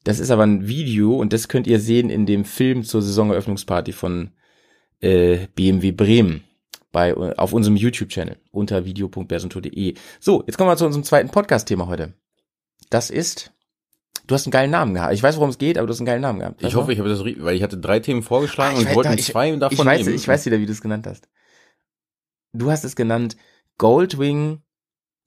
das 0.06 0.20
ist 0.20 0.32
aber 0.32 0.44
ein 0.44 0.66
Video 0.66 1.18
und 1.18 1.34
das 1.34 1.50
könnt 1.50 1.68
ihr 1.68 1.82
sehen 1.82 2.10
in 2.10 2.26
dem 2.26 2.46
Film 2.46 2.84
zur 2.84 3.02
Saisoneröffnungsparty 3.02 3.92
von 3.92 4.32
äh, 5.02 5.48
BMW 5.56 5.92
Bremen 5.92 6.44
bei 6.92 7.14
auf 7.38 7.52
unserem 7.54 7.76
YouTube-Channel 7.76 8.38
unter 8.52 8.86
video.bersentour.de. 8.86 9.96
So, 10.20 10.44
jetzt 10.48 10.58
kommen 10.58 10.70
wir 10.70 10.78
zu 10.78 10.86
unserem 10.86 11.04
zweiten 11.04 11.30
Podcast-Thema 11.30 11.88
heute. 11.88 12.14
Das 12.90 13.10
ist, 13.10 13.52
du 14.28 14.36
hast 14.36 14.46
einen 14.46 14.52
geilen 14.52 14.72
Namen 14.72 14.94
gehabt. 14.94 15.14
Ich 15.14 15.22
weiß, 15.22 15.36
worum 15.38 15.50
es 15.50 15.58
geht, 15.58 15.78
aber 15.78 15.88
du 15.88 15.92
hast 15.94 16.00
einen 16.00 16.06
geilen 16.08 16.22
Namen 16.22 16.40
gehabt. 16.40 16.64
Ich 16.64 16.76
hoffe, 16.76 16.94
ich 16.94 17.00
habe 17.00 17.10
das, 17.10 17.20
weil 17.26 17.56
ich 17.56 17.64
hatte 17.64 17.78
drei 17.78 18.00
Themen 18.00 18.24
vorgeschlagen 18.24 18.78
Ah, 18.78 18.80
ich 18.82 18.86
und 18.86 18.92
weiß- 18.92 18.96
wollte 18.96 19.16
ich- 19.16 19.26
zwei 19.26 19.56
davon 19.58 19.74
ich 19.78 19.86
weiß, 19.86 20.06
nehmen. 20.06 20.16
ich 20.16 20.28
weiß 20.28 20.46
wieder, 20.46 20.60
wie 20.60 20.66
du 20.66 20.72
es 20.72 20.82
genannt 20.82 21.06
hast. 21.08 21.28
Du 22.54 22.72
hast 22.72 22.86
es 22.86 22.96
genannt 22.96 23.36
Goldwing 23.78 24.62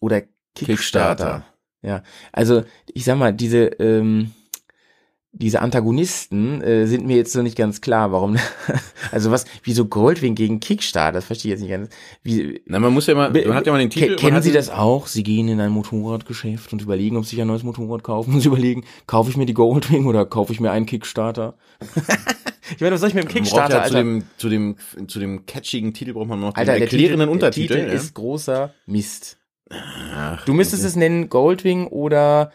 oder 0.00 0.22
Kickstarter. 0.54 0.64
Kickstarter. 0.64 1.44
Ja, 1.82 2.02
also 2.32 2.64
ich 2.92 3.04
sag 3.04 3.18
mal, 3.18 3.32
diese 3.34 3.66
ähm, 3.78 4.32
diese 5.32 5.60
Antagonisten 5.60 6.62
äh, 6.62 6.86
sind 6.86 7.06
mir 7.06 7.16
jetzt 7.16 7.32
so 7.32 7.42
nicht 7.42 7.56
ganz 7.56 7.80
klar, 7.80 8.12
warum. 8.12 8.38
also 9.12 9.30
was, 9.30 9.44
wieso 9.62 9.84
Goldwing 9.84 10.34
gegen 10.34 10.58
Kickstarter? 10.58 11.12
Das 11.12 11.26
verstehe 11.26 11.52
ich 11.52 11.60
jetzt 11.60 11.60
nicht 11.60 11.70
ganz. 11.70 11.90
Wie, 12.22 12.62
Na, 12.66 12.78
man 12.78 12.94
muss 12.94 13.06
ja 13.06 13.14
mal, 13.14 13.30
man 13.30 13.54
hat 13.54 13.66
ja 13.66 13.72
mal 13.72 13.78
den 13.78 13.90
Titel. 13.90 14.16
Kennen 14.16 14.42
Sie 14.42 14.52
das 14.52 14.70
auch? 14.70 15.06
Sie 15.06 15.22
gehen 15.22 15.48
in 15.48 15.60
ein 15.60 15.70
Motorradgeschäft 15.70 16.72
und 16.72 16.80
überlegen, 16.80 17.16
ob 17.16 17.24
Sie 17.24 17.30
sich 17.30 17.42
ein 17.42 17.46
neues 17.46 17.62
Motorrad 17.62 18.02
kaufen 18.02 18.34
und 18.34 18.40
Sie 18.40 18.48
überlegen, 18.48 18.84
kaufe 19.06 19.30
ich 19.30 19.36
mir 19.36 19.46
die 19.46 19.54
Goldwing 19.54 20.06
oder 20.06 20.24
kaufe 20.24 20.52
ich 20.52 20.60
mir 20.60 20.70
einen 20.70 20.86
Kickstarter? 20.86 21.58
ich 22.74 22.80
meine, 22.80 22.94
was 22.94 23.00
soll 23.00 23.10
ich 23.10 23.14
mit 23.14 23.24
dem 23.24 23.28
Kickstarter, 23.28 23.74
ja 23.74 23.84
zu 23.84 23.96
Alter? 23.96 23.98
dem, 23.98 24.24
zu 24.38 24.48
dem, 24.48 24.76
zu 25.08 25.20
dem 25.20 25.44
catchigen 25.44 25.92
Titel 25.92 26.14
braucht 26.14 26.28
man 26.28 26.40
noch 26.40 26.56
Alter, 26.56 26.72
den 26.72 26.80
der 26.80 26.80
erklärenden 26.80 27.20
Titel, 27.20 27.32
Untertitel. 27.32 27.74
Der 27.74 27.76
Titel 27.84 27.90
ja? 27.90 28.00
ist 28.00 28.14
großer 28.14 28.74
Mist. 28.86 29.38
Ach, 29.70 30.44
Du 30.46 30.54
müsstest 30.54 30.84
es 30.84 30.96
nennen 30.96 31.28
Goldwing 31.28 31.86
oder 31.88 32.50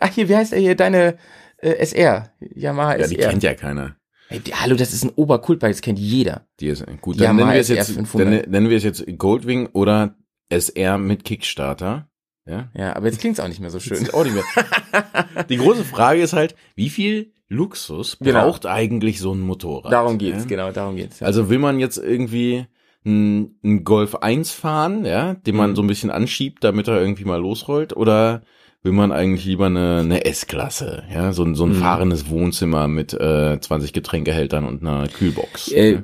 Ach 0.00 0.12
hier, 0.12 0.28
wie 0.28 0.36
heißt 0.36 0.52
er 0.52 0.60
hier? 0.60 0.74
Deine 0.74 1.16
äh, 1.58 1.70
SR. 1.84 2.30
Yamaha 2.40 2.92
ja, 2.96 3.04
SR. 3.04 3.08
die 3.08 3.16
kennt 3.16 3.42
ja 3.42 3.54
keiner. 3.54 3.96
Ey, 4.30 4.40
die, 4.40 4.54
hallo, 4.54 4.74
das 4.76 4.92
ist 4.92 5.04
ein 5.04 5.10
Oberkultbike, 5.16 5.72
das 5.72 5.82
kennt 5.82 5.98
jeder. 5.98 6.46
Die 6.60 6.68
ist 6.68 6.84
gut. 7.00 7.16
Dann 7.20 7.24
Yamaha 7.38 7.46
nennen 7.46 7.54
wir 7.54 7.60
es 7.60 7.68
jetzt, 7.68 7.90
500. 7.92 8.42
dann 8.44 8.50
nennen 8.50 8.70
wir 8.70 8.76
es 8.76 8.82
jetzt 8.84 9.04
Goldwing 9.18 9.68
oder 9.72 10.16
SR 10.48 10.98
mit 10.98 11.24
Kickstarter. 11.24 12.08
Ja? 12.46 12.70
Ja, 12.76 12.96
aber 12.96 13.06
jetzt 13.06 13.20
klingt's 13.20 13.40
auch 13.40 13.48
nicht 13.48 13.60
mehr 13.60 13.70
so 13.70 13.80
schön. 13.80 14.08
Auch 14.12 14.24
nicht 14.24 14.34
mehr. 14.34 15.44
Die 15.48 15.56
große 15.56 15.84
Frage 15.84 16.20
ist 16.22 16.32
halt, 16.32 16.54
wie 16.74 16.90
viel 16.90 17.32
Luxus 17.48 18.18
Genau. 18.20 18.42
braucht 18.44 18.66
eigentlich 18.66 19.20
so 19.20 19.32
ein 19.32 19.40
Motorrad? 19.40 19.92
Darum 19.92 20.18
geht's, 20.18 20.42
ja? 20.44 20.48
genau, 20.48 20.72
darum 20.72 20.96
geht's. 20.96 21.20
Ja. 21.20 21.26
Also 21.26 21.48
will 21.50 21.58
man 21.58 21.78
jetzt 21.78 21.98
irgendwie 21.98 22.66
einen 23.04 23.58
einen 23.62 23.84
Golf 23.84 24.16
1 24.16 24.50
fahren, 24.50 25.04
ja, 25.04 25.34
den 25.34 25.56
man 25.56 25.70
Mhm. 25.70 25.76
so 25.76 25.82
ein 25.82 25.86
bisschen 25.86 26.10
anschiebt, 26.10 26.64
damit 26.64 26.88
er 26.88 26.98
irgendwie 27.00 27.24
mal 27.26 27.40
losrollt, 27.40 27.94
oder 27.96 28.42
will 28.84 28.92
man 28.92 29.10
eigentlich 29.12 29.44
lieber 29.46 29.66
eine, 29.66 30.00
eine 30.00 30.24
S-Klasse, 30.26 31.02
ja, 31.12 31.32
so 31.32 31.42
ein, 31.42 31.54
so 31.56 31.64
ein 31.64 31.70
Mhm. 31.70 31.76
fahrendes 31.80 32.28
Wohnzimmer 32.28 32.86
mit 32.86 33.12
äh, 33.14 33.58
20 33.60 33.92
Getränkehältern 33.92 34.64
und 34.66 34.82
einer 34.86 35.08
Kühlbox. 35.08 35.72
Äh, 35.72 36.02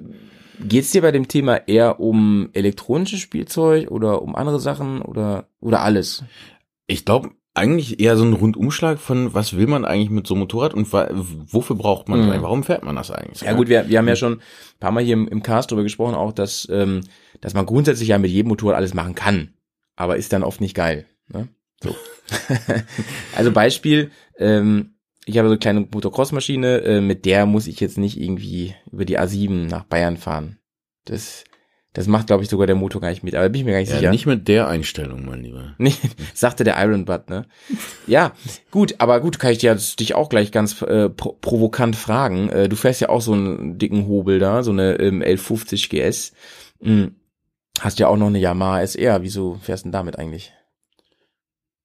geht's 0.58 0.90
dir 0.90 1.02
bei 1.02 1.12
dem 1.12 1.28
Thema 1.28 1.56
eher 1.68 2.00
um 2.00 2.48
elektronisches 2.54 3.20
Spielzeug 3.20 3.90
oder 3.90 4.22
um 4.22 4.34
andere 4.34 4.58
Sachen 4.60 5.02
oder 5.02 5.46
oder 5.60 5.82
alles? 5.82 6.24
Ich 6.86 7.04
glaube 7.04 7.30
eigentlich 7.52 8.00
eher 8.00 8.16
so 8.16 8.24
ein 8.24 8.32
Rundumschlag 8.32 8.98
von, 8.98 9.34
was 9.34 9.56
will 9.56 9.66
man 9.66 9.84
eigentlich 9.84 10.08
mit 10.10 10.26
so 10.26 10.34
einem 10.34 10.40
Motorrad 10.42 10.72
und 10.72 10.90
wofür 10.92 11.76
braucht 11.76 12.08
man 12.08 12.20
Mhm. 12.28 12.42
Warum 12.42 12.62
fährt 12.62 12.84
man 12.84 12.96
das 12.96 13.10
eigentlich? 13.10 13.42
Ja 13.42 13.52
gut, 13.54 13.68
wir, 13.68 13.88
wir 13.88 13.98
haben 13.98 14.08
ja 14.08 14.16
schon 14.16 14.34
ein 14.34 14.40
paar 14.78 14.92
Mal 14.92 15.02
hier 15.04 15.14
im, 15.14 15.28
im 15.28 15.42
Cast 15.42 15.70
drüber 15.70 15.82
gesprochen, 15.82 16.14
auch 16.14 16.32
dass, 16.32 16.66
ähm, 16.70 17.00
dass 17.40 17.52
man 17.54 17.66
grundsätzlich 17.66 18.08
ja 18.08 18.18
mit 18.18 18.30
jedem 18.30 18.48
Motorrad 18.48 18.76
alles 18.76 18.94
machen 18.94 19.14
kann, 19.14 19.50
aber 19.96 20.16
ist 20.16 20.32
dann 20.32 20.42
oft 20.44 20.60
nicht 20.60 20.74
geil. 20.74 21.06
Ne? 21.28 21.48
So. 21.82 21.94
also 23.36 23.52
Beispiel, 23.52 24.10
ähm, 24.38 24.94
ich 25.26 25.38
habe 25.38 25.48
so 25.48 25.52
eine 25.52 25.58
kleine 25.58 25.80
Motocross-Maschine, 25.80 26.78
äh, 26.82 27.00
mit 27.00 27.24
der 27.24 27.46
muss 27.46 27.66
ich 27.66 27.80
jetzt 27.80 27.98
nicht 27.98 28.20
irgendwie 28.20 28.74
über 28.90 29.04
die 29.04 29.18
A7 29.18 29.68
nach 29.68 29.84
Bayern 29.84 30.16
fahren. 30.16 30.58
Das, 31.04 31.44
das 31.92 32.06
macht, 32.06 32.28
glaube 32.28 32.42
ich, 32.42 32.48
sogar 32.48 32.66
der 32.66 32.76
Motor 32.76 33.00
gar 33.00 33.10
nicht 33.10 33.22
mit, 33.22 33.34
aber 33.34 33.48
bin 33.48 33.60
ich 33.60 33.64
mir 33.64 33.72
gar 33.72 33.80
nicht 33.80 33.90
ja, 33.90 33.98
sicher. 33.98 34.10
nicht 34.10 34.26
mit 34.26 34.48
der 34.48 34.68
Einstellung, 34.68 35.24
mein 35.26 35.42
Lieber. 35.42 35.74
Nee, 35.78 35.94
sagte 36.34 36.64
der 36.64 36.82
Iron 36.82 37.04
Butt, 37.04 37.30
ne? 37.30 37.46
Ja, 38.06 38.32
gut, 38.70 38.96
aber 38.98 39.20
gut, 39.20 39.38
kann 39.38 39.52
ich 39.52 39.58
dir 39.58 39.72
jetzt 39.72 40.00
dich 40.00 40.14
auch 40.14 40.28
gleich 40.28 40.52
ganz 40.52 40.82
äh, 40.82 41.08
pro 41.08 41.32
provokant 41.40 41.96
fragen. 41.96 42.48
Äh, 42.48 42.68
du 42.68 42.76
fährst 42.76 43.00
ja 43.00 43.08
auch 43.08 43.22
so 43.22 43.32
einen 43.32 43.78
dicken 43.78 44.06
Hobel 44.06 44.38
da, 44.38 44.62
so 44.62 44.72
eine 44.72 44.94
ähm, 44.94 45.22
1150 45.22 45.90
GS. 45.90 46.32
Hm. 46.80 47.16
Hast 47.80 47.98
ja 47.98 48.08
auch 48.08 48.16
noch 48.16 48.26
eine 48.26 48.38
Yamaha 48.38 48.82
SR. 48.82 49.22
Wieso 49.22 49.58
fährst 49.62 49.84
du 49.84 49.86
denn 49.86 49.92
damit 49.92 50.18
eigentlich? 50.18 50.52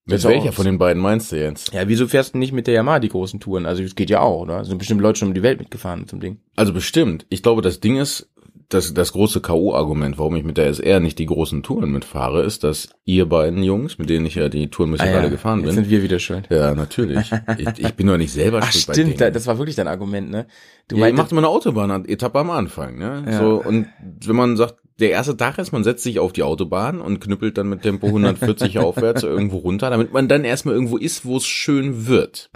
Mit 0.07 0.23
welcher 0.23 0.51
von 0.51 0.65
den 0.65 0.77
beiden 0.77 1.01
meinst 1.01 1.31
du 1.31 1.35
jetzt? 1.37 1.73
Ja, 1.73 1.87
wieso 1.87 2.07
fährst 2.07 2.35
du 2.35 2.37
nicht 2.37 2.53
mit 2.53 2.67
der 2.67 2.75
Yamaha 2.75 2.99
die 2.99 3.09
großen 3.09 3.39
Touren? 3.39 3.65
Also 3.65 3.81
es 3.81 3.95
geht 3.95 4.09
ja 4.11 4.19
auch, 4.19 4.41
oder? 4.41 4.63
Sind 4.63 4.77
bestimmt 4.77 5.01
Leute 5.01 5.19
schon 5.19 5.29
um 5.29 5.33
die 5.33 5.41
Welt 5.43 5.57
mitgefahren 5.59 6.07
zum 6.07 6.19
Ding. 6.19 6.37
Also 6.55 6.73
bestimmt. 6.73 7.25
Ich 7.29 7.41
glaube, 7.41 7.63
das 7.63 7.79
Ding 7.79 7.97
ist, 7.97 8.29
das, 8.69 8.93
das 8.93 9.13
große 9.13 9.41
K.O.-Argument, 9.41 10.17
warum 10.17 10.35
ich 10.35 10.43
mit 10.43 10.57
der 10.57 10.67
SR 10.67 10.99
nicht 10.99 11.17
die 11.19 11.25
großen 11.25 11.61
Touren 11.63 11.91
mitfahre, 11.91 12.43
ist, 12.43 12.63
dass 12.63 12.89
ihr 13.03 13.27
beiden 13.27 13.61
Jungs, 13.63 13.97
mit 13.97 14.09
denen 14.09 14.25
ich 14.27 14.35
ja 14.35 14.47
die 14.49 14.69
Touren 14.69 14.91
bisher 14.91 15.19
alle 15.19 15.29
gefahren 15.29 15.59
jetzt 15.59 15.67
bin. 15.67 15.75
sind 15.75 15.89
wir 15.89 16.03
wieder 16.03 16.19
schuld. 16.19 16.47
Ja, 16.51 16.73
natürlich. 16.75 17.31
Ich, 17.57 17.67
ich 17.79 17.93
bin 17.95 18.07
doch 18.07 18.17
nicht 18.17 18.31
selber 18.33 18.59
Ach 18.63 18.71
schuld 18.71 18.87
bei 18.87 18.93
stimmt, 18.93 19.21
da, 19.21 19.25
Dingen. 19.25 19.33
das 19.33 19.47
war 19.47 19.57
wirklich 19.57 19.75
dein 19.75 19.87
Argument, 19.87 20.29
ne? 20.29 20.45
Du 20.87 20.95
ja, 20.97 21.07
ihr 21.07 21.13
meintest- 21.13 21.17
macht 21.17 21.31
immer 21.31 21.41
eine 21.41 21.47
Autobahn-Etappe 21.49 22.39
am 22.39 22.51
Anfang, 22.51 22.97
ne? 22.97 23.23
Ja. 23.27 23.37
So, 23.39 23.63
und 23.63 23.87
wenn 24.25 24.35
man 24.35 24.55
sagt, 24.57 24.75
der 24.99 25.11
erste 25.11 25.35
Tag 25.35 25.57
ist, 25.57 25.73
man 25.73 25.83
setzt 25.83 26.03
sich 26.03 26.19
auf 26.19 26.31
die 26.31 26.43
Autobahn 26.43 27.01
und 27.01 27.19
knüppelt 27.19 27.57
dann 27.57 27.67
mit 27.67 27.81
Tempo 27.81 28.07
140 28.07 28.79
aufwärts 28.79 29.23
irgendwo 29.23 29.57
runter, 29.57 29.89
damit 29.89 30.13
man 30.13 30.29
dann 30.29 30.45
erstmal 30.45 30.73
irgendwo 30.73 30.95
ist, 30.95 31.25
wo 31.25 31.35
es 31.35 31.45
schön 31.45 32.07
wird. 32.07 32.49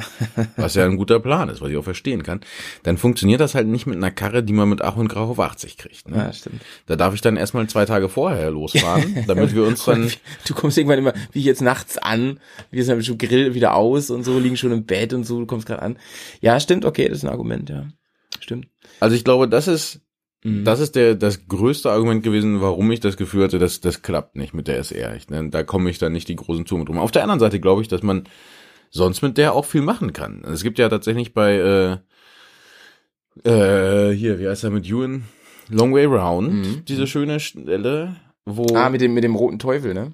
Was 0.56 0.76
ja 0.76 0.86
ein 0.86 0.96
guter 0.96 1.20
Plan 1.20 1.50
ist, 1.50 1.60
was 1.60 1.70
ich 1.70 1.76
auch 1.76 1.84
verstehen 1.84 2.24
kann. 2.24 2.40
Dann 2.84 2.98
funktioniert 2.98 3.42
das 3.42 3.56
halt 3.56 3.68
nicht 3.68 3.88
mit 3.88 3.98
einer 3.98 4.12
Karre, 4.12 4.42
die 4.42 4.54
man 4.54 4.70
mit 4.70 4.82
Ach 4.82 4.96
und 4.96 5.10
Krach 5.10 5.28
auf 5.28 5.40
80 5.40 5.78
kriegt. 5.78 6.10
Ne? 6.10 6.18
ja, 6.18 6.32
stimmt. 6.32 6.62
Da 6.86 6.96
darf 6.96 7.14
ich 7.14 7.20
dann 7.20 7.36
erstmal 7.36 7.68
zwei 7.68 7.86
Tage 7.86 8.08
vorher 8.08 8.52
losfahren, 8.52 9.24
damit 9.28 9.54
wir 9.54 9.64
uns 9.64 9.84
dann. 9.84 10.10
Du 10.48 10.54
kommst 10.54 10.78
irgendwann 10.78 11.00
immer, 11.00 11.14
wie 11.34 11.42
jetzt 11.42 11.62
nachts 11.62 11.98
an, 11.98 12.40
wir 12.72 12.86
sind 12.86 13.06
schon 13.06 13.18
Grill 13.18 13.54
wieder 13.54 13.76
aus 13.76 14.10
und 14.10 14.24
so, 14.24 14.40
liegen 14.40 14.56
schon 14.56 14.72
im 14.72 14.86
Bett 14.86 15.14
und 15.14 15.26
so, 15.26 15.40
du 15.40 15.46
kommst 15.46 15.68
gerade 15.68 15.82
an. 15.82 15.98
Ja, 16.40 16.58
stimmt, 16.62 16.86
okay, 16.86 17.10
das 17.10 17.20
ist 17.20 17.24
ein 17.26 17.30
Argument, 17.30 17.70
ja. 17.70 17.88
Stimmt. 18.40 18.68
Also 19.02 19.16
ich 19.16 19.26
glaube, 19.26 19.50
das 19.50 19.68
ist 19.68 20.02
Mhm. 20.44 20.64
das 20.64 20.80
ist 20.80 20.96
der 20.96 21.16
das 21.16 21.48
größte 21.48 21.92
Argument 21.92 22.24
gewesen, 22.24 22.62
warum 22.62 22.90
ich 22.92 23.00
das 23.02 23.18
Gefühl 23.18 23.44
hatte, 23.44 23.60
dass 23.60 23.82
das 23.82 24.02
klappt 24.02 24.36
nicht 24.38 24.54
mit 24.54 24.68
der 24.68 24.78
SR. 24.78 25.16
Ich, 25.16 25.30
ne, 25.30 25.50
da 25.50 25.64
komme 25.64 25.90
ich 25.90 25.98
dann 26.00 26.14
nicht 26.14 26.28
die 26.30 26.36
großen 26.38 26.66
Touren 26.66 26.86
drum. 26.86 26.98
Auf 26.98 27.12
der 27.12 27.24
anderen 27.24 27.40
Seite 27.42 27.60
glaube 27.60 27.82
ich, 27.82 27.88
dass 27.90 28.04
man 28.04 28.24
sonst 28.90 29.22
mit 29.22 29.38
der 29.38 29.54
auch 29.54 29.66
viel 29.66 29.82
machen 29.82 30.14
kann. 30.14 30.44
Es 30.46 30.64
gibt 30.64 30.80
ja 30.80 30.88
tatsächlich 30.90 31.34
bei 31.34 32.00
äh, 33.44 33.50
äh, 33.50 34.12
hier, 34.16 34.40
wie 34.40 34.48
heißt 34.48 34.64
er 34.64 34.70
mit 34.72 34.88
Ewan? 34.88 35.24
Long 35.70 35.94
Way 35.94 36.06
Round, 36.06 36.52
Mhm. 36.54 36.86
diese 36.88 37.06
schöne 37.06 37.40
Stelle, 37.40 38.16
wo 38.46 38.66
Ah, 38.76 38.90
mit 38.90 39.02
dem, 39.02 39.14
mit 39.14 39.24
dem 39.24 39.36
roten 39.36 39.60
Teufel, 39.60 39.94
ne? 39.94 40.14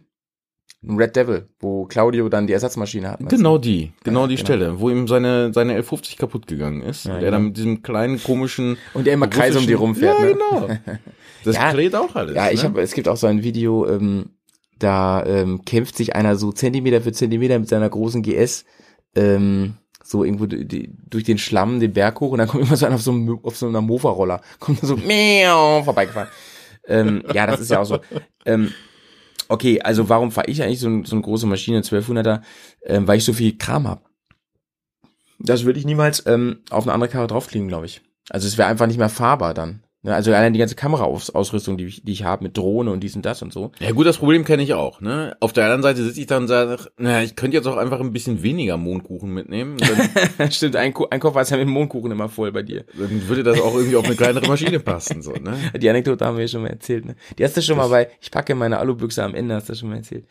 Red 0.88 1.16
Devil, 1.16 1.48
wo 1.60 1.86
Claudio 1.86 2.30
dann 2.30 2.48
die 2.48 2.54
Ersatzmaschine 2.54 3.12
hat. 3.12 3.20
Genau 3.28 3.58
die, 3.58 3.92
genau 4.04 4.22
Ja, 4.22 4.28
die 4.28 4.36
genau. 4.36 4.46
Stelle, 4.46 4.80
wo 4.80 4.90
ihm 4.90 5.08
seine 5.08 5.54
seine 5.54 5.72
1150 5.74 6.18
kaputt 6.18 6.48
gegangen 6.48 6.82
ist, 6.82 7.06
Ja, 7.06 7.14
der 7.14 7.20
genau. 7.22 7.32
dann 7.32 7.44
mit 7.46 7.58
diesem 7.58 7.82
kleinen 7.82 8.22
komischen 8.22 8.78
Und 8.94 9.08
der 9.08 9.14
immer 9.14 9.28
Kreis 9.28 9.56
um 9.56 9.66
die 9.68 9.74
rumfährt, 9.74 10.20
ja, 10.20 10.26
ne? 10.26 10.34
genau. 10.34 10.68
Das 11.44 11.56
Ja, 11.56 11.72
klärt 11.72 11.96
auch 11.96 12.16
alles. 12.16 12.36
Ja, 12.36 12.50
ich 12.50 12.64
ne? 12.64 12.70
habe, 12.70 12.82
es 12.82 12.94
gibt 12.94 13.08
auch 13.08 13.18
so 13.18 13.28
ein 13.28 13.44
Video, 13.44 13.88
ähm, 13.88 14.32
da 14.80 15.24
ähm, 15.26 15.64
kämpft 15.64 15.96
sich 15.96 16.16
einer 16.16 16.36
so 16.36 16.52
Zentimeter 16.52 17.02
für 17.02 17.12
Zentimeter 17.12 17.60
mit 17.60 17.70
seiner 17.70 17.90
großen 17.90 18.22
GS 18.24 18.66
ähm, 19.16 19.76
so 20.04 20.24
irgendwo 20.24 20.46
durch 20.48 21.24
den 21.24 21.38
Schlamm 21.38 21.80
den 21.80 21.94
Berg 21.94 22.20
hoch 22.20 22.32
und 22.32 22.38
dann 22.40 22.48
kommt 22.48 22.66
immer 22.68 22.76
so 22.76 22.86
einer 22.86 22.96
auf 22.96 23.02
so, 23.02 23.12
einem, 23.12 23.40
auf 23.42 23.56
so 23.58 23.68
einer 23.68 23.82
Mofa-Roller, 23.82 24.42
kommt 24.60 24.80
so 24.82 24.96
miau, 25.08 25.82
vorbeigefahren. 25.84 26.30
ähm, 26.88 27.24
ja, 27.34 27.48
das 27.48 27.60
ist 27.62 27.72
ja 27.72 27.80
auch 27.80 27.86
so. 27.86 28.00
Ähm, 28.46 28.72
okay, 29.50 29.82
also 29.82 30.10
warum 30.10 30.32
fahre 30.32 30.48
ich 30.50 30.62
eigentlich 30.62 30.80
so, 30.80 30.88
ein, 30.88 31.06
so 31.06 31.16
eine 31.16 31.24
große 31.24 31.48
Maschine, 31.48 31.82
1200er, 31.82 32.42
ähm, 32.86 33.08
weil 33.08 33.18
ich 33.18 33.26
so 33.26 33.34
viel 33.34 33.58
Kram 33.58 33.88
hab. 33.88 34.10
Das 35.40 35.66
würde 35.66 35.80
ich 35.80 35.86
niemals 35.86 36.26
ähm, 36.26 36.60
auf 36.70 36.86
eine 36.86 36.94
andere 36.94 37.10
Karre 37.10 37.28
draufkriegen, 37.28 37.68
glaube 37.68 37.86
ich. 37.86 38.02
Also 38.30 38.48
es 38.48 38.58
wäre 38.58 38.70
einfach 38.70 38.88
nicht 38.88 38.98
mehr 38.98 39.10
fahrbar 39.10 39.54
dann. 39.54 39.85
Ne, 40.06 40.14
Also 40.14 40.32
allein 40.32 40.54
die 40.54 40.60
ganze 40.60 40.76
Kameraausrüstung, 40.76 41.78
die 41.78 41.86
ich, 41.86 42.04
die 42.04 42.12
ich 42.12 42.24
habe 42.24 42.44
mit 42.44 42.56
Drohne 42.56 42.92
und 42.92 43.00
dies 43.02 43.16
und 43.16 43.26
das 43.26 43.42
und 43.42 43.52
so. 43.52 43.72
Ja 43.80 43.92
gut, 43.92 44.06
das 44.06 44.18
Problem 44.18 44.46
kenne 44.46 44.62
ich 44.62 44.76
auch. 44.76 45.02
Ne? 45.02 45.36
Auf 45.40 45.52
der 45.52 45.64
anderen 45.64 45.82
Seite 45.82 46.04
sitze 46.04 46.20
ich 46.22 46.28
da 46.28 46.38
und 46.38 46.48
sage, 46.48 46.78
na, 46.98 47.24
ich 47.24 47.36
könnte 47.36 47.58
jetzt 47.58 47.66
auch 47.66 47.76
einfach 47.78 48.00
ein 48.00 48.14
bisschen 48.14 48.44
weniger 48.44 48.78
Mondkuchen 48.78 49.32
mitnehmen. 49.34 49.78
Dann, 50.38 50.52
Stimmt, 50.52 50.76
ein, 50.76 50.94
Ko- 50.94 51.08
ein 51.10 51.20
Koffer 51.20 51.42
ist 51.42 51.50
ja 51.50 51.58
mit 51.58 51.68
Mondkuchen 51.68 52.12
immer 52.12 52.30
voll 52.30 52.52
bei 52.52 52.62
dir. 52.62 52.86
dann 52.94 53.28
würde 53.28 53.42
das 53.42 53.60
auch 53.60 53.74
irgendwie 53.74 53.96
auf 53.96 54.06
eine 54.06 54.16
kleinere 54.16 54.48
Maschine 54.48 54.80
passen. 54.80 55.24
So, 55.24 55.32
ne? 55.32 55.58
Die 55.82 55.90
Anekdote 55.90 56.24
haben 56.24 56.38
wir 56.38 56.44
ja 56.44 56.48
schon 56.50 56.62
mal 56.62 56.70
erzählt. 56.70 57.06
Ne? 57.06 57.16
Die 57.40 57.44
hast 57.44 57.58
du 57.58 57.64
schon 57.64 57.78
mal 57.78 57.88
bei, 57.90 58.10
ich 58.22 58.30
packe 58.30 58.54
meine 58.54 58.78
Alubüchse 58.78 59.24
am 59.24 59.34
Ende, 59.34 59.56
hast 59.56 59.70
du 59.70 59.74
schon 59.76 59.90
mal 59.90 59.98
erzählt. 59.98 60.26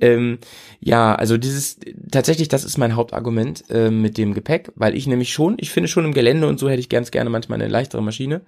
Ähm, 0.00 0.38
ja, 0.80 1.14
also 1.14 1.36
dieses, 1.38 1.78
tatsächlich, 2.10 2.48
das 2.48 2.64
ist 2.64 2.78
mein 2.78 2.96
Hauptargument 2.96 3.62
ähm, 3.70 4.02
mit 4.02 4.18
dem 4.18 4.34
Gepäck, 4.34 4.72
weil 4.74 4.96
ich 4.96 5.06
nämlich 5.06 5.32
schon, 5.32 5.54
ich 5.60 5.70
finde 5.70 5.88
schon 5.88 6.04
im 6.04 6.12
Gelände 6.14 6.48
und 6.48 6.58
so 6.58 6.68
hätte 6.68 6.80
ich 6.80 6.88
ganz 6.88 7.12
gerne 7.12 7.30
manchmal 7.30 7.60
eine 7.62 7.70
leichtere 7.70 8.02
Maschine. 8.02 8.40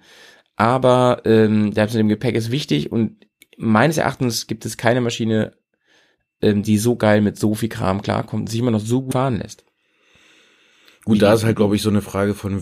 Aber 0.57 1.21
ähm, 1.23 1.73
das 1.73 1.93
mit 1.93 1.99
dem 1.99 2.09
Gepäck 2.09 2.35
ist 2.35 2.51
wichtig 2.51 2.91
und 2.91 3.25
meines 3.57 3.97
Erachtens 3.97 4.47
gibt 4.47 4.65
es 4.65 4.75
keine 4.75 5.01
Maschine, 5.01 5.53
ähm, 6.41 6.63
die 6.63 6.77
so 6.77 6.95
geil 6.95 7.21
mit 7.21 7.37
so 7.37 7.55
viel 7.55 7.69
Kram 7.69 8.01
klarkommt 8.01 8.41
und 8.41 8.49
sich 8.49 8.59
immer 8.59 8.71
noch 8.71 8.81
so 8.81 9.03
gut 9.03 9.13
fahren 9.13 9.37
lässt. 9.37 9.63
Gut, 11.05 11.21
da 11.21 11.33
ist 11.33 11.45
halt, 11.45 11.55
glaube 11.55 11.75
ich, 11.75 11.81
so 11.81 11.89
eine 11.89 12.01
Frage 12.01 12.33
von, 12.33 12.61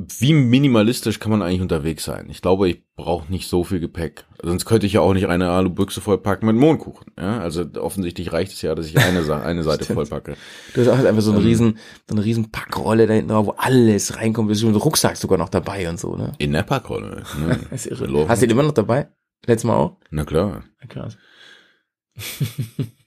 wie 0.00 0.32
minimalistisch 0.32 1.18
kann 1.18 1.32
man 1.32 1.42
eigentlich 1.42 1.60
unterwegs 1.60 2.04
sein? 2.04 2.28
Ich 2.30 2.40
glaube, 2.40 2.68
ich 2.68 2.82
brauche 2.94 3.30
nicht 3.32 3.48
so 3.48 3.64
viel 3.64 3.80
Gepäck. 3.80 4.26
Sonst 4.40 4.64
könnte 4.64 4.86
ich 4.86 4.92
ja 4.92 5.00
auch 5.00 5.12
nicht 5.12 5.26
eine 5.26 5.50
Alubüchse 5.50 6.00
vollpacken 6.00 6.46
mit 6.46 6.54
Mondkuchen. 6.54 7.06
Ja? 7.18 7.40
Also 7.40 7.64
offensichtlich 7.80 8.32
reicht 8.32 8.52
es 8.52 8.62
ja, 8.62 8.76
dass 8.76 8.86
ich 8.86 8.96
eine, 8.96 9.24
Sa- 9.24 9.42
eine 9.42 9.64
Seite 9.64 9.84
vollpacke. 9.94 10.36
Du 10.74 10.80
hast 10.80 10.88
auch 10.88 11.04
einfach 11.04 11.20
so 11.22 11.32
eine 11.32 11.40
Ähm. 11.40 11.46
riesen, 11.46 11.78
so 12.08 12.14
eine 12.14 12.24
riesen 12.24 12.52
Packrolle 12.52 13.08
da 13.08 13.14
hinten 13.14 13.30
drauf, 13.30 13.46
wo 13.46 13.50
alles 13.56 14.16
reinkommt, 14.16 14.50
ist 14.52 14.60
schon 14.60 14.72
so 14.72 14.78
ein 14.78 14.82
Rucksack 14.82 15.16
sogar 15.16 15.36
noch 15.38 15.48
dabei 15.48 15.88
und 15.88 15.98
so, 15.98 16.14
ne? 16.14 16.32
In 16.38 16.52
der 16.52 16.62
Packrolle. 16.62 17.24
Ne? 17.38 17.58
Das 17.70 17.84
ist 17.86 18.00
irre. 18.00 18.28
Hast 18.28 18.40
du 18.42 18.46
den 18.46 18.52
immer 18.52 18.62
noch 18.62 18.72
dabei? 18.72 19.08
Letztes 19.46 19.64
Mal 19.66 19.74
auch? 19.76 19.96
Na 20.10 20.24
klar. 20.24 20.62
Ja, 20.80 20.86
krass. 20.88 21.16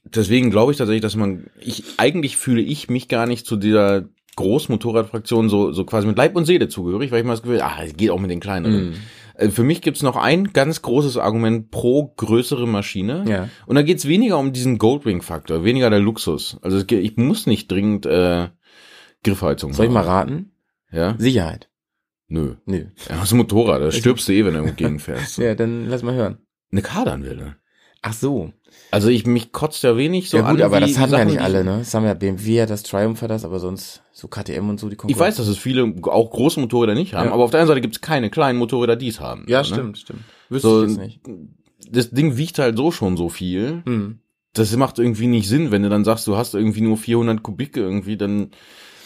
Deswegen 0.04 0.50
glaube 0.52 0.72
ich 0.74 0.78
tatsächlich, 0.78 1.02
dass 1.02 1.16
man, 1.16 1.48
ich, 1.60 1.84
eigentlich 1.98 2.36
fühle 2.36 2.62
ich 2.62 2.90
mich 2.90 3.08
gar 3.08 3.26
nicht 3.28 3.46
zu 3.46 3.56
dieser 3.56 4.10
Großmotorradfraktion 4.36 5.50
so, 5.50 5.72
so 5.72 5.84
quasi 5.86 6.08
mit 6.08 6.18
Leib 6.18 6.36
und 6.36 6.46
Seele 6.46 6.70
zugehörig, 6.70 7.12
weil 7.12 7.20
ich 7.20 7.26
mal 7.26 7.34
das 7.34 7.42
Gefühl, 7.42 7.62
ah, 7.62 7.80
es 7.84 7.96
geht 7.96 8.10
auch 8.12 8.20
mit 8.20 8.32
den 8.32 8.40
kleineren. 8.40 8.96
Äh, 9.36 9.50
Für 9.50 9.64
mich 9.64 9.82
gibt's 9.82 10.04
noch 10.04 10.16
ein 10.16 10.54
ganz 10.54 10.82
großes 10.82 11.18
Argument 11.18 11.70
pro 11.72 12.14
größere 12.18 12.68
Maschine. 12.68 13.26
Ja. 13.28 13.50
Und 13.66 13.76
da 13.76 13.82
geht's 13.82 14.08
weniger 14.08 14.38
um 14.40 14.54
diesen 14.54 14.78
Goldwing-Faktor, 14.78 15.64
weniger 15.64 15.90
der 15.90 16.00
Luxus. 16.00 16.58
Also 16.62 16.82
ich 16.90 17.18
muss 17.18 17.46
nicht 17.48 17.70
dringend 17.72 18.06
äh, 18.06 18.48
Griffheizung 19.24 19.74
Soll 19.74 19.88
ich 19.88 19.92
mal 19.92 20.06
haben. 20.06 20.30
raten? 20.30 20.52
Ja? 20.92 21.16
Sicherheit. 21.18 21.70
Nö. 22.28 22.56
Nö. 22.66 22.86
Ja, 23.10 23.16
das 23.18 23.24
ist 23.26 23.32
ein 23.34 23.38
Motorrad, 23.38 23.82
da 23.82 23.92
stirbst 23.92 24.28
du 24.30 24.34
eh, 24.34 24.46
wenn 24.46 24.54
du 24.54 24.60
irgendwo 24.60 24.76
gegenfährst. 24.76 25.38
Ja, 25.40 25.54
dann 25.56 25.88
lass 25.88 26.02
mal 26.04 26.14
hören. 26.14 26.38
Eine 26.72 26.82
Kardanwelle. 26.82 27.58
Ach 28.02 28.14
so. 28.14 28.54
Also 28.92 29.08
ich, 29.08 29.26
mich 29.26 29.52
kotzt 29.54 29.84
ja 29.84 29.96
wenig 29.96 30.30
so 30.30 30.38
ja 30.38 30.44
gut, 30.52 30.60
an, 30.60 30.66
aber 30.66 30.80
das 30.82 30.98
haben 31.00 31.12
ja 31.14 31.24
nicht 31.26 31.40
alle, 31.40 31.64
ne? 31.64 31.78
Das 31.80 31.94
haben 31.94 32.06
ja 32.06 32.14
BMW, 32.14 32.66
das 32.66 32.84
Triumph 32.84 33.22
hat 33.22 33.30
das, 33.32 33.46
aber 33.46 33.60
sonst 33.60 34.04
so 34.12 34.28
KTM 34.28 34.70
und 34.70 34.80
so, 34.80 34.90
die 34.90 34.98
Ich 35.08 35.18
weiß, 35.18 35.38
dass 35.38 35.48
es 35.48 35.58
viele 35.58 35.94
auch 36.04 36.30
große 36.30 36.60
Motorräder 36.60 36.94
nicht 36.94 37.14
haben, 37.14 37.28
Ja. 37.28 37.34
aber 37.34 37.44
auf 37.46 37.52
der 37.52 37.62
anderen 37.62 37.76
Seite 37.78 37.82
gibt 37.82 37.96
es 37.96 38.02
keine 38.02 38.30
kleinen 38.30 38.60
Motorräder, 38.60 38.98
die 38.98 39.08
es 39.08 39.20
haben. 39.22 39.46
Ja, 39.48 39.60
ne? 39.60 39.66
stimmt, 39.66 39.98
stimmt. 39.98 40.20
Wüsste 40.50 40.68
So, 40.68 40.84
ich 40.84 40.90
jetzt 40.90 41.00
nicht. 41.00 41.20
Das 41.90 42.12
Ding 42.12 42.38
wiegt 42.38 42.60
halt 42.60 42.78
so 42.78 42.92
schon 42.92 43.18
so 43.18 43.30
viel. 43.30 43.82
Hm. 43.86 44.20
das 44.54 44.76
macht 44.76 45.00
irgendwie 45.00 45.28
nicht 45.28 45.48
Sinn, 45.48 45.72
wenn 45.72 45.84
du 45.84 45.90
dann 45.90 46.04
sagst, 46.04 46.28
du 46.28 46.36
hast 46.36 46.54
irgendwie 46.54 46.82
nur 46.82 46.98
400 46.98 47.42
Kubik 47.42 47.78
irgendwie, 47.78 48.18
dann 48.18 48.52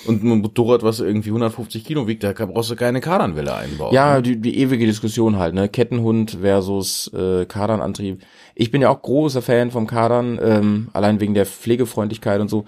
und 0.06 0.24
ein 0.24 0.42
Motorrad, 0.42 0.84
was 0.84 1.00
irgendwie 1.00 1.30
150 1.30 1.84
Kilo 1.84 2.08
wiegt, 2.08 2.24
da 2.24 2.34
brauchst 2.34 2.72
du 2.72 2.76
keine 2.76 3.02
Kardanwelle 3.02 3.54
einbauen. 3.56 3.94
Ja, 3.94 4.22
die, 4.22 4.40
die 4.40 4.60
ewige 4.60 4.86
Diskussion 4.86 5.38
halt, 5.38 5.54
ne? 5.54 5.70
Kettenhund 5.70 6.38
versus 6.42 7.12
äh, 7.14 7.46
Kardanantrieb. 7.46 8.22
Ich 8.56 8.72
bin 8.72 8.82
ja 8.82 8.90
auch 8.90 9.02
großer 9.02 9.42
Fan 9.42 9.72
vom 9.72 9.88
Kardan, 9.88 10.40
ähm, 10.42 10.88
allein 10.94 11.20
wegen 11.20 11.34
der 11.34 11.46
Pflegefreundlichkeit 11.46 12.40
und 12.40 12.50
so. 12.50 12.66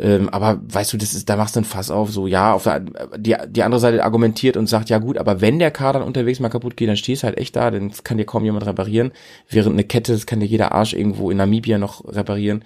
Ähm, 0.00 0.30
aber 0.30 0.60
weißt 0.62 0.94
du, 0.94 0.96
das 0.96 1.12
ist, 1.12 1.28
da 1.28 1.36
machst 1.36 1.56
du 1.56 1.60
ein 1.60 1.64
Fass 1.64 1.90
auf, 1.90 2.10
so 2.10 2.26
ja, 2.26 2.54
auf 2.54 2.64
der, 2.64 2.80
die, 3.18 3.36
die 3.48 3.62
andere 3.62 3.80
Seite 3.80 4.02
argumentiert 4.02 4.56
und 4.56 4.66
sagt, 4.66 4.88
ja 4.88 4.96
gut, 4.96 5.18
aber 5.18 5.42
wenn 5.42 5.58
der 5.58 5.70
Kardan 5.70 6.02
unterwegs 6.02 6.40
mal 6.40 6.48
kaputt 6.48 6.76
geht, 6.76 6.88
dann 6.88 6.96
stehst 6.96 7.22
du 7.22 7.26
halt 7.26 7.36
echt 7.36 7.54
da, 7.54 7.70
dann 7.70 7.92
kann 8.02 8.16
dir 8.16 8.24
kaum 8.24 8.44
jemand 8.44 8.64
reparieren. 8.64 9.12
Während 9.50 9.74
eine 9.74 9.84
Kette, 9.84 10.12
das 10.12 10.24
kann 10.24 10.40
dir 10.40 10.46
jeder 10.46 10.72
Arsch 10.72 10.94
irgendwo 10.94 11.30
in 11.30 11.36
Namibia 11.36 11.76
noch 11.76 12.02
reparieren. 12.06 12.64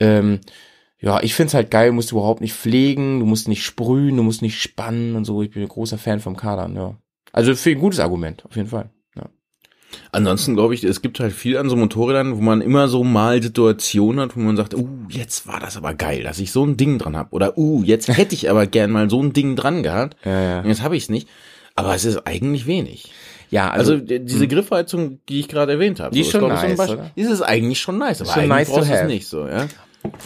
Ähm, 0.00 0.40
ja, 1.02 1.20
ich 1.20 1.34
find's 1.34 1.52
halt 1.52 1.70
geil, 1.72 1.90
musst 1.90 2.12
du 2.12 2.16
überhaupt 2.16 2.40
nicht 2.40 2.54
pflegen, 2.54 3.18
du 3.18 3.26
musst 3.26 3.48
nicht 3.48 3.64
sprühen, 3.64 4.16
du 4.16 4.22
musst 4.22 4.40
nicht 4.40 4.60
spannen 4.60 5.16
und 5.16 5.24
so. 5.24 5.42
Ich 5.42 5.50
bin 5.50 5.62
ein 5.62 5.68
großer 5.68 5.98
Fan 5.98 6.20
vom 6.20 6.36
Kadern, 6.36 6.76
ja. 6.76 6.96
Also 7.32 7.54
für 7.56 7.70
ein 7.70 7.80
gutes 7.80 7.98
Argument, 7.98 8.44
auf 8.44 8.54
jeden 8.54 8.68
Fall. 8.68 8.90
Ja. 9.16 9.24
Ansonsten 10.12 10.54
glaube 10.54 10.74
ich, 10.74 10.84
es 10.84 11.02
gibt 11.02 11.18
halt 11.18 11.32
viel 11.32 11.58
an 11.58 11.68
so 11.68 11.74
Motorrädern, 11.74 12.36
wo 12.36 12.40
man 12.40 12.60
immer 12.60 12.86
so 12.86 13.02
mal 13.02 13.42
Situationen 13.42 14.20
hat, 14.20 14.36
wo 14.36 14.40
man 14.40 14.56
sagt, 14.56 14.74
uh, 14.74 14.88
jetzt 15.08 15.48
war 15.48 15.58
das 15.58 15.76
aber 15.76 15.92
geil, 15.94 16.22
dass 16.22 16.38
ich 16.38 16.52
so 16.52 16.64
ein 16.64 16.76
Ding 16.76 16.98
dran 16.98 17.16
hab. 17.16 17.32
Oder 17.32 17.58
uh, 17.58 17.82
jetzt 17.82 18.06
hätte 18.06 18.36
ich 18.36 18.48
aber 18.48 18.68
gern 18.68 18.92
mal 18.92 19.10
so 19.10 19.20
ein 19.20 19.32
Ding 19.32 19.56
dran 19.56 19.82
gehabt. 19.82 20.16
Ja, 20.24 20.40
ja. 20.40 20.60
Und 20.60 20.68
jetzt 20.68 20.82
habe 20.82 20.96
ich 20.96 21.04
es 21.04 21.08
nicht. 21.08 21.28
Aber 21.74 21.96
es 21.96 22.04
ist 22.04 22.28
eigentlich 22.28 22.66
wenig. 22.66 23.12
Ja, 23.50 23.70
Also, 23.70 23.94
also, 23.94 24.04
diese 24.04 24.46
Griffheizung, 24.46 25.18
die 25.28 25.40
ich 25.40 25.48
gerade 25.48 25.72
erwähnt 25.72 26.00
habe, 26.00 26.14
Die 26.14 26.20
ist 26.20 26.26
so, 26.30 26.38
schon 26.38 26.48
glaub 26.48 26.52
ich, 26.54 26.60
so 26.60 26.66
ein 26.66 26.76
nice, 26.76 26.96
Beispiel. 26.96 27.24
ist 27.24 27.42
eigentlich 27.42 27.80
schon 27.80 27.98
nice, 27.98 28.20
aber 28.20 28.30
Schon 28.30 28.42
eigentlich 28.44 28.48
nice 28.50 28.68
brauchst 28.70 28.90
du 28.90 28.94
es 28.94 29.06
nicht 29.08 29.26
so, 29.26 29.46
ja. 29.46 29.66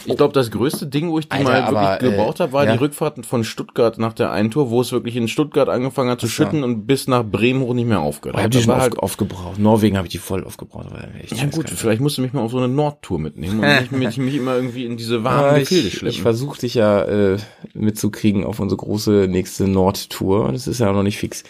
Ich 0.05 0.17
glaube, 0.17 0.33
das 0.33 0.51
größte 0.51 0.87
Ding, 0.87 1.09
wo 1.11 1.19
ich 1.19 1.27
die 1.29 1.37
Alter, 1.37 1.49
mal 1.49 1.61
aber, 1.61 1.81
wirklich 1.81 2.11
gebraucht 2.11 2.39
äh, 2.39 2.43
habe, 2.43 2.53
war 2.53 2.65
ja. 2.65 2.73
die 2.73 2.79
Rückfahrt 2.79 3.25
von 3.25 3.43
Stuttgart 3.43 3.97
nach 3.97 4.13
der 4.13 4.31
Eintour, 4.31 4.69
wo 4.69 4.81
es 4.81 4.91
wirklich 4.91 5.15
in 5.15 5.27
Stuttgart 5.27 5.69
angefangen 5.69 6.09
hat 6.09 6.19
zu 6.19 6.27
schütten 6.27 6.63
und 6.63 6.87
bis 6.87 7.07
nach 7.07 7.23
Bremen 7.23 7.61
hoch 7.61 7.73
nicht 7.73 7.87
mehr 7.87 7.99
aufgehört 7.99 8.35
ich 8.37 8.43
hat. 8.43 8.45
hab 8.45 8.51
die 8.59 8.63
schon 8.63 8.75
halt, 8.75 8.97
oft 8.97 9.17
gebraucht. 9.17 9.59
Norwegen 9.59 9.97
habe 9.97 10.07
ich 10.07 10.11
die 10.11 10.17
voll 10.17 10.43
oft 10.43 10.57
gebraucht. 10.57 10.87
Aber 10.89 11.03
echt 11.21 11.35
ja 11.37 11.45
gut, 11.45 11.69
vielleicht 11.69 12.01
musst 12.01 12.17
du 12.17 12.21
mich 12.21 12.33
mal 12.33 12.41
auf 12.41 12.51
so 12.51 12.57
eine 12.57 12.67
Nordtour 12.67 13.19
mitnehmen 13.19 13.59
und 13.59 13.91
nicht 13.99 14.17
mich, 14.17 14.35
immer 14.35 14.55
irgendwie 14.55 14.85
in 14.85 14.97
diese 14.97 15.23
warmen 15.23 15.49
Ah, 15.55 15.59
Gefilde 15.59 15.87
ich, 15.87 15.93
schleppen. 15.93 16.09
ich 16.09 16.21
versuche 16.21 16.59
dich 16.59 16.73
ja 16.73 17.03
äh, 17.03 17.37
mitzukriegen 17.73 18.43
auf 18.43 18.59
unsere 18.59 18.77
große 18.77 19.27
nächste 19.29 19.67
Nordtour. 19.67 20.51
Das 20.51 20.67
ist 20.67 20.79
ja 20.79 20.91
noch 20.91 21.03
nicht 21.03 21.17
fix. 21.17 21.43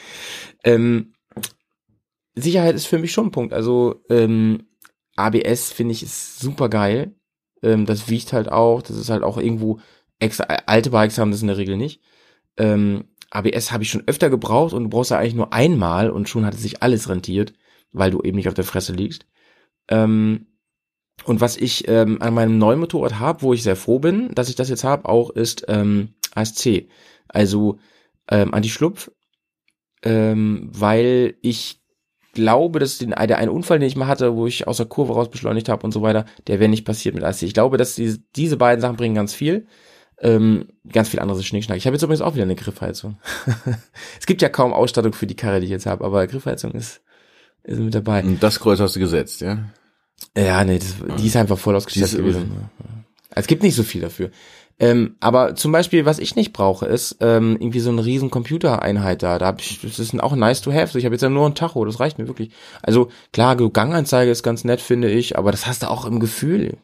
Ähm, 0.64 1.14
Sicherheit 2.36 2.76
ist 2.76 2.88
für 2.88 3.00
mich 3.00 3.12
schon 3.12 3.28
ein 3.28 3.32
Punkt. 3.32 3.54
Also 3.54 4.04
ähm, 4.10 4.68
ABS 5.16 5.72
finde 5.72 5.94
ich 5.94 6.04
ist 6.04 6.40
super 6.40 6.70
geil. 6.70 7.16
Ähm, 7.64 7.86
das 7.86 8.10
wiegt 8.10 8.34
halt 8.34 8.52
auch. 8.52 8.82
Das 8.82 8.98
ist 8.98 9.10
halt 9.10 9.24
auch 9.24 9.38
irgendwo 9.38 9.80
extra. 10.20 10.46
Alte 10.66 10.92
Bikes 10.92 11.18
haben 11.18 11.32
das 11.32 11.42
in 11.42 11.48
der 11.48 11.58
Regel 11.58 11.78
nicht. 11.78 12.02
Ähm, 12.58 13.06
ABS 13.30 13.72
habe 13.72 13.84
ich 13.84 13.90
schon 13.90 14.08
öfter 14.08 14.30
gebraucht 14.30 14.74
und 14.74 14.84
du 14.86 14.90
brauchst 14.90 15.12
ja 15.12 15.18
eigentlich 15.18 15.36
nur 15.36 15.54
einmal 15.54 16.10
und 16.10 16.30
schon 16.30 16.46
hat 16.46 16.54
es 16.54 16.62
sich 16.62 16.82
alles 16.82 17.10
rentiert, 17.10 17.54
weil 17.92 18.12
du 18.12 18.22
eben 18.22 18.38
nicht 18.38 18.48
auf 18.48 18.54
der 18.54 18.64
Fresse 18.64 18.94
liegst. 18.94 19.26
Ähm, 19.90 20.48
und 21.26 21.42
was 21.42 21.58
ich 21.58 21.88
ähm, 21.88 22.22
an 22.22 22.34
meinem 22.34 22.58
neuen 22.58 22.80
Motorrad 22.80 23.20
habe, 23.20 23.42
wo 23.42 23.54
ich 23.54 23.64
sehr 23.64 23.76
froh 23.76 24.00
bin, 24.00 24.34
dass 24.34 24.50
ich 24.50 24.56
das 24.56 24.70
jetzt 24.70 24.84
habe, 24.84 25.10
auch 25.10 25.30
ist 25.30 25.66
ähm, 25.68 26.14
ASC. 26.36 26.88
Also 27.28 27.80
ähm, 28.30 28.54
Anti-Schlupf, 28.54 29.12
ähm, 30.04 30.70
weil 30.72 31.36
ich 31.42 31.82
glaube, 32.38 32.80
dass 32.80 33.00
den, 33.00 33.10
der 33.10 33.38
eine 33.38 33.52
Unfall, 33.52 33.80
den 33.80 33.88
ich 33.88 33.96
mal 33.96 34.08
hatte, 34.08 34.36
wo 34.36 34.46
ich 34.48 34.68
aus 34.68 34.78
der 34.78 34.86
Kurve 34.86 35.14
raus 35.14 35.30
beschleunigt 35.30 35.68
habe 35.68 35.84
und 35.84 35.92
so 35.92 36.02
weiter, 36.02 36.26
der 36.46 36.60
wäre 36.60 36.70
nicht 36.70 36.86
passiert 36.86 37.16
mit 37.16 37.24
ASC. 37.24 37.44
Ich 37.44 37.54
glaube, 37.54 37.78
dass 37.78 37.96
diese, 37.96 38.20
diese 38.36 38.56
beiden 38.56 38.80
Sachen 38.80 38.96
bringen 38.96 39.16
ganz 39.16 39.34
viel. 39.34 39.68
Ähm, 40.20 40.70
ganz 40.92 41.10
viel 41.10 41.20
anderes 41.20 41.40
ist 41.40 41.48
Schnickschnack. 41.48 41.78
Ich 41.78 41.86
habe 41.86 41.96
jetzt 41.96 42.04
übrigens 42.04 42.22
auch 42.22 42.36
wieder 42.36 42.44
eine 42.44 42.56
Griffheizung. 42.56 43.18
es 44.20 44.26
gibt 44.26 44.42
ja 44.42 44.50
kaum 44.50 44.74
Ausstattung 44.74 45.14
für 45.14 45.28
die 45.28 45.36
Karre, 45.36 45.60
die 45.60 45.66
ich 45.66 45.72
jetzt 45.72 45.86
habe, 45.86 46.06
aber 46.06 46.26
Griffheizung 46.28 46.72
ist, 46.72 47.02
ist 47.64 47.80
mit 47.80 47.94
dabei. 47.94 48.24
Und 48.24 48.42
das 48.42 48.60
Kreuz 48.60 48.80
hast 48.80 48.96
du 48.96 49.00
gesetzt, 49.00 49.42
ja? 49.42 49.66
Ja, 50.36 50.64
nee, 50.64 50.80
das, 50.80 50.96
die 51.20 51.28
ist 51.28 51.36
einfach 51.36 51.58
voll 51.58 51.76
ausgestattet 51.76 52.18
gewesen. 52.18 52.70
Es 53.30 53.48
gibt 53.48 53.62
nicht 53.64 53.76
so 53.76 53.84
viel 53.84 54.02
dafür. 54.02 54.32
Ähm, 54.80 55.16
aber 55.20 55.56
zum 55.56 55.72
Beispiel, 55.72 56.06
was 56.06 56.20
ich 56.20 56.36
nicht 56.36 56.54
brauche, 56.54 56.86
ist 56.86 57.18
ähm, 57.20 57.58
irgendwie 57.60 57.80
so 57.80 57.90
eine 57.90 58.06
riesen 58.06 58.30
Computereinheit 58.30 59.24
da. 59.24 59.40
Da 59.40 59.48
hab 59.48 59.60
ich, 59.60 59.82
das 59.82 59.98
ist 59.98 60.20
auch 60.20 60.36
nice 60.36 60.62
to 60.62 60.72
have. 60.72 60.92
So, 60.92 61.00
ich 61.00 61.06
habe 61.06 61.16
jetzt 61.16 61.24
ja 61.24 61.30
nur 61.30 61.48
ein 61.48 61.56
Tacho, 61.56 61.84
das 61.86 62.00
reicht 62.00 62.20
mir 62.20 62.28
wirklich. 62.28 62.52
Also 62.84 63.10
klar, 63.34 63.56
Ganganzeige 63.56 64.30
ist 64.30 64.44
ganz 64.44 64.64
nett, 64.64 64.82
finde 64.82 65.10
ich, 65.10 65.38
aber 65.38 65.52
das 65.52 65.66
hast 65.66 65.84
du 65.84 65.90
auch 65.90 66.06
im 66.06 66.20
Gefühl 66.20 66.78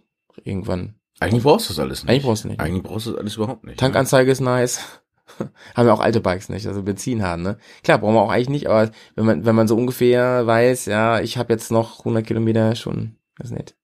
irgendwann. 0.44 0.96
Eigentlich 1.20 1.44
brauchst 1.44 1.70
du 1.70 1.74
das 1.74 1.80
alles 1.80 2.04
nicht. 2.04 2.10
Eigentlich 2.10 2.24
brauchst 2.24 2.44
du 2.44 2.48
nicht. 2.48 2.60
Eigentlich 2.60 2.84
brauchst 2.84 3.06
du 3.06 3.12
das 3.12 3.20
alles 3.20 3.36
überhaupt 3.36 3.64
nicht. 3.64 3.80
Tankanzeige 3.80 4.32
ist 4.32 4.42
nice. 4.42 4.80
Haben 5.76 5.88
ja 5.88 5.94
auch 5.94 6.00
alte 6.00 6.20
Bikes 6.20 6.50
nicht, 6.50 6.68
also 6.68 6.84
Benzin 6.84 7.24
haben, 7.24 7.44
ne? 7.44 7.58
Klar, 7.82 7.98
brauchen 7.98 8.16
wir 8.16 8.22
auch 8.22 8.30
eigentlich 8.30 8.50
nicht, 8.50 8.68
aber 8.68 8.92
wenn 9.16 9.26
man, 9.26 9.46
wenn 9.46 9.56
man 9.56 9.68
so 9.68 9.76
ungefähr 9.76 10.46
weiß, 10.46 10.86
ja, 10.86 11.22
ich 11.22 11.38
habe 11.38 11.54
jetzt 11.54 11.72
noch 11.72 12.00
100 12.00 12.28
Kilometer 12.28 12.76
schon, 12.76 13.16
das 13.38 13.48
ist 13.50 13.58
nett. 13.58 13.76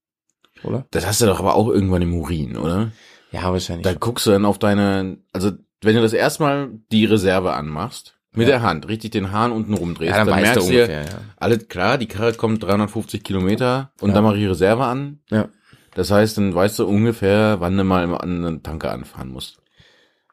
Oder? 0.64 0.86
Das 0.92 1.08
hast 1.08 1.22
du 1.22 1.26
doch 1.26 1.40
aber 1.40 1.56
auch 1.56 1.70
irgendwann 1.70 2.02
im 2.02 2.14
Urin, 2.14 2.58
oder? 2.58 2.92
Ja, 3.32 3.52
wahrscheinlich. 3.52 3.84
Da 3.84 3.94
guckst 3.94 4.26
du 4.26 4.32
dann 4.32 4.46
auf 4.46 4.60
deine, 4.60 5.18
also 5.34 5.52
wenn 5.82 5.96
du 5.96 6.02
das 6.02 6.14
erstmal 6.14 6.70
die 6.92 7.06
Reserve 7.06 7.54
anmachst, 7.54 8.16
mit 8.32 8.48
Ja. 8.48 8.56
der 8.58 8.62
Hand, 8.62 8.88
richtig 8.88 9.12
den 9.12 9.32
Hahn 9.32 9.52
unten 9.52 9.74
rumdrehst, 9.74 10.12
ja, 10.12 10.18
dann, 10.20 10.28
dann, 10.28 10.42
merkst 10.42 10.58
du 10.58 10.62
ungefähr, 10.68 11.04
ja. 11.04 11.10
alles 11.38 11.68
klar, 11.68 11.98
die 11.98 12.06
Karre 12.08 12.34
kommt 12.34 12.64
350 12.64 13.24
Kilometer 13.24 13.92
und 14.02 14.10
Ja. 14.10 14.16
dann 14.16 14.24
mach 14.24 14.34
ich 14.34 14.40
die 14.40 14.46
Reserve 14.48 14.84
an. 14.84 15.20
Ja. 15.32 15.50
Das 15.96 16.12
heißt, 16.12 16.38
dann 16.38 16.54
weißt 16.54 16.78
du 16.80 16.86
ungefähr, 16.88 17.60
wann 17.60 17.76
du 17.76 17.84
mal 17.84 18.04
an 18.06 18.46
einen 18.46 18.64
Tanker 18.64 18.92
anfahren 18.92 19.30
musst. 19.30 19.58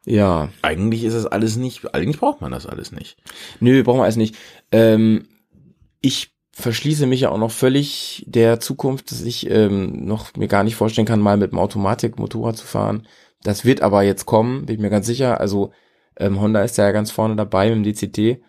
Ja. 0.05 0.51
Eigentlich 0.63 1.03
ist 1.05 1.15
das 1.15 1.27
alles 1.27 1.57
nicht, 1.57 1.95
eigentlich 1.95 2.19
braucht 2.21 2.41
man 2.41 2.53
das 2.53 2.67
alles 2.67 2.93
nicht. 2.93 3.17
Nö, 3.61 3.83
brauchen 3.83 3.99
wir 3.99 4.05
alles 4.05 4.17
nicht. 4.17 4.37
Ähm, 4.71 5.27
ich 6.01 6.36
verschließe 6.57 7.07
mich 7.07 7.21
ja 7.21 7.31
auch 7.31 7.39
noch 7.39 7.51
völlig 7.51 8.25
der 8.27 8.61
Zukunft, 8.61 9.11
dass 9.11 9.21
ich 9.21 9.51
ähm, 9.51 10.07
noch 10.07 10.35
mir 10.37 10.49
gar 10.49 10.65
nicht 10.65 10.75
vorstellen 10.75 11.07
kann, 11.07 11.21
mal 11.21 11.37
mit 11.37 11.53
dem 11.53 11.59
Automatik-Motorrad 11.59 12.57
zu 12.57 12.67
fahren. 12.67 13.07
Das 13.43 13.67
wird 13.67 13.83
aber 13.83 14.03
jetzt 14.03 14.25
kommen, 14.25 14.65
bin 14.65 14.77
ich 14.77 14.81
mir 14.81 14.89
ganz 14.89 15.07
sicher. 15.07 15.39
Also 15.39 15.73
ähm, 16.17 16.41
Honda 16.41 16.63
ist 16.63 16.79
ja 16.79 16.91
ganz 16.93 17.11
vorne 17.11 17.37
dabei 17.37 17.75
mit 17.75 17.85
dem 17.85 18.11
DCT. 18.11 18.43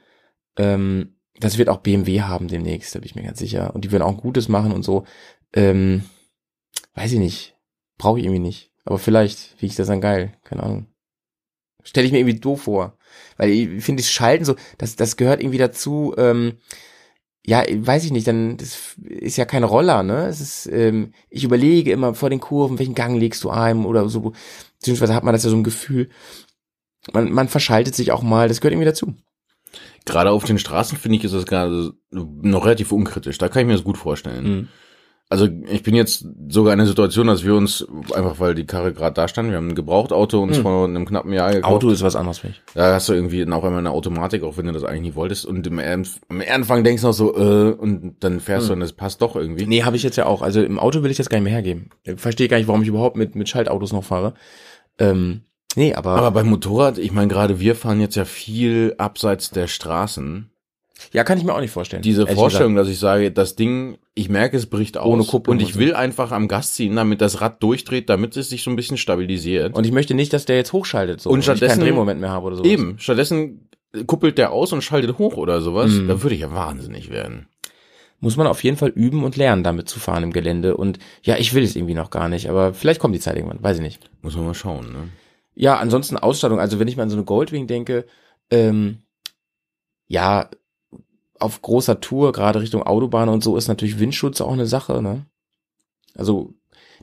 Ähm, 0.55 1.18
das 1.41 1.58
wird 1.58 1.68
auch 1.68 1.80
BMW 1.80 2.22
haben 2.22 2.47
demnächst, 2.47 2.95
da 2.95 2.99
bin 2.99 3.08
ich 3.08 3.16
mir 3.16 3.24
ganz 3.24 3.39
sicher. 3.39 3.76
Und 3.76 3.84
die 3.84 3.91
werden 3.91 4.03
auch 4.03 4.12
ein 4.12 4.18
Gutes 4.18 4.47
machen 4.47 4.72
und 4.72 4.84
so. 4.84 5.03
Ähm, 5.53 6.03
weiß 6.95 7.12
ich 7.12 7.20
nicht. 7.20 7.58
Brauche 7.97 8.20
ich 8.20 8.26
irgendwie 8.26 8.39
nicht. 8.39 8.72
Aber 8.86 8.99
vielleicht 8.99 9.38
finde 9.38 9.66
ich 9.66 9.76
das 9.76 9.88
dann 9.88 9.99
geil. 9.99 10.32
Keine 10.45 10.64
Ahnung. 10.64 10.88
Stelle 11.84 12.08
ich 12.08 12.14
mir 12.14 12.20
irgendwie 12.20 12.39
doof 12.39 12.62
vor. 12.62 12.97
Weil 13.36 13.49
ich 13.49 13.84
finde, 13.84 14.01
das 14.01 14.10
Schalten 14.10 14.45
so, 14.45 14.55
das, 14.78 14.95
das 14.95 15.18
gehört 15.18 15.41
irgendwie 15.41 15.58
dazu, 15.58 16.16
ähm, 16.18 16.53
ja, 17.48 17.64
weiß 17.66 18.04
ich 18.04 18.12
nicht, 18.12 18.28
dann, 18.28 18.58
das 18.58 18.95
ist 18.98 19.38
ja 19.38 19.45
kein 19.45 19.64
Roller, 19.64 20.04
ne? 20.04 20.28
Es 20.28 20.41
ist, 20.41 20.68
ähm, 20.68 21.14
ich 21.30 21.45
überlege 21.45 21.93
immer 21.93 22.14
vor 22.14 22.30
den 22.30 22.41
Kurven, 22.41 22.78
welchen 22.78 22.93
Gang 22.93 23.18
legst 23.18 23.41
du 23.43 23.50
ein 23.50 23.86
oder 23.86 24.10
so, 24.10 24.34
beziehungsweise 24.78 25.16
hat 25.16 25.24
man 25.24 25.34
das 25.34 25.45
ja 25.45 25.50
so 25.50 25.56
ein 25.56 25.64
Gefühl, 25.64 26.10
man, 27.14 27.32
man 27.32 27.48
verschaltet 27.48 27.95
sich 27.95 28.12
auch 28.12 28.22
mal, 28.22 28.50
das 28.50 28.60
gehört 28.60 28.74
irgendwie 28.74 28.86
dazu. 28.86 29.16
Gerade 30.04 30.32
auf 30.32 30.43
den 30.43 30.60
Straßen 30.60 30.98
finde 30.98 31.18
ich, 31.18 31.24
ist 31.24 31.34
das 31.34 31.45
gerade 31.45 31.93
noch 32.12 32.66
relativ 32.66 32.91
unkritisch. 32.91 33.38
Da 33.38 33.48
kann 33.48 33.62
ich 33.62 33.68
mir 33.68 33.74
das 33.74 33.84
gut 33.84 33.98
vorstellen. 33.98 34.43
Mhm. 34.43 34.68
Also 35.30 35.45
ich 35.69 35.84
bin 35.84 35.93
jetzt 35.93 36.25
sogar 36.47 36.71
in 36.71 36.80
der 36.80 36.88
Situation, 36.88 37.28
dass 37.28 37.43
wir 37.43 37.53
uns, 37.53 37.86
einfach 38.13 38.39
weil 38.39 38.55
die 38.55 38.65
Karre 38.65 38.93
gerade 38.93 39.13
da 39.13 39.28
stand, 39.28 39.49
wir 39.49 39.57
haben 39.57 39.67
ein 39.67 39.75
Gebrauchtauto 39.75 40.41
uns 40.41 40.55
Hm. 40.55 40.63
vor 40.63 40.86
einem 40.86 41.05
knappen 41.05 41.34
Jahr 41.34 41.51
gekauft. 41.51 41.73
Auto 41.73 41.89
ist 41.89 42.01
was 42.01 42.15
anderes 42.15 42.39
für 42.39 42.47
mich. 42.47 42.61
Da 42.75 42.93
hast 42.93 43.09
du 43.09 43.13
irgendwie 43.13 43.41
dann 43.43 43.51
auch 43.51 43.65
einmal 43.65 43.80
eine 43.80 43.91
Automatik, 43.91 44.43
auch 44.43 44.55
wenn 44.55 44.67
du 44.67 44.71
das 44.71 44.86
eigentlich 44.86 45.01
nie 45.01 45.15
wolltest. 45.15 45.45
Und 45.45 45.67
im, 45.67 45.80
am 45.80 46.05
Anfang 46.49 46.86
denkst 46.86 47.01
du 47.01 47.07
noch 47.07 47.13
so, 47.13 47.36
äh, 47.36 47.73
und 47.73 48.15
dann 48.21 48.39
fährst 48.39 48.69
du 48.69 48.73
und 48.73 48.80
das 48.80 48.93
passt 48.93 49.21
doch 49.21 49.36
irgendwie. 49.36 49.65
Nee, 49.65 49.84
habe 49.84 49.97
ich 49.97 50.03
jetzt 50.03 50.15
ja 50.15 50.28
auch. 50.28 50.41
Also 50.41 50.61
im 50.63 50.80
Auto 50.80 51.03
will 51.03 51.11
ich 51.11 51.17
das 51.17 51.28
gar 51.28 51.39
nicht 51.39 51.43
mehr 51.45 51.53
hergeben. 51.53 51.89
Verstehe 52.15 52.47
gar 52.47 52.57
nicht, 52.57 52.67
warum 52.69 52.82
ich 52.84 52.88
überhaupt 52.88 53.17
mit, 53.17 53.36
mit 53.36 53.49
Schaltautos 53.49 53.91
noch 53.91 54.05
fahre. 54.05 54.34
Ähm, 54.97 55.41
nee, 55.75 55.93
aber, 55.93 56.11
Aber 56.11 56.32
beim 56.32 56.47
Motorrad, 56.47 56.97
ich 56.97 57.11
meine, 57.11 57.28
gerade 57.28 57.59
wir 57.59 57.75
fahren 57.75 57.99
jetzt 57.99 58.15
ja 58.15 58.23
viel 58.23 58.95
abseits 58.97 59.51
der 59.51 59.67
Straßen. 59.67 60.51
Ja, 61.14 61.24
kann 61.24 61.38
ich 61.38 61.43
mir 61.43 61.54
auch 61.54 61.60
nicht 61.62 61.72
vorstellen. 61.72 62.02
Diese 62.02 62.26
Vorstellung, 62.28 62.76
dass 62.76 62.88
ich 62.88 63.00
sage, 63.00 63.32
das 63.32 63.56
Ding, 63.56 63.98
ich 64.16 64.30
merke, 64.30 64.58
es 64.58 64.66
bricht 64.66 64.98
aus. 64.98 65.06
Ohne 65.08 65.24
Kupplung 65.24 65.58
Und 65.58 65.62
und 65.62 65.68
ich 65.68 65.74
so. 65.76 65.80
will 65.80 65.93
einfach 65.95 66.32
am 66.32 66.48
Gas 66.48 66.74
ziehen, 66.74 66.95
damit 66.95 67.22
das 67.22 67.39
Rad 67.41 67.62
durchdreht, 67.64 68.10
damit 68.10 68.36
es 68.38 68.50
sich 68.50 68.64
so 68.64 68.70
ein 68.72 68.76
bisschen 68.76 68.98
stabilisiert. 68.98 69.76
Und 69.76 69.86
ich 69.86 69.91
möchte 69.91 70.14
nicht, 70.14 70.34
dass 70.34 70.45
der 70.45 70.56
jetzt 70.58 70.74
hochschaltet 70.74 71.22
so 71.22 71.30
Und 71.30 71.39
ich 71.39 71.45
keinen 71.45 71.58
stattdessen- 71.58 71.82
Drehmoment 71.82 72.20
mehr 72.20 72.32
habe 72.32 72.48
oder 72.48 72.56
so. 72.58 72.64
Eben, 72.64 72.98
stattdessen 73.00 73.70
kuppelt 74.06 74.38
der 74.38 74.52
aus 74.52 74.74
und 74.74 74.82
schaltet 74.84 75.18
hoch 75.18 75.38
oder 75.38 75.62
sowas. 75.62 75.91
Mhm. 75.91 76.08
Da 76.08 76.22
würde 76.22 76.36
ich 76.36 76.41
ja 76.41 76.52
wahnsinnig 76.52 77.10
werden. 77.10 77.48
Muss 78.20 78.36
man 78.36 78.48
auf 78.48 78.64
jeden 78.64 78.78
Fall 78.78 78.89
üben 78.89 79.24
und 79.24 79.38
lernen, 79.38 79.64
damit 79.64 79.88
zu 79.89 80.00
fahren 80.00 80.24
im 80.24 80.34
Gelände. 80.34 80.76
Und 80.76 80.98
ja, 81.22 81.38
ich 81.38 81.54
will 81.54 81.64
es 81.64 81.76
irgendwie 81.76 81.93
noch 81.93 82.10
gar 82.10 82.28
nicht, 82.30 82.50
aber 82.50 82.74
vielleicht 82.74 83.00
kommt 83.00 83.14
die 83.14 83.20
Zeit 83.20 83.36
irgendwann, 83.36 83.62
weiß 83.62 83.78
ich 83.78 83.84
nicht. 83.84 84.10
Muss 84.24 84.36
man 84.36 84.45
mal 84.45 84.56
schauen, 84.56 84.91
ne? 84.91 85.10
Ja, 85.54 85.78
ansonsten 85.78 86.18
Ausstattung. 86.18 86.60
Also 86.60 86.80
wenn 86.80 86.88
ich 86.88 86.98
mal 86.98 87.04
an 87.04 87.10
so 87.12 87.16
eine 87.16 87.26
Goldwing 87.26 87.68
denke, 87.68 88.06
ähm, 88.52 89.00
ja, 90.08 90.50
auf 91.39 91.61
großer 91.61 91.99
Tour, 91.99 92.31
gerade 92.31 92.61
Richtung 92.61 92.83
Autobahn 92.83 93.29
und 93.29 93.43
so, 93.43 93.57
ist 93.57 93.67
natürlich 93.67 93.99
Windschutz 93.99 94.41
auch 94.41 94.53
eine 94.53 94.67
Sache, 94.67 95.01
ne? 95.01 95.25
Also 96.15 96.53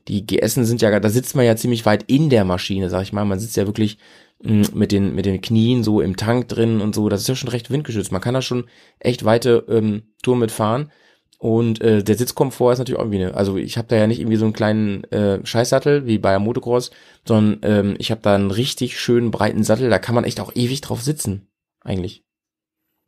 die 0.08 0.26
GSen 0.26 0.64
sind 0.64 0.82
ja, 0.82 0.98
da 0.98 1.08
sitzt 1.08 1.36
man 1.36 1.44
ja 1.44 1.56
ziemlich 1.56 1.86
weit 1.86 2.04
in 2.04 2.30
der 2.30 2.44
Maschine, 2.44 2.90
sag 2.90 3.02
ich 3.02 3.12
mal. 3.12 3.24
Man 3.24 3.38
sitzt 3.38 3.56
ja 3.56 3.66
wirklich 3.66 3.98
mh, 4.42 4.68
mit 4.74 4.92
den, 4.92 5.14
mit 5.14 5.26
den 5.26 5.40
Knien 5.40 5.82
so 5.82 6.00
im 6.00 6.16
Tank 6.16 6.48
drin 6.48 6.80
und 6.80 6.94
so. 6.94 7.08
Das 7.08 7.22
ist 7.22 7.28
ja 7.28 7.36
schon 7.36 7.48
recht 7.48 7.70
windgeschützt. 7.70 8.12
Man 8.12 8.20
kann 8.20 8.34
da 8.34 8.42
schon 8.42 8.66
echt 8.98 9.24
weite 9.24 9.64
ähm, 9.68 10.14
Touren 10.22 10.40
mitfahren. 10.40 10.90
Und 11.38 11.80
äh, 11.82 12.02
der 12.02 12.16
Sitzkomfort 12.16 12.72
ist 12.72 12.78
natürlich 12.78 12.98
auch 12.98 13.04
irgendwie 13.04 13.24
eine, 13.24 13.34
also 13.34 13.56
ich 13.56 13.76
habe 13.76 13.88
da 13.88 13.96
ja 13.96 14.06
nicht 14.06 14.20
irgendwie 14.20 14.36
so 14.36 14.46
einen 14.46 14.54
kleinen 14.54 15.04
äh, 15.04 15.44
Scheißsattel 15.44 16.06
wie 16.06 16.18
bei 16.18 16.38
Motocross, 16.38 16.90
sondern 17.26 17.58
ähm, 17.62 17.96
ich 17.98 18.10
habe 18.10 18.22
da 18.22 18.34
einen 18.34 18.50
richtig 18.50 18.98
schönen 18.98 19.30
breiten 19.30 19.62
Sattel, 19.62 19.90
da 19.90 19.98
kann 19.98 20.14
man 20.14 20.24
echt 20.24 20.40
auch 20.40 20.52
ewig 20.54 20.80
drauf 20.80 21.02
sitzen, 21.02 21.48
eigentlich. 21.80 22.24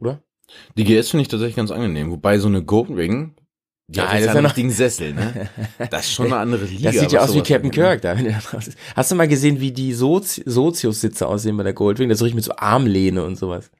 Oder? 0.01 0.23
Die 0.77 0.85
GS 0.85 1.11
finde 1.11 1.23
ich 1.23 1.29
tatsächlich 1.29 1.57
ganz 1.57 1.71
angenehm, 1.71 2.11
wobei 2.11 2.39
so 2.39 2.49
eine 2.49 2.63
Goldwing, 2.63 3.35
die 3.89 3.99
Ja, 3.99 4.05
hat 4.05 4.15
das 4.15 4.21
jetzt 4.21 4.29
ist 4.31 4.35
ja 4.35 4.43
noch 4.43 4.53
den 4.53 4.71
Sessel, 4.71 5.15
ne? 5.15 5.49
Das 5.91 6.07
ist 6.07 6.13
schon 6.13 6.27
eine 6.27 6.37
andere 6.37 6.65
Liga. 6.65 6.91
Das 6.91 7.01
sieht 7.01 7.13
ja 7.13 7.21
aus 7.21 7.35
wie 7.35 7.39
Captain 7.39 7.65
ne? 7.65 7.71
Kirk 7.71 8.03
da, 8.03 8.17
wenn 8.17 8.25
der 8.25 8.39
drauf 8.41 8.67
ist. 8.67 8.77
Hast 8.95 9.11
du 9.11 9.15
mal 9.15 9.29
gesehen, 9.29 9.61
wie 9.61 9.73
die 9.73 9.93
Sozi 9.93 10.43
Sozius-Sitze 10.45 11.27
aussehen 11.27 11.57
bei 11.57 11.63
der 11.63 11.73
Goldwing? 11.73 12.09
Das 12.09 12.19
ist 12.19 12.23
richtig 12.23 12.37
mit 12.37 12.45
so 12.45 12.57
Armlehne 12.57 13.25
und 13.25 13.37
sowas. 13.37 13.71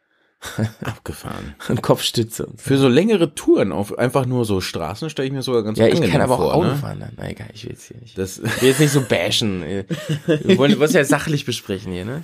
Abgefahren. 0.85 1.55
Und 1.69 1.83
Kopfstütze 1.83 2.47
und 2.47 2.61
so. 2.61 2.69
Für 2.69 2.79
so 2.79 2.89
längere 2.89 3.35
Touren 3.35 3.73
auf 3.73 3.99
einfach 3.99 4.27
nur 4.27 4.45
so 4.45 4.61
Straßen 4.61 5.09
stelle 5.11 5.27
ich 5.27 5.33
mir 5.33 5.43
sogar 5.43 5.63
ganz 5.63 5.79
Ja, 5.79 5.87
ich 5.87 6.01
kann 6.01 6.21
aber 6.21 6.35
auch 6.35 6.39
vor, 6.39 6.55
Auto 6.55 6.69
ne? 6.69 6.77
fahren 6.77 7.01
dann. 7.01 7.13
Na 7.17 7.31
egal, 7.31 7.49
ich 7.55 7.65
will 7.65 7.73
jetzt 7.73 7.85
hier 7.89 7.97
nicht. 7.99 8.17
Das, 8.19 8.39
Ich 8.39 8.63
will 8.63 8.69
jetzt 8.69 8.81
nicht 8.81 8.93
so 8.93 9.01
bashen. 9.01 9.63
Wir 10.27 10.59
wollen 10.59 10.79
was 10.79 10.93
ja 10.93 11.05
sachlich 11.05 11.47
besprechen 11.47 11.93
hier, 11.93 12.05
ne? 12.05 12.23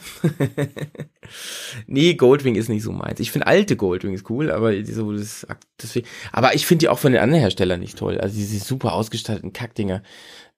nee, 1.87 2.15
Goldwing 2.15 2.55
ist 2.55 2.69
nicht 2.69 2.83
so 2.83 2.93
meins. 2.93 3.19
Ich 3.19 3.31
finde 3.31 3.47
alte 3.47 3.77
Goldwing 3.77 4.15
ist 4.15 4.29
cool, 4.31 4.51
aber 4.51 4.73
so 4.85 5.13
das, 5.13 5.47
deswegen, 5.81 6.07
aber 6.33 6.55
ich 6.55 6.67
finde 6.67 6.81
die 6.81 6.89
auch 6.89 6.99
von 6.99 7.13
den 7.13 7.21
anderen 7.23 7.41
Herstellern 7.41 7.81
nicht 7.81 7.99
toll. 7.99 8.19
Also 8.19 8.37
diese 8.37 8.59
super 8.59 8.93
ausgestatteten 8.93 9.53
Kackdinger. 9.53 10.03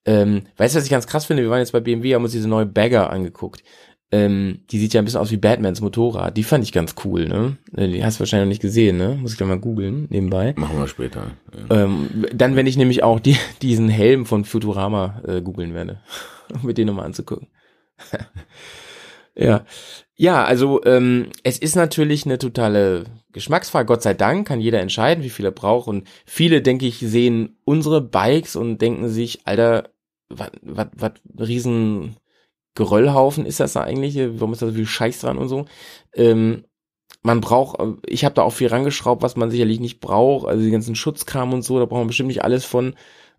Ähm, 0.07 0.43
weißt 0.57 0.75
du, 0.75 0.79
was 0.79 0.85
ich 0.85 0.91
ganz 0.91 1.07
krass 1.07 1.25
finde? 1.25 1.43
Wir 1.43 1.51
waren 1.51 1.61
jetzt 1.61 1.73
bei 1.73 1.81
BMW, 1.81 2.15
haben 2.15 2.25
uns 2.25 2.33
diese 2.33 2.49
neue 2.49 2.67
Bagger 2.67 3.11
angeguckt. 3.11 3.63
Ähm, 4.13 4.61
die 4.71 4.79
sieht 4.79 4.95
ja 4.95 5.01
ein 5.01 5.05
bisschen 5.05 5.21
aus 5.21 5.31
wie 5.33 5.37
Batmans 5.39 5.81
Motorrad. 5.81 6.37
Die 6.37 6.45
fand 6.45 6.63
ich 6.63 6.73
ganz 6.73 6.95
cool, 7.05 7.27
ne? 7.27 7.57
Äh, 7.77 7.89
Die 7.89 8.05
hast 8.05 8.17
du 8.17 8.21
wahrscheinlich 8.21 8.47
noch 8.47 8.51
nicht 8.51 8.63
gesehen, 8.63 8.97
ne? 8.97 9.17
Muss 9.21 9.33
ich 9.33 9.39
gleich 9.39 9.49
mal 9.49 9.59
googeln, 9.59 10.07
nebenbei. 10.11 10.55
machen 10.57 10.79
wir 10.79 10.87
später. 10.87 11.33
Ja. 11.71 11.85
Ähm, 11.85 12.27
dann, 12.33 12.55
wenn 12.55 12.67
ich 12.67 12.77
nämlich 12.77 13.03
auch 13.03 13.19
die, 13.19 13.37
diesen 13.63 13.89
Helm 13.89 14.27
von 14.27 14.45
Futurama 14.45 15.23
äh, 15.27 15.41
googeln 15.41 15.75
werde, 15.75 16.01
um 16.55 16.67
mir 16.67 16.75
den 16.75 16.87
nochmal 16.87 17.07
anzugucken. 17.07 17.49
ja. 19.35 19.65
Ja, 20.17 20.45
also 20.45 20.85
ähm, 20.85 21.31
es 21.43 21.59
ist 21.59 21.75
natürlich 21.75 22.25
eine 22.25 22.39
totale 22.39 23.05
Geschmacksfrage. 23.33 23.87
Gott 23.87 24.03
sei 24.03 24.15
Dank 24.15 24.47
kann 24.47 24.61
jeder 24.61 24.81
entscheiden, 24.81 25.25
wie 25.25 25.31
viel 25.31 25.45
er 25.45 25.51
braucht. 25.51 25.89
Und 25.89 26.07
viele, 26.25 26.63
denke 26.63 26.87
ich, 26.87 26.99
sehen 27.01 27.57
unsere 27.65 28.01
Bikes 28.01 28.55
und 28.55 28.79
denken 28.81 29.09
sich, 29.09 29.41
Alter, 29.45 29.91
was 30.29 30.51
was 30.63 30.87
was 30.95 31.49
riesen 31.49 32.15
Geröllhaufen 32.75 33.47
ist 33.47 33.61
das 33.61 33.75
da 33.75 33.83
eigentlich? 33.83 34.17
Warum 34.17 34.53
ist 34.53 34.63
da 34.63 34.67
so 34.67 34.73
viel 34.73 34.87
Scheiß 34.87 35.21
dran 35.21 35.39
und 35.39 35.49
so? 35.49 35.67
Ähm, 36.15 36.65
man 37.23 37.41
braucht, 37.41 37.81
ich 38.07 38.25
habe 38.25 38.35
da 38.35 38.43
auch 38.43 38.53
viel 38.53 38.69
rangeschraubt, 38.69 39.23
was 39.23 39.37
man 39.37 39.51
sicherlich 39.51 39.81
nicht 39.81 40.01
braucht, 40.01 40.47
also 40.47 40.63
die 40.63 40.71
ganzen 40.71 40.95
Schutzkram 40.95 41.53
und 41.53 41.63
so, 41.63 41.79
da 41.79 41.87
braucht 41.87 42.01
man 42.01 42.09
bestimmt 42.09 42.29
nicht 42.29 42.45
alles 42.45 42.65
von. 42.65 42.95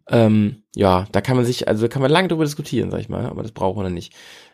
Ähm, 0.08 0.64
ja, 0.76 1.08
da 1.12 1.22
kann 1.22 1.36
man 1.36 1.46
sich, 1.46 1.68
also 1.68 1.88
kann 1.88 2.02
man 2.02 2.12
lange 2.12 2.28
drüber 2.28 2.44
diskutieren, 2.44 2.92
sag 2.92 3.00
ich 3.00 3.10
mal, 3.10 3.26
aber 3.26 3.42
das 3.42 3.52
braucht 3.52 3.76
man 3.76 3.86
dann 3.86 3.94
nicht. 3.94 4.14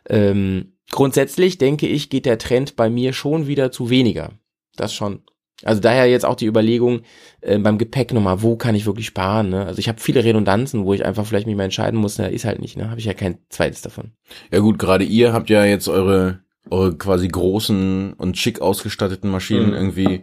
Ähm, 0.10 0.74
grundsätzlich 0.92 1.58
denke 1.58 1.88
ich, 1.88 2.10
geht 2.10 2.26
der 2.26 2.38
Trend 2.38 2.76
bei 2.76 2.90
mir 2.90 3.14
schon 3.14 3.48
wieder 3.48 3.72
zu 3.72 3.90
weniger. 3.90 4.32
Das 4.76 4.94
schon. 4.94 5.24
Also 5.66 5.82
daher 5.82 6.08
jetzt 6.10 6.26
auch 6.26 6.36
die 6.36 6.46
Überlegung 6.48 7.02
äh, 7.42 7.58
beim 7.58 7.78
Gepäck 7.78 8.14
nochmal, 8.14 8.42
wo 8.42 8.56
kann 8.56 8.76
ich 8.76 8.86
wirklich 8.86 9.06
sparen? 9.08 9.50
Ne? 9.50 9.66
Also 9.66 9.80
ich 9.80 9.88
habe 9.88 10.00
viele 10.00 10.24
Redundanzen, 10.24 10.86
wo 10.86 10.94
ich 10.94 11.06
einfach 11.06 11.26
vielleicht 11.26 11.48
mich 11.48 11.56
mal 11.56 11.64
entscheiden 11.66 12.00
muss, 12.00 12.18
na, 12.18 12.26
ist 12.28 12.46
halt 12.46 12.60
nicht, 12.60 12.78
ne? 12.78 12.90
Habe 12.90 13.00
ich 13.00 13.06
ja 13.06 13.14
kein 13.14 13.38
zweites 13.50 13.82
davon. 13.82 14.12
Ja 14.52 14.60
gut, 14.60 14.80
gerade 14.80 15.04
ihr 15.04 15.34
habt 15.34 15.50
ja 15.50 15.64
jetzt 15.66 15.88
eure, 15.88 16.40
eure 16.70 16.96
quasi 16.98 17.28
großen 17.28 18.14
und 18.14 18.38
schick 18.38 18.62
ausgestatteten 18.62 19.30
Maschinen 19.30 19.68
Mhm. 19.70 19.74
irgendwie 19.74 20.22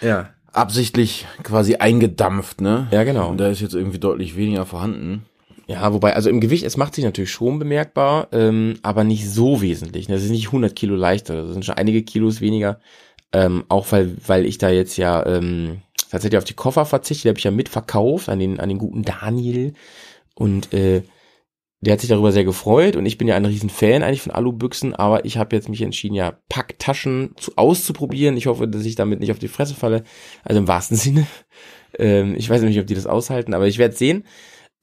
Ja. 0.00 0.30
absichtlich 0.52 1.26
quasi 1.42 1.76
eingedampft, 1.76 2.60
ne? 2.60 2.86
Ja, 2.90 3.04
genau. 3.04 3.30
Und 3.30 3.38
da 3.38 3.48
ist 3.48 3.60
jetzt 3.60 3.74
irgendwie 3.74 3.98
deutlich 3.98 4.36
weniger 4.36 4.64
vorhanden. 4.66 5.24
Ja, 5.66 5.92
wobei, 5.94 6.14
also 6.14 6.28
im 6.28 6.40
Gewicht, 6.40 6.64
es 6.64 6.76
macht 6.76 6.94
sich 6.94 7.04
natürlich 7.04 7.30
schon 7.32 7.58
bemerkbar, 7.58 8.28
ähm, 8.32 8.74
aber 8.82 9.02
nicht 9.02 9.28
so 9.30 9.62
wesentlich. 9.62 10.08
ne? 10.08 10.14
Das 10.14 10.22
ist 10.24 10.30
nicht 10.30 10.48
100 10.48 10.76
Kilo 10.76 10.94
leichter, 10.94 11.42
das 11.42 11.52
sind 11.52 11.64
schon 11.64 11.76
einige 11.76 12.02
Kilos 12.02 12.40
weniger. 12.42 12.80
Ähm, 13.32 13.64
auch 13.68 13.90
weil, 13.90 14.16
weil 14.26 14.46
ich 14.46 14.58
da 14.58 14.70
jetzt 14.70 14.96
ja 14.96 15.24
ähm, 15.26 15.82
tatsächlich 16.10 16.38
auf 16.38 16.44
die 16.44 16.54
Koffer 16.54 16.86
verzichte, 16.86 17.22
die 17.24 17.28
habe 17.28 17.38
ich 17.38 17.44
ja 17.44 17.50
mitverkauft 17.50 18.28
an 18.28 18.38
den, 18.38 18.60
an 18.60 18.68
den 18.68 18.78
guten 18.78 19.02
Daniel. 19.02 19.74
Und 20.34 20.72
äh, 20.72 21.02
der 21.84 21.92
hat 21.92 22.00
sich 22.00 22.08
darüber 22.08 22.32
sehr 22.32 22.44
gefreut 22.44 22.96
und 22.96 23.04
ich 23.04 23.18
bin 23.18 23.28
ja 23.28 23.36
ein 23.36 23.44
riesen 23.44 23.68
Fan 23.68 24.02
eigentlich 24.02 24.22
von 24.22 24.32
Alubüchsen, 24.32 24.94
aber 24.94 25.24
ich 25.24 25.36
habe 25.36 25.54
jetzt 25.54 25.68
mich 25.68 25.82
entschieden, 25.82 26.14
ja, 26.14 26.38
Packtaschen 26.48 27.34
zu, 27.36 27.52
auszuprobieren. 27.56 28.36
Ich 28.36 28.46
hoffe, 28.46 28.66
dass 28.66 28.84
ich 28.84 28.94
damit 28.94 29.20
nicht 29.20 29.30
auf 29.30 29.38
die 29.38 29.48
Fresse 29.48 29.74
falle. 29.74 30.02
Also 30.44 30.60
im 30.60 30.68
wahrsten 30.68 30.96
Sinne. 30.96 31.26
Ähm, 31.98 32.34
ich 32.36 32.48
weiß 32.48 32.62
nicht, 32.62 32.80
ob 32.80 32.86
die 32.86 32.94
das 32.94 33.06
aushalten, 33.06 33.54
aber 33.54 33.66
ich 33.66 33.78
werde 33.78 33.94
sehen. 33.94 34.24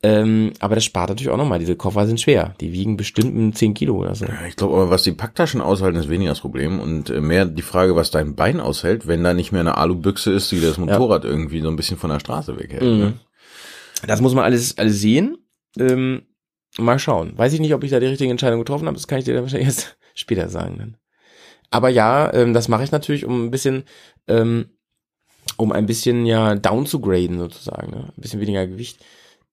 Ähm, 0.04 0.54
aber 0.60 0.76
das 0.76 0.84
spart 0.84 1.10
natürlich 1.10 1.30
auch 1.30 1.38
nochmal. 1.38 1.60
Diese 1.60 1.76
Koffer 1.76 2.08
sind 2.08 2.20
schwer. 2.20 2.56
Die 2.60 2.74
wiegen 2.74 2.98
bestimmt 2.98 3.36
ein 3.36 3.54
10 3.54 3.76
Kilo 3.76 3.96
oder 3.98 4.16
so. 4.16 4.26
Ja, 4.26 4.46
ich 4.48 4.56
glaube 4.56 4.74
aber, 4.74 4.90
was 4.90 5.04
die 5.04 5.12
Packtaschen 5.12 5.62
aushalten, 5.62 6.00
ist 6.00 6.10
weniger 6.10 6.32
das 6.32 6.40
Problem. 6.40 6.80
Und 6.80 7.12
äh, 7.12 7.22
mehr 7.22 7.46
die 7.46 7.62
Frage, 7.62 7.96
was 7.96 8.10
dein 8.10 8.36
Bein 8.36 8.60
aushält, 8.60 9.06
wenn 9.06 9.24
da 9.24 9.36
nicht 9.36 9.52
mehr 9.52 9.62
eine 9.62 9.78
Alubüchse 9.78 10.32
ist, 10.32 10.52
die 10.52 10.60
das 10.60 10.80
Motorrad 10.80 11.24
irgendwie 11.24 11.62
so 11.62 11.70
ein 11.70 11.76
bisschen 11.76 11.98
von 11.98 12.10
der 12.10 12.20
Straße 12.20 12.58
weghält. 12.60 12.82
Mhm. 12.82 13.00
Ne? 13.00 13.14
Das 14.08 14.22
muss 14.22 14.34
man 14.34 14.44
alles, 14.44 14.78
alles 14.80 15.00
sehen. 15.00 15.38
Ähm, 15.78 16.24
mal 16.80 16.98
schauen. 16.98 17.38
Weiß 17.38 17.54
ich 17.54 17.60
nicht, 17.60 17.76
ob 17.76 17.84
ich 17.84 17.92
da 17.92 18.00
die 18.00 18.08
richtige 18.08 18.32
Entscheidung 18.32 18.60
getroffen 18.60 18.88
habe. 18.88 18.98
Das 18.98 19.08
kann 19.08 19.20
ich 19.20 19.26
dir 19.26 19.36
dann 19.36 19.44
wahrscheinlich 19.44 19.68
erst 19.68 19.98
später 20.16 20.50
sagen. 20.50 20.78
Dann. 20.80 20.98
Aber 21.70 21.90
ja, 21.90 22.34
ähm, 22.34 22.56
das 22.56 22.68
mache 22.68 22.84
ich 22.84 22.92
natürlich, 22.92 23.26
um 23.26 23.46
ein 23.46 23.52
bisschen, 23.52 23.84
ähm, 24.28 24.66
um 25.58 25.72
ein 25.72 25.86
bisschen 25.86 26.26
ja 26.26 26.56
down 26.56 26.88
zu 26.88 27.00
graden 27.00 27.38
sozusagen. 27.38 27.92
Ne? 27.92 28.12
Ein 28.18 28.22
bisschen 28.22 28.42
weniger 28.42 28.66
Gewicht. 28.66 29.00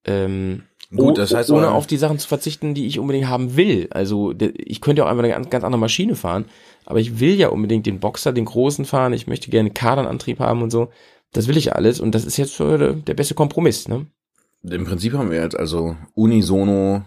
Ähm, 0.09 0.63
Gut, 0.95 1.19
das 1.19 1.35
heißt 1.35 1.51
ohne 1.51 1.71
auf 1.71 1.87
die 1.87 1.99
Sachen 1.99 2.19
zu 2.19 2.27
verzichten, 2.27 2.73
die 2.73 2.87
ich 2.87 2.99
unbedingt 2.99 3.29
haben 3.29 3.57
will. 3.57 3.89
Also 3.91 4.33
ich 4.39 4.81
könnte 4.81 5.01
ja 5.01 5.07
auch 5.07 5.11
einfach 5.11 5.23
eine 5.23 5.35
ganz, 5.35 5.51
ganz 5.51 5.63
andere 5.63 5.81
Maschine 5.81 6.15
fahren, 6.17 6.47
aber 6.87 6.99
ich 6.99 7.21
will 7.21 7.35
ja 7.35 7.49
unbedingt 7.49 7.85
den 7.85 8.01
Boxer, 8.01 8.33
den 8.33 8.47
großen 8.47 8.87
fahren. 8.87 9.13
Ich 9.13 9.27
möchte 9.27 9.51
gerne 9.51 9.69
einen 9.69 9.75
Kardanantrieb 9.75 10.39
haben 10.41 10.63
und 10.63 10.71
so. 10.71 10.91
Das 11.33 11.47
will 11.47 11.59
ich 11.59 11.75
alles 11.75 12.01
und 12.01 12.15
das 12.15 12.25
ist 12.25 12.39
jetzt 12.39 12.57
so 12.57 12.79
der, 12.79 12.95
der 12.95 13.13
beste 13.13 13.35
Kompromiss. 13.35 13.87
Ne? 13.87 14.07
Im 14.63 14.85
Prinzip 14.85 15.13
haben 15.13 15.31
wir 15.31 15.43
jetzt 15.43 15.59
also 15.59 15.95
unisono 16.15 17.03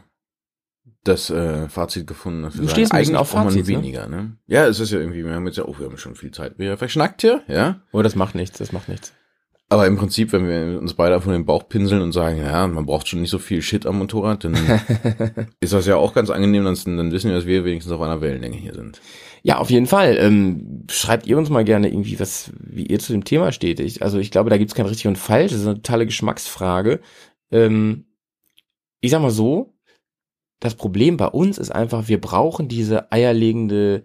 das 1.03 1.31
äh, 1.31 1.67
Fazit 1.67 2.05
gefunden, 2.05 2.43
dass 2.43 2.53
wir 2.53 2.61
Du 2.61 2.67
sagen, 2.67 2.75
stehst 2.75 2.91
eigentlich 2.93 3.17
auf 3.17 3.29
Fazits, 3.29 3.67
ne? 3.67 3.77
weniger, 3.77 4.07
ne? 4.07 4.37
Ja, 4.45 4.67
es 4.67 4.79
ist 4.79 4.91
ja 4.91 4.99
irgendwie, 4.99 5.25
wir 5.25 5.33
haben 5.33 5.47
jetzt 5.47 5.57
ja 5.57 5.65
auch, 5.65 5.79
wir 5.79 5.87
haben 5.87 5.97
schon 5.97 6.13
viel 6.13 6.29
Zeit 6.29 6.59
wieder 6.59 6.77
verschnackt 6.77 7.21
hier, 7.21 7.41
ja? 7.47 7.81
Oh, 7.91 8.03
das 8.03 8.15
macht 8.15 8.35
nichts, 8.35 8.59
das 8.59 8.71
macht 8.71 8.87
nichts. 8.87 9.11
Aber 9.71 9.87
im 9.87 9.95
Prinzip, 9.95 10.33
wenn 10.33 10.49
wir 10.49 10.81
uns 10.81 10.95
beide 10.95 11.21
von 11.21 11.31
den 11.31 11.45
Bauch 11.45 11.69
pinseln 11.69 12.01
und 12.01 12.11
sagen, 12.11 12.39
ja, 12.39 12.67
man 12.67 12.85
braucht 12.85 13.07
schon 13.07 13.21
nicht 13.21 13.29
so 13.29 13.39
viel 13.39 13.61
Shit 13.61 13.85
am 13.85 13.99
Motorrad, 13.99 14.43
dann 14.43 14.53
ist 15.61 15.71
das 15.71 15.85
ja 15.85 15.95
auch 15.95 16.13
ganz 16.13 16.29
angenehm, 16.29 16.65
dann, 16.65 16.75
dann 16.97 17.13
wissen 17.13 17.29
wir, 17.29 17.37
dass 17.37 17.45
wir 17.45 17.63
wenigstens 17.63 17.93
auf 17.93 18.01
einer 18.01 18.19
Wellenlänge 18.19 18.57
hier 18.57 18.73
sind. 18.73 18.99
Ja, 19.43 19.59
auf 19.59 19.69
jeden 19.69 19.85
Fall. 19.87 20.17
Ähm, 20.19 20.83
schreibt 20.91 21.25
ihr 21.25 21.37
uns 21.37 21.49
mal 21.49 21.63
gerne 21.63 21.87
irgendwie, 21.87 22.19
was, 22.19 22.51
wie 22.59 22.85
ihr 22.85 22.99
zu 22.99 23.13
dem 23.13 23.23
Thema 23.23 23.53
steht. 23.53 23.79
Ich, 23.79 24.03
also 24.03 24.19
ich 24.19 24.29
glaube, 24.29 24.49
da 24.49 24.57
gibt's 24.57 24.75
kein 24.75 24.87
richtig 24.87 25.07
und 25.07 25.17
falsch. 25.17 25.53
Das 25.53 25.61
ist 25.61 25.67
eine 25.67 25.77
totale 25.77 26.05
Geschmacksfrage. 26.05 26.99
Ähm, 27.49 28.07
ich 28.99 29.11
sag 29.11 29.21
mal 29.21 29.31
so, 29.31 29.73
das 30.59 30.75
Problem 30.75 31.15
bei 31.15 31.27
uns 31.27 31.57
ist 31.57 31.71
einfach, 31.71 32.09
wir 32.09 32.19
brauchen 32.19 32.67
diese 32.67 33.09
eierlegende 33.09 34.03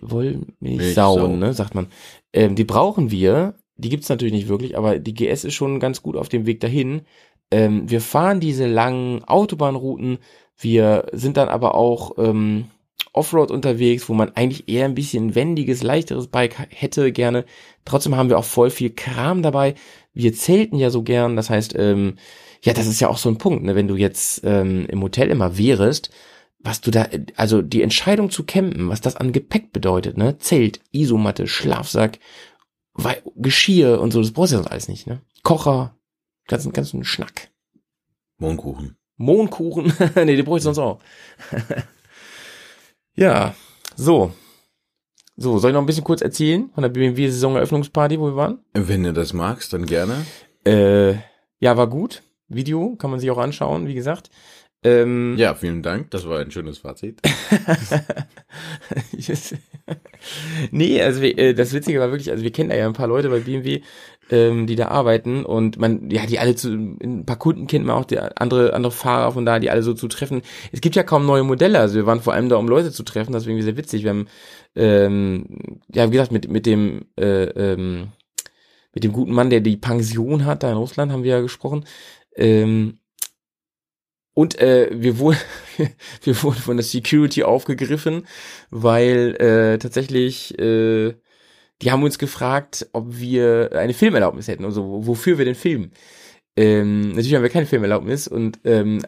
Wollmilchsau, 0.00 1.16
Milchsau. 1.16 1.28
ne, 1.36 1.52
sagt 1.52 1.74
man. 1.74 1.88
Ähm, 2.32 2.54
die 2.54 2.64
brauchen 2.64 3.10
wir. 3.10 3.54
Die 3.78 3.88
gibt's 3.88 4.08
natürlich 4.08 4.34
nicht 4.34 4.48
wirklich, 4.48 4.76
aber 4.76 4.98
die 4.98 5.14
GS 5.14 5.44
ist 5.44 5.54
schon 5.54 5.80
ganz 5.80 6.02
gut 6.02 6.16
auf 6.16 6.28
dem 6.28 6.46
Weg 6.46 6.60
dahin. 6.60 7.02
Ähm, 7.50 7.88
wir 7.88 8.00
fahren 8.00 8.40
diese 8.40 8.66
langen 8.66 9.24
Autobahnrouten. 9.24 10.18
Wir 10.58 11.06
sind 11.12 11.36
dann 11.36 11.48
aber 11.48 11.74
auch 11.74 12.18
ähm, 12.18 12.66
Offroad 13.12 13.50
unterwegs, 13.50 14.08
wo 14.08 14.14
man 14.14 14.34
eigentlich 14.34 14.68
eher 14.68 14.84
ein 14.84 14.94
bisschen 14.94 15.34
wendiges, 15.34 15.82
leichteres 15.82 16.26
Bike 16.26 16.56
hätte 16.70 17.12
gerne. 17.12 17.44
Trotzdem 17.84 18.16
haben 18.16 18.28
wir 18.28 18.38
auch 18.38 18.44
voll 18.44 18.70
viel 18.70 18.90
Kram 18.90 19.42
dabei. 19.42 19.74
Wir 20.12 20.34
zelten 20.34 20.76
ja 20.76 20.90
so 20.90 21.02
gern. 21.02 21.36
Das 21.36 21.48
heißt, 21.48 21.74
ähm, 21.78 22.16
ja, 22.62 22.72
das 22.72 22.86
ist 22.86 23.00
ja 23.00 23.08
auch 23.08 23.18
so 23.18 23.28
ein 23.28 23.38
Punkt, 23.38 23.64
ne? 23.64 23.74
wenn 23.76 23.88
du 23.88 23.96
jetzt 23.96 24.42
ähm, 24.44 24.86
im 24.88 25.02
Hotel 25.02 25.30
immer 25.30 25.56
wärest, 25.56 26.10
was 26.58 26.80
du 26.80 26.90
da, 26.90 27.06
also 27.36 27.62
die 27.62 27.82
Entscheidung 27.82 28.30
zu 28.30 28.44
campen, 28.44 28.88
was 28.88 29.00
das 29.00 29.16
an 29.16 29.32
Gepäck 29.32 29.72
bedeutet, 29.72 30.16
ne? 30.16 30.38
Zelt, 30.38 30.80
Isomatte, 30.90 31.46
Schlafsack, 31.46 32.18
Wei- 33.00 33.22
Geschirr 33.36 34.00
und 34.00 34.12
so, 34.12 34.20
das 34.20 34.32
brauchst 34.32 34.52
du 34.52 34.56
ja 34.56 34.62
sonst 34.62 34.72
alles 34.72 34.88
nicht, 34.88 35.06
ne? 35.06 35.20
Kocher, 35.44 35.96
ganzen, 36.48 36.72
ganzen 36.72 37.04
Schnack. 37.04 37.50
Mohnkuchen. 38.38 38.96
Mohnkuchen, 39.16 39.92
nee, 40.16 40.36
die 40.36 40.42
brauche 40.42 40.58
ich 40.58 40.64
sonst 40.64 40.78
auch. 40.78 41.00
ja, 43.14 43.54
so. 43.96 44.32
So, 45.36 45.58
soll 45.58 45.70
ich 45.70 45.74
noch 45.74 45.82
ein 45.82 45.86
bisschen 45.86 46.04
kurz 46.04 46.20
erzählen 46.20 46.70
von 46.74 46.82
der 46.82 46.88
BMW-Saisoneröffnungsparty, 46.88 48.18
wo 48.18 48.26
wir 48.26 48.36
waren? 48.36 48.58
Wenn 48.74 49.04
du 49.04 49.12
das 49.12 49.32
magst, 49.32 49.72
dann 49.72 49.86
gerne. 49.86 50.26
Äh, 50.66 51.12
ja, 51.60 51.76
war 51.76 51.86
gut. 51.88 52.22
Video 52.48 52.96
kann 52.96 53.10
man 53.10 53.20
sich 53.20 53.30
auch 53.30 53.38
anschauen, 53.38 53.86
wie 53.86 53.94
gesagt. 53.94 54.30
Ähm, 54.84 55.34
Ja, 55.36 55.54
vielen 55.54 55.82
Dank. 55.82 56.10
Das 56.10 56.28
war 56.28 56.38
ein 56.38 56.50
schönes 56.50 56.78
Fazit. 56.78 57.20
nee, 60.70 61.02
also 61.02 61.20
wir, 61.20 61.36
äh, 61.36 61.54
das 61.54 61.72
Witzige 61.72 62.00
war 62.00 62.10
wirklich, 62.10 62.30
also 62.30 62.44
wir 62.44 62.52
kennen 62.52 62.70
da 62.70 62.76
ja 62.76 62.86
ein 62.86 62.92
paar 62.92 63.08
Leute 63.08 63.28
bei 63.28 63.40
BMW, 63.40 63.82
ähm, 64.30 64.66
die 64.66 64.76
da 64.76 64.88
arbeiten 64.88 65.44
und 65.44 65.78
man, 65.78 66.10
ja, 66.10 66.26
die 66.26 66.38
alle 66.38 66.54
zu, 66.54 66.68
ein 66.68 67.24
paar 67.26 67.38
Kunden 67.38 67.66
kennt 67.66 67.86
man 67.86 67.96
auch, 67.96 68.04
die 68.04 68.18
andere, 68.18 68.74
andere 68.74 68.92
Fahrer 68.92 69.32
von 69.32 69.44
da, 69.44 69.58
die 69.58 69.70
alle 69.70 69.82
so 69.82 69.94
zu 69.94 70.06
treffen. 70.06 70.42
Es 70.70 70.80
gibt 70.80 70.96
ja 70.96 71.02
kaum 71.02 71.26
neue 71.26 71.42
Modelle, 71.42 71.80
also 71.80 71.96
wir 71.96 72.06
waren 72.06 72.20
vor 72.20 72.34
allem 72.34 72.48
da, 72.48 72.56
um 72.56 72.68
Leute 72.68 72.92
zu 72.92 73.02
treffen, 73.02 73.32
das 73.32 73.44
war 73.44 73.50
irgendwie 73.50 73.64
sehr 73.64 73.76
witzig. 73.76 74.04
Wir 74.04 74.10
haben, 74.10 74.28
ähm, 74.76 75.80
ja, 75.92 76.06
wie 76.08 76.12
gesagt, 76.12 76.32
mit, 76.32 76.48
mit 76.48 76.66
dem, 76.66 77.06
äh, 77.18 77.44
ähm, 77.44 78.08
mit 78.94 79.04
dem 79.04 79.12
guten 79.12 79.32
Mann, 79.32 79.50
der 79.50 79.60
die 79.60 79.76
Pension 79.76 80.44
hat, 80.44 80.62
da 80.62 80.70
in 80.70 80.76
Russland, 80.76 81.12
haben 81.12 81.24
wir 81.24 81.36
ja 81.36 81.40
gesprochen. 81.40 81.84
Ähm, 82.36 82.98
und 84.38 84.56
äh, 84.60 84.88
wir, 84.92 85.18
wurden, 85.18 85.40
wir 86.22 86.42
wurden 86.44 86.58
von 86.58 86.76
der 86.76 86.84
Security 86.84 87.42
aufgegriffen, 87.42 88.24
weil 88.70 89.34
äh, 89.40 89.78
tatsächlich 89.78 90.56
äh, 90.60 91.16
die 91.82 91.90
haben 91.90 92.04
uns 92.04 92.20
gefragt, 92.20 92.88
ob 92.92 93.18
wir 93.18 93.70
eine 93.72 93.94
Filmerlaubnis 93.94 94.46
hätten 94.46 94.64
und 94.64 94.70
so, 94.70 95.04
wofür 95.04 95.38
wir 95.38 95.44
denn 95.44 95.56
filmen. 95.56 95.90
Ähm, 96.56 97.08
natürlich 97.08 97.34
haben 97.34 97.42
wir 97.42 97.50
keine 97.50 97.66
Filmerlaubnis 97.66 98.28
und 98.28 98.60
ähm, 98.62 99.00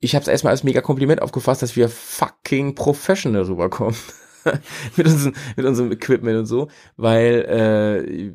ich 0.00 0.14
habe 0.14 0.22
es 0.24 0.28
erstmal 0.28 0.50
als 0.50 0.64
mega 0.64 0.82
Kompliment 0.82 1.22
aufgefasst, 1.22 1.62
dass 1.62 1.76
wir 1.76 1.88
fucking 1.88 2.74
professional 2.74 3.44
rüberkommen. 3.44 3.96
mit, 4.98 5.06
unserem, 5.06 5.34
mit 5.56 5.64
unserem 5.64 5.92
Equipment 5.92 6.36
und 6.36 6.44
so, 6.44 6.68
weil 6.98 7.40
äh, 7.48 8.34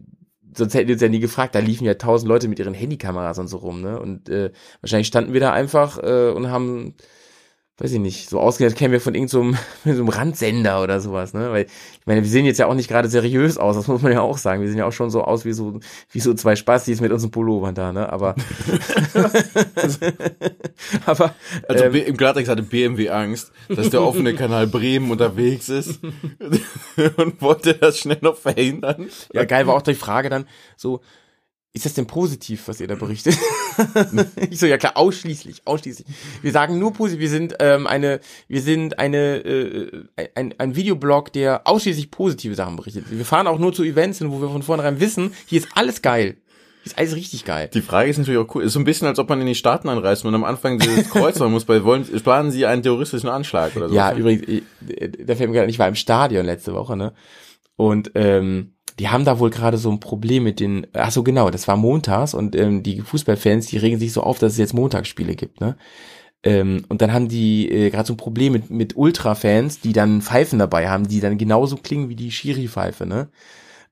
sonst 0.53 0.73
hätten 0.73 0.87
die 0.87 0.93
uns 0.93 1.01
ja 1.01 1.09
nie 1.09 1.19
gefragt, 1.19 1.55
da 1.55 1.59
liefen 1.59 1.85
ja 1.85 1.95
tausend 1.95 2.27
Leute 2.27 2.47
mit 2.47 2.59
ihren 2.59 2.73
Handykameras 2.73 3.39
und 3.39 3.47
so 3.47 3.57
rum, 3.57 3.81
ne? 3.81 3.99
Und 3.99 4.29
äh, 4.29 4.51
wahrscheinlich 4.81 5.07
standen 5.07 5.33
wir 5.33 5.39
da 5.39 5.51
einfach 5.53 5.97
äh, 6.01 6.31
und 6.31 6.49
haben, 6.49 6.95
weiß 7.79 7.93
ich 7.93 7.99
nicht, 7.99 8.29
so 8.29 8.39
ausgedacht, 8.39 8.75
kennen 8.75 8.91
wir 8.91 8.99
von 8.99 9.15
irgendeinem 9.15 9.53
so, 9.53 9.59
so 9.93 9.99
einem 10.01 10.09
Randsender 10.09 10.83
oder 10.83 10.99
sowas, 10.99 11.33
ne? 11.33 11.51
Weil, 11.51 11.65
ich 11.65 12.05
meine, 12.05 12.21
wir 12.21 12.29
sehen 12.29 12.45
jetzt 12.45 12.57
ja 12.57 12.67
auch 12.67 12.73
nicht 12.73 12.89
gerade 12.89 13.07
seriös 13.07 13.57
aus, 13.57 13.75
das 13.75 13.87
muss 13.87 14.01
man 14.01 14.11
ja 14.11 14.21
auch 14.21 14.37
sagen. 14.37 14.61
Wir 14.61 14.67
sehen 14.67 14.77
ja 14.77 14.85
auch 14.85 14.91
schon 14.91 15.09
so 15.09 15.23
aus 15.23 15.45
wie 15.45 15.53
so, 15.53 15.79
wie 16.11 16.19
so 16.19 16.33
zwei 16.33 16.55
Spastis 16.55 16.99
mit 16.99 17.11
unseren 17.11 17.31
Pullovern 17.31 17.73
da, 17.75 17.93
ne? 17.93 18.11
Aber, 18.11 18.35
aber, 21.05 21.33
Also 21.67 21.83
ähm, 21.85 21.95
im 21.95 22.17
Klartext 22.17 22.51
hatte 22.51 22.63
BMW 22.63 23.09
Angst, 23.09 23.51
dass 23.69 23.89
der 23.89 24.01
offene 24.01 24.33
Kanal 24.33 24.67
Bremen 24.67 25.09
unterwegs 25.11 25.69
ist 25.69 26.01
und 27.17 27.41
wollte 27.41 27.75
das 27.75 27.99
schnell 27.99 28.19
noch 28.21 28.35
verhindern. 28.35 29.09
Ja, 29.33 29.45
geil 29.45 29.67
war 29.67 29.75
auch 29.75 29.81
die 29.81 29.95
Frage 29.95 30.29
dann 30.29 30.45
so, 30.75 31.01
ist 31.71 31.85
das 31.85 31.93
denn 31.93 32.07
positiv, 32.07 32.67
was 32.67 32.81
ihr 32.81 32.87
da 32.87 32.95
berichtet? 32.95 33.37
ich 34.49 34.59
so, 34.59 34.65
ja 34.65 34.77
klar, 34.77 34.97
ausschließlich, 34.97 35.61
ausschließlich. 35.65 36.07
Wir 36.41 36.51
sagen 36.51 36.79
nur 36.79 36.93
positiv, 36.93 37.19
wir 37.21 37.29
sind 37.29 37.55
ähm, 37.59 37.85
eine, 37.85 38.19
wir 38.47 38.61
sind 38.61 38.97
eine, 38.97 39.37
äh, 39.37 40.03
ein, 40.35 40.55
ein 40.57 40.75
Videoblog, 40.75 41.31
der 41.31 41.67
ausschließlich 41.67 42.09
positive 42.11 42.55
Sachen 42.55 42.75
berichtet. 42.75 43.05
Wir 43.09 43.23
fahren 43.23 43.45
auch 43.47 43.59
nur 43.59 43.71
zu 43.71 43.83
Events 43.83 44.17
hin, 44.17 44.31
wo 44.31 44.41
wir 44.41 44.49
von 44.49 44.63
vornherein 44.63 44.99
wissen, 44.99 45.31
hier 45.45 45.59
ist 45.59 45.69
alles 45.75 46.01
geil. 46.01 46.37
Hier 46.83 46.91
ist 46.93 46.97
alles 46.97 47.15
richtig 47.15 47.45
geil. 47.45 47.69
Die 47.73 47.81
Frage 47.81 48.09
ist 48.09 48.17
natürlich 48.17 48.39
auch 48.39 48.55
cool. 48.55 48.63
Ist 48.63 48.73
so 48.73 48.79
ein 48.79 48.85
bisschen, 48.85 49.07
als 49.07 49.19
ob 49.19 49.29
man 49.29 49.39
in 49.41 49.47
die 49.47 49.53
Staaten 49.53 49.89
anreist 49.89 50.25
und 50.25 50.33
am 50.33 50.45
Anfang 50.45 50.79
dieses 50.79 51.09
Kreuz 51.11 51.37
machen 51.37 51.51
muss, 51.51 51.65
bei 51.65 51.83
wollen, 51.83 52.03
planen 52.23 52.51
sie 52.51 52.65
einen 52.65 52.81
terroristischen 52.81 53.29
Anschlag 53.29 53.75
oder 53.75 53.89
so. 53.89 53.95
Ja, 53.95 54.13
übrigens, 54.15 54.47
ich- 54.47 54.63
da 55.25 55.35
fällt 55.35 55.49
mir 55.49 55.57
gerade, 55.57 55.69
ich 55.69 55.77
war 55.77 55.87
im 55.87 55.95
Stadion 55.95 56.45
letzte 56.45 56.73
Woche, 56.73 56.97
ne? 56.97 57.13
Und 57.75 58.11
ähm, 58.15 58.73
die 58.99 59.09
haben 59.09 59.25
da 59.25 59.39
wohl 59.39 59.49
gerade 59.49 59.77
so 59.77 59.89
ein 59.89 59.99
Problem 59.99 60.43
mit 60.43 60.59
den, 60.59 60.85
ach 60.93 61.11
so 61.11 61.23
genau, 61.23 61.49
das 61.49 61.67
war 61.67 61.77
montags 61.77 62.33
und 62.33 62.55
ähm, 62.55 62.83
die 62.83 63.01
Fußballfans, 63.01 63.67
die 63.67 63.77
regen 63.77 63.97
sich 63.97 64.13
so 64.13 64.21
auf, 64.21 64.39
dass 64.39 64.53
es 64.53 64.57
jetzt 64.57 64.73
Montagsspiele 64.73 65.35
gibt, 65.35 65.61
ne? 65.61 65.77
Ähm, 66.41 66.85
und 66.87 67.01
dann 67.01 67.11
haben 67.11 67.27
die 67.27 67.69
äh, 67.69 67.89
gerade 67.89 68.07
so 68.07 68.13
ein 68.13 68.17
Problem 68.17 68.53
mit, 68.53 68.69
mit 68.69 68.95
Ultra-Fans, 68.95 69.81
die 69.81 69.91
dann 69.91 70.21
Pfeifen 70.21 70.59
dabei 70.59 70.87
haben, 70.87 71.07
die 71.07 71.19
dann 71.19 71.37
genauso 71.37 71.75
klingen 71.75 72.07
wie 72.07 72.15
die 72.15 72.31
Schiri-Pfeife, 72.31 73.05
ne? 73.05 73.29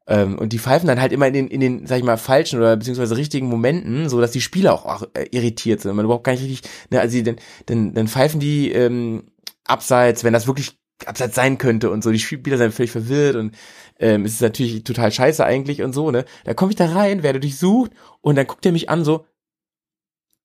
Ähm, 0.08 0.38
und 0.40 0.54
die 0.54 0.60
pfeifen 0.60 0.88
dann 0.88 1.02
halt 1.02 1.12
immer 1.12 1.28
in 1.28 1.34
den, 1.34 1.48
in 1.48 1.60
den, 1.60 1.86
sag 1.86 1.98
ich 1.98 2.04
mal, 2.06 2.18
falschen 2.18 2.60
oder 2.60 2.78
beziehungsweise 2.78 3.18
richtigen 3.18 3.48
Momenten, 3.48 4.08
so 4.08 4.22
dass 4.22 4.32
die 4.32 4.42
Spieler 4.42 4.74
auch, 4.74 4.86
auch 4.86 5.04
äh, 5.14 5.28
irritiert 5.32 5.82
sind, 5.82 5.96
man 5.96 6.06
überhaupt 6.06 6.24
gar 6.24 6.32
nicht 6.34 6.44
richtig, 6.44 6.70
ne, 6.90 7.02
also 7.02 7.18
die, 7.18 7.24
dann, 7.24 7.36
dann, 7.66 7.94
dann 7.94 8.08
pfeifen 8.08 8.40
die 8.40 8.72
ähm, 8.72 9.24
abseits, 9.66 10.24
wenn 10.24 10.34
das 10.34 10.48
wirklich 10.48 10.80
abseits 11.06 11.36
sein 11.36 11.58
könnte 11.58 11.92
und 11.92 12.04
so, 12.04 12.12
die 12.12 12.20
Spieler 12.20 12.58
sind 12.58 12.74
völlig 12.74 12.92
verwirrt 12.92 13.36
und 13.36 13.56
ähm, 14.00 14.26
es 14.26 14.34
ist 14.34 14.42
natürlich 14.42 14.84
total 14.84 15.12
scheiße 15.12 15.44
eigentlich 15.46 15.82
und 15.82 15.94
so, 15.94 16.12
ne. 16.12 16.26
Da 16.46 16.54
komme 16.54 16.72
ich 16.72 16.76
da 16.76 16.88
rein, 16.92 17.24
werde 17.24 17.40
durchsucht 17.40 17.92
und 18.22 18.36
dann 18.36 18.48
guckt 18.48 18.66
er 18.66 18.72
mich 18.72 18.90
an 18.90 19.04
so, 19.04 19.26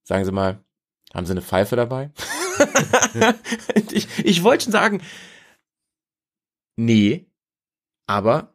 sagen 0.05 0.25
Sie 0.25 0.33
mal, 0.33 0.63
haben 1.15 1.27
Sie 1.27 1.33
eine 1.33 1.43
Pfeife 1.43 1.77
dabei? 1.77 2.11
Ich 3.93 4.07
ich 4.25 4.45
wollte 4.45 4.65
schon 4.65 4.73
sagen, 4.73 5.03
nee, 6.77 7.27
aber 8.07 8.55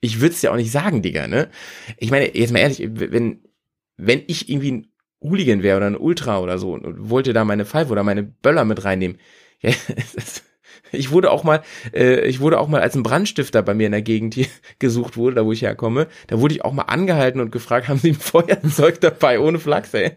ich 0.00 0.20
würde 0.20 0.34
es 0.34 0.42
ja 0.42 0.50
auch 0.50 0.56
nicht 0.56 0.72
sagen, 0.72 1.02
Digga, 1.02 1.28
ne? 1.28 1.50
Ich 1.98 2.10
meine, 2.10 2.36
jetzt 2.36 2.52
mal 2.52 2.58
ehrlich, 2.58 2.82
wenn, 2.90 3.44
wenn 3.96 4.22
ich 4.26 4.48
irgendwie 4.48 4.72
ein 4.72 4.92
Hooligan 5.22 5.62
wäre 5.62 5.76
oder 5.76 5.86
ein 5.86 5.96
Ultra 5.96 6.40
oder 6.40 6.58
so 6.58 6.72
und 6.72 7.10
wollte 7.10 7.32
da 7.32 7.44
meine 7.44 7.64
Pfeife 7.64 7.92
oder 7.92 8.02
meine 8.02 8.22
Böller 8.22 8.64
mit 8.64 8.84
reinnehmen, 8.84 9.18
ja, 9.60 9.72
das, 10.14 10.42
ich 10.90 11.10
wurde 11.10 11.30
auch 11.30 11.44
mal, 11.44 11.62
äh, 11.92 12.26
ich 12.26 12.40
wurde 12.40 12.58
auch 12.58 12.68
mal 12.68 12.80
als 12.80 12.94
ein 12.94 13.02
Brandstifter 13.02 13.62
bei 13.62 13.74
mir 13.74 13.86
in 13.86 13.92
der 13.92 14.02
Gegend 14.02 14.34
hier 14.34 14.46
gesucht 14.78 15.16
wurde, 15.16 15.36
da 15.36 15.44
wo 15.44 15.52
ich 15.52 15.62
herkomme, 15.62 16.08
da 16.26 16.40
wurde 16.40 16.54
ich 16.54 16.64
auch 16.64 16.72
mal 16.72 16.82
angehalten 16.82 17.40
und 17.40 17.50
gefragt, 17.50 17.88
haben 17.88 17.98
Sie 17.98 18.10
ein 18.10 18.14
Feuerzeug 18.20 19.00
dabei 19.00 19.40
ohne 19.40 19.58
Flachs, 19.58 19.94
ey? 19.94 20.12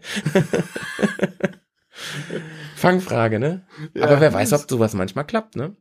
Fangfrage, 2.76 3.38
ne? 3.38 3.66
Aber 3.98 4.20
wer 4.20 4.32
weiß, 4.32 4.52
ob 4.52 4.68
sowas 4.68 4.92
manchmal 4.94 5.26
klappt, 5.26 5.56
ne? 5.56 5.76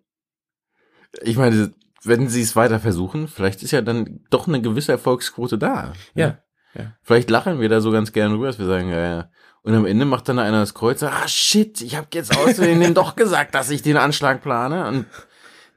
Ich 1.21 1.37
meine, 1.37 1.73
wenn 2.03 2.29
sie 2.29 2.41
es 2.41 2.55
weiter 2.55 2.79
versuchen, 2.79 3.27
vielleicht 3.27 3.63
ist 3.63 3.71
ja 3.71 3.81
dann 3.81 4.21
doch 4.29 4.47
eine 4.47 4.61
gewisse 4.61 4.93
Erfolgsquote 4.93 5.57
da. 5.57 5.93
Ja. 6.13 6.93
Vielleicht 7.01 7.29
lachen 7.29 7.59
wir 7.59 7.69
da 7.69 7.81
so 7.81 7.91
ganz 7.91 8.11
gerne 8.11 8.35
rüber, 8.35 8.47
dass 8.47 8.59
wir 8.59 8.65
sagen, 8.65 8.89
ja, 8.89 8.99
ja. 8.99 9.29
Und 9.65 9.73
am 9.73 9.87
Ende 9.87 10.05
macht 10.05 10.29
dann 10.29 10.37
einer 10.37 10.59
das 10.59 10.75
Kreuz, 10.75 11.01
ah 11.01 11.27
shit, 11.27 11.81
ich 11.81 11.95
habe 11.95 12.05
jetzt 12.13 12.37
außerdem 12.37 12.79
dem 12.79 12.93
doch 12.93 13.15
gesagt, 13.15 13.55
dass 13.55 13.71
ich 13.71 13.81
den 13.81 13.97
Anschlag 13.97 14.43
plane. 14.43 14.87
Und 14.87 15.05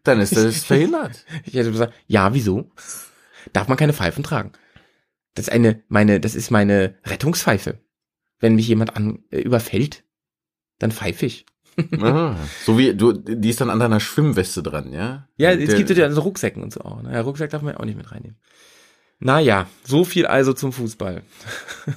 dann 0.05 0.21
ist 0.21 0.37
das 0.37 0.63
verhindert. 0.63 1.25
Ich 1.45 1.55
hätte 1.55 1.73
gesagt, 1.73 1.95
ja, 2.07 2.35
wieso? 2.35 2.71
Darf 3.55 3.67
man 3.67 3.79
keine 3.79 3.95
Pfeifen 3.95 4.23
tragen? 4.23 4.53
Das 5.33 5.47
ist 5.49 5.55
eine, 5.55 5.83
meine, 5.89 6.21
das 6.21 6.35
ist 6.35 6.51
meine 6.51 6.97
Rettungspfeife. 7.07 7.79
Wenn 8.41 8.57
mich 8.57 8.69
jemand 8.69 8.95
an, 8.95 9.21
äh, 9.31 9.41
überfällt, 9.41 10.05
dann 10.79 10.93
pfeife 10.93 11.25
ich. 11.25 11.47
Aha. 11.99 12.37
So 12.67 12.77
wie 12.77 12.95
du, 12.95 13.15
die 13.15 13.49
ist 13.49 13.63
dann 13.63 13.71
an 13.71 13.81
deiner 13.81 14.01
Schwimmweste 14.01 14.63
dran, 14.63 14.93
ja? 14.93 15.29
Ja, 15.37 15.53
es 15.53 15.75
gibt 15.75 15.89
ja 15.89 16.11
so 16.11 16.21
Rucksäcken 16.21 16.63
und 16.63 16.75
so 16.75 16.83
auch. 16.83 17.01
Ne? 17.03 17.15
Ja, 17.15 17.23
Rucksack 17.23 17.49
darf 17.49 17.63
man 17.63 17.73
ja 17.73 17.81
auch 17.81 17.87
nicht 17.87 17.97
mit 17.97 18.13
reinnehmen. 18.13 18.37
Naja, 19.21 19.67
so 19.85 20.05
viel 20.05 20.27
also 20.27 20.53
zum 20.53 20.73
Fußball. 20.73 21.23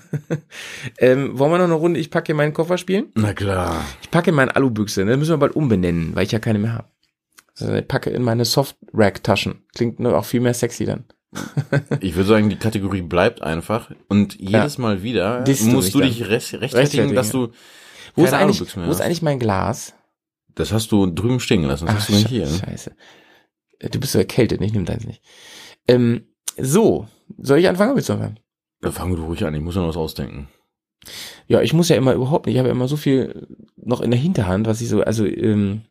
ähm, 0.98 1.38
wollen 1.38 1.52
wir 1.52 1.58
noch 1.60 1.66
eine 1.66 1.74
Runde 1.76 2.00
Ich 2.00 2.10
packe 2.10 2.32
in 2.32 2.38
meinen 2.38 2.54
Koffer 2.54 2.78
spielen? 2.78 3.12
Na 3.16 3.34
klar. 3.34 3.86
Ich 4.02 4.10
packe 4.10 4.32
in 4.32 4.36
meine 4.36 4.56
Alubüchse, 4.56 5.06
ne? 5.06 5.18
müssen 5.18 5.32
wir 5.32 5.38
bald 5.38 5.56
umbenennen, 5.56 6.16
weil 6.16 6.26
ich 6.26 6.32
ja 6.32 6.40
keine 6.40 6.60
mehr 6.60 6.74
habe. 6.74 6.88
Also 7.60 7.74
ich 7.74 7.88
packe 7.88 8.10
in 8.10 8.24
meine 8.24 8.46
Soft-Rack-Taschen. 8.46 9.64
Klingt 9.76 10.00
nur 10.00 10.18
auch 10.18 10.26
viel 10.26 10.40
mehr 10.40 10.54
sexy 10.54 10.86
dann. 10.86 11.06
Ich 12.02 12.16
würde 12.16 12.28
sagen, 12.30 12.50
die 12.50 12.56
Kategorie 12.58 13.02
bleibt 13.04 13.42
einfach. 13.42 13.92
Und 14.08 14.40
jedes 14.40 14.78
Mal 14.78 15.04
wieder 15.04 15.42
Disst 15.44 15.62
du 15.64 15.68
musst 15.68 15.94
du 15.94 16.00
mich 16.00 16.18
dich 16.18 16.28
recht, 16.30 16.54
rechtfertigen, 16.56 16.80
Rechtfertigen, 17.10 17.16
dass 17.16 17.32
du 17.32 17.52
Wo 18.16 18.24
ist, 18.24 18.32
keine 18.32 18.44
eigentlich, 18.44 18.58
Alubüchse 18.58 18.80
mehr 18.80 18.88
wo 18.88 18.92
ist 18.92 19.00
hast. 19.00 19.06
eigentlich 19.06 19.22
mein 19.22 19.40
Glas? 19.40 19.94
Das 20.56 20.74
hast 20.74 20.92
du 20.92 21.06
drüben 21.06 21.40
stehen 21.40 21.62
gelassen. 21.62 21.86
Das 21.86 21.96
hast 21.96 22.10
du 22.10 22.14
nicht 22.14 22.28
hier. 22.28 22.48
Sche- 22.48 22.66
Scheiße. 22.66 22.96
Äh, 23.80 23.90
Du 23.90 24.00
bist 24.00 24.14
so 24.14 24.20
erkältet, 24.20 24.60
ne? 24.60 24.66
ich 24.66 24.74
nehme 24.74 24.86
deins 24.86 25.06
nicht. 25.06 25.22
Ähm, 25.88 26.26
so, 26.58 27.08
soll 27.38 27.60
ich 27.60 27.68
anfangen 27.68 27.96
willst 27.96 28.10
du 28.10 28.14
anfangen? 28.14 28.40
Dann 28.82 28.92
fangen 28.92 29.16
wir 29.16 29.24
ruhig 29.24 29.46
an. 29.46 29.54
Ich 29.54 29.62
muss 29.62 29.76
noch 29.76 29.88
was 29.88 29.98
ausdenken. 29.98 30.50
Ja, 31.48 31.62
ich 31.62 31.74
muss 31.74 31.90
ja 31.90 31.96
immer 31.96 32.14
überhaupt 32.14 32.46
nicht, 32.46 32.56
ich 32.56 32.60
habe 32.60 32.70
ja 32.70 32.76
immer 32.76 32.88
so 32.88 32.98
viel 32.98 33.48
noch 33.76 34.02
in 34.02 34.12
der 34.12 34.20
Hinterhand, 34.20 34.68
was 34.68 34.82
ich 34.82 34.90
so, 34.90 35.02
also 35.02 35.26
ähm, 35.26 35.82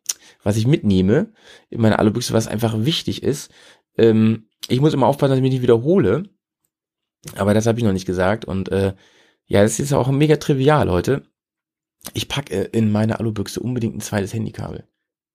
was 0.43 0.57
ich 0.57 0.67
mitnehme 0.67 1.33
in 1.69 1.81
meiner 1.81 1.99
Alubüchse, 1.99 2.33
was 2.33 2.47
einfach 2.47 2.85
wichtig 2.85 3.23
ist. 3.23 3.51
Ähm, 3.97 4.49
ich 4.69 4.81
muss 4.81 4.95
immer 4.95 5.07
aufpassen, 5.07 5.31
dass 5.31 5.39
ich 5.39 5.43
mich 5.43 5.53
nicht 5.53 5.63
wiederhole. 5.63 6.25
Aber 7.37 7.55
das 7.55 7.67
habe 7.67 7.79
ich 7.79 7.85
noch 7.85 7.93
nicht 7.93 8.07
gesagt. 8.07 8.45
Und 8.45 8.71
äh, 8.71 8.95
ja, 9.47 9.63
das 9.63 9.79
ist 9.79 9.91
ja 9.91 9.99
auch 9.99 10.09
mega 10.09 10.37
trivial 10.37 10.91
heute. 10.91 11.23
Ich 12.15 12.29
packe 12.29 12.63
in 12.63 12.91
meine 12.91 13.21
Alubüchse 13.21 13.61
unbedingt 13.61 13.97
ein 13.97 14.01
zweites 14.01 14.33
Handykabel. 14.33 14.89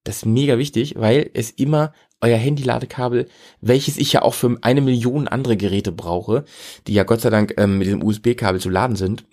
Das 0.04 0.18
ist 0.18 0.26
mega 0.26 0.58
wichtig, 0.58 0.96
weil 0.98 1.30
es 1.34 1.52
immer 1.52 1.94
euer 2.26 2.38
Handy-Ladekabel, 2.38 3.28
welches 3.62 3.98
ich 3.98 4.14
ja 4.14 4.22
auch 4.24 4.34
für 4.34 4.58
eine 4.62 4.82
Million 4.82 5.28
andere 5.28 5.58
Geräte 5.58 5.92
brauche, 5.92 6.46
die 6.88 6.94
ja 6.94 7.04
Gott 7.04 7.22
sei 7.22 7.30
Dank 7.30 7.54
ähm, 7.58 7.78
mit 7.78 7.88
diesem 7.88 8.04
USB-Kabel 8.04 8.60
zu 8.60 8.70
laden 8.70 8.96
sind, 8.96 9.26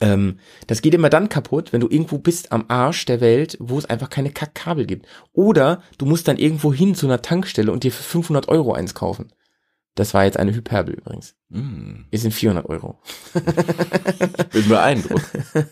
ähm, 0.00 0.38
das 0.66 0.82
geht 0.82 0.94
immer 0.94 1.08
dann 1.08 1.28
kaputt, 1.28 1.72
wenn 1.72 1.80
du 1.80 1.88
irgendwo 1.88 2.18
bist 2.18 2.52
am 2.52 2.66
Arsch 2.68 3.06
der 3.06 3.20
Welt, 3.20 3.56
wo 3.58 3.78
es 3.78 3.86
einfach 3.86 4.10
keine 4.10 4.30
Kackkabel 4.30 4.86
gibt. 4.86 5.06
Oder 5.32 5.82
du 5.96 6.06
musst 6.06 6.28
dann 6.28 6.36
irgendwo 6.36 6.72
hin 6.72 6.94
zu 6.94 7.06
einer 7.06 7.22
Tankstelle 7.22 7.72
und 7.72 7.84
dir 7.84 7.92
für 7.92 8.02
500 8.02 8.48
Euro 8.48 8.72
eins 8.74 8.94
kaufen. 8.94 9.32
Das 9.94 10.14
war 10.14 10.24
jetzt 10.24 10.36
eine 10.36 10.54
Hyperbel 10.54 10.94
übrigens. 10.94 11.34
Hm. 11.50 12.06
Es 12.10 12.22
sind 12.22 12.32
400 12.32 12.66
Euro. 12.66 13.00
Bin 14.52 14.68
beeindruckt. 14.68 15.26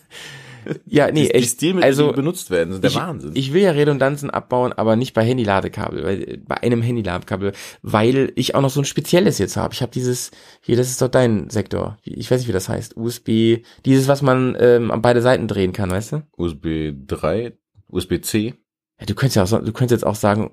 Ja, 0.85 1.07
nee, 1.07 1.23
die, 1.23 1.27
die 1.27 1.33
echt. 1.33 1.49
Stilmittel, 1.51 1.87
also, 1.87 2.09
die 2.09 2.15
benutzt 2.15 2.49
werden, 2.49 2.73
sind 2.73 2.83
der 2.83 2.91
ich, 2.91 2.97
Wahnsinn. 2.97 3.31
Ich 3.33 3.53
will 3.53 3.61
ja 3.61 3.71
Redundanzen 3.71 4.29
abbauen, 4.29 4.73
aber 4.73 4.95
nicht 4.95 5.13
bei 5.13 5.23
Handy-Ladekabel, 5.23 6.03
weil 6.03 6.37
bei 6.45 6.57
einem 6.57 6.81
Handy-Ladekabel, 6.81 7.53
weil 7.81 8.31
ich 8.35 8.55
auch 8.55 8.61
noch 8.61 8.69
so 8.69 8.81
ein 8.81 8.85
spezielles 8.85 9.37
jetzt 9.37 9.57
habe. 9.57 9.73
Ich 9.73 9.81
habe 9.81 9.91
dieses, 9.91 10.31
hier, 10.61 10.77
das 10.77 10.89
ist 10.89 11.01
doch 11.01 11.07
dein 11.07 11.49
Sektor. 11.49 11.97
Ich 12.03 12.29
weiß 12.29 12.39
nicht, 12.39 12.47
wie 12.47 12.53
das 12.53 12.69
heißt. 12.69 12.97
USB, 12.97 13.63
dieses, 13.85 14.07
was 14.07 14.21
man 14.21 14.57
ähm, 14.59 14.91
an 14.91 15.01
beide 15.01 15.21
Seiten 15.21 15.47
drehen 15.47 15.73
kann, 15.73 15.89
weißt 15.89 16.13
du? 16.13 16.23
USB 16.35 16.93
3, 17.07 17.53
USB-C. 17.89 18.55
Ja, 18.99 19.05
du 19.05 19.15
könntest 19.15 19.35
ja 19.35 19.43
auch, 19.43 19.63
du 19.63 19.73
könntest 19.73 20.01
jetzt 20.01 20.05
auch 20.05 20.15
sagen, 20.15 20.51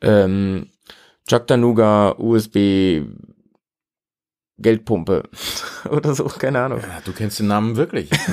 ähm, 0.00 0.70
Chattanooga 1.28 2.16
USB 2.18 3.02
Geldpumpe 4.58 5.28
oder 5.90 6.14
so, 6.14 6.24
keine 6.24 6.60
Ahnung. 6.60 6.80
Ja, 6.80 7.00
du 7.04 7.12
kennst 7.12 7.40
den 7.40 7.48
Namen 7.48 7.76
wirklich. 7.76 8.08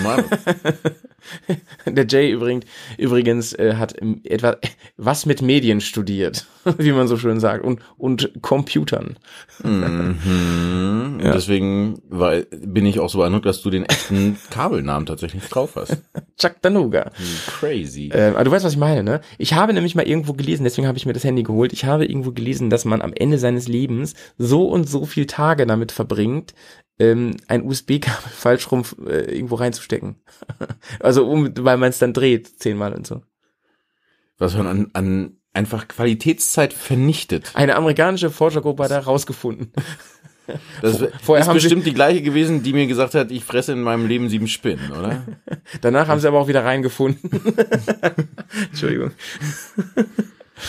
Der 1.86 2.06
Jay 2.08 2.32
übrigens, 2.32 2.66
übrigens 2.98 3.54
äh, 3.54 3.76
hat 3.76 3.96
etwa 4.24 4.58
was 4.98 5.26
mit 5.26 5.42
Medien 5.42 5.82
studiert, 5.82 6.46
wie 6.78 6.92
man 6.92 7.08
so 7.08 7.18
schön 7.18 7.40
sagt, 7.40 7.64
und, 7.64 7.82
und 7.98 8.32
Computern. 8.42 9.18
mhm. 9.64 11.20
Ja. 11.22 11.34
Deswegen 11.34 12.02
weil, 12.10 12.48
bin 12.50 12.86
ich 12.86 13.00
auch 13.00 13.10
so 13.10 13.20
beeindruckt, 13.20 13.46
dass 13.46 13.62
du 13.62 13.70
den 13.70 13.86
echten 13.86 14.38
Kabelnamen 14.50 15.06
tatsächlich 15.06 15.44
drauf 15.50 15.76
hast. 15.76 16.02
Chattanooga. 16.40 17.12
Crazy. 17.48 18.10
Äh, 18.12 18.30
aber 18.30 18.44
du 18.44 18.52
weißt, 18.52 18.66
was 18.66 18.74
ich 18.74 18.80
meine, 18.80 19.04
ne? 19.04 19.22
Ich 19.38 19.54
habe 19.54 19.74
nämlich 19.74 19.94
mal 19.94 20.08
irgendwo 20.08 20.34
gelesen, 20.34 20.64
deswegen 20.64 20.88
habe 20.88 20.98
ich 20.98 21.06
mir 21.06 21.14
das 21.14 21.24
Handy 21.24 21.44
geholt. 21.44 21.74
Ich 21.74 21.86
habe 21.86 22.06
irgendwo 22.06 22.32
gelesen, 22.32 22.72
dass 22.72 22.86
man 22.86 23.02
am 23.04 23.14
Ende 23.14 23.38
seines 23.38 23.68
Lebens 23.68 24.16
so 24.40 24.68
und 24.68 24.90
so 24.90 25.06
viel 25.06 25.28
Tage 25.28 25.68
damit 25.68 25.92
verbringt, 25.92 26.56
ähm, 27.02 27.38
ein 27.48 27.64
USB-Kabel 27.64 28.30
falsch 28.32 28.72
rum 28.72 28.84
äh, 29.06 29.36
irgendwo 29.36 29.56
reinzustecken. 29.56 30.16
also 31.00 31.28
um, 31.28 31.52
weil 31.58 31.78
man 31.78 31.90
es 31.90 32.00
dann 32.00 32.14
dreht 32.14 32.60
zehnmal 32.60 32.94
und 32.94 33.08
so. 33.08 33.22
Was 34.38 34.56
man 34.56 34.68
an, 34.68 34.90
an 34.94 35.38
einfach 35.54 35.88
Qualitätszeit 35.88 36.74
vernichtet. 36.74 37.52
Eine 37.56 37.76
amerikanische 37.76 38.30
Forschergruppe 38.30 38.84
hat 38.84 38.92
da 38.92 39.00
rausgefunden. 39.00 39.74
Das 40.82 41.04
vorher 41.22 41.46
ist 41.46 41.54
bestimmt 41.54 41.86
die 41.86 41.94
gleiche 41.94 42.22
gewesen, 42.22 42.62
die 42.64 42.74
mir 42.74 42.88
gesagt 42.88 43.14
hat, 43.14 43.32
ich 43.32 43.44
fresse 43.44 43.74
in 43.74 43.82
meinem 43.82 44.08
Leben 44.08 44.28
sieben 44.28 44.48
Spinnen, 44.48 44.92
oder? 44.92 45.26
Danach 45.82 46.08
haben 46.08 46.20
sie 46.20 46.28
aber 46.28 46.40
auch 46.40 46.48
wieder 46.48 46.66
reingefunden. 46.66 47.30
Entschuldigung. 48.70 49.12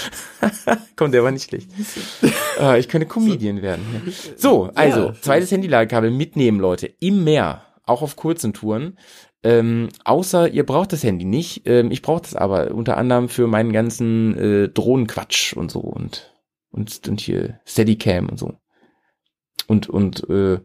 Komm, 0.97 1.13
der 1.13 1.23
war 1.25 1.31
nicht 1.31 1.49
schlecht. 1.49 1.71
Äh, 2.61 2.79
ich 2.79 2.89
könnte 2.89 3.07
Comedian 3.09 3.63
werden. 3.63 3.83
Ja. 4.07 4.13
So, 4.37 4.71
also, 4.75 5.07
Ja. 5.07 5.15
zweites 5.15 5.51
Handyladekabel 5.51 6.11
mitnehmen, 6.11 6.61
Leute. 6.61 6.87
Im 7.01 7.25
Meer, 7.25 7.63
auch 7.87 8.03
auf 8.03 8.15
kurzen 8.15 8.53
Touren. 8.53 8.99
Ähm, 9.43 9.89
außer 10.05 10.49
ihr 10.51 10.65
braucht 10.67 10.93
das 10.93 11.03
Handy 11.03 11.25
nicht. 11.25 11.63
Ähm, 11.67 11.91
ich 11.91 12.03
brauche 12.03 12.21
das 12.21 12.35
aber 12.37 12.73
unter 12.73 12.99
anderem 12.99 13.31
für 13.31 13.47
meinen 13.47 13.73
ganzen 13.73 14.37
äh, 14.39 14.69
Drohnenquatsch 14.69 15.55
und 15.55 15.71
so 15.71 15.81
und, 15.81 16.31
und, 16.71 17.09
und 17.09 17.21
hier 17.23 17.59
Steadicam 17.65 18.29
und 18.29 18.39
so. 18.39 18.59
Und, 19.67 19.89
und 19.89 20.29
äh, 20.29 20.61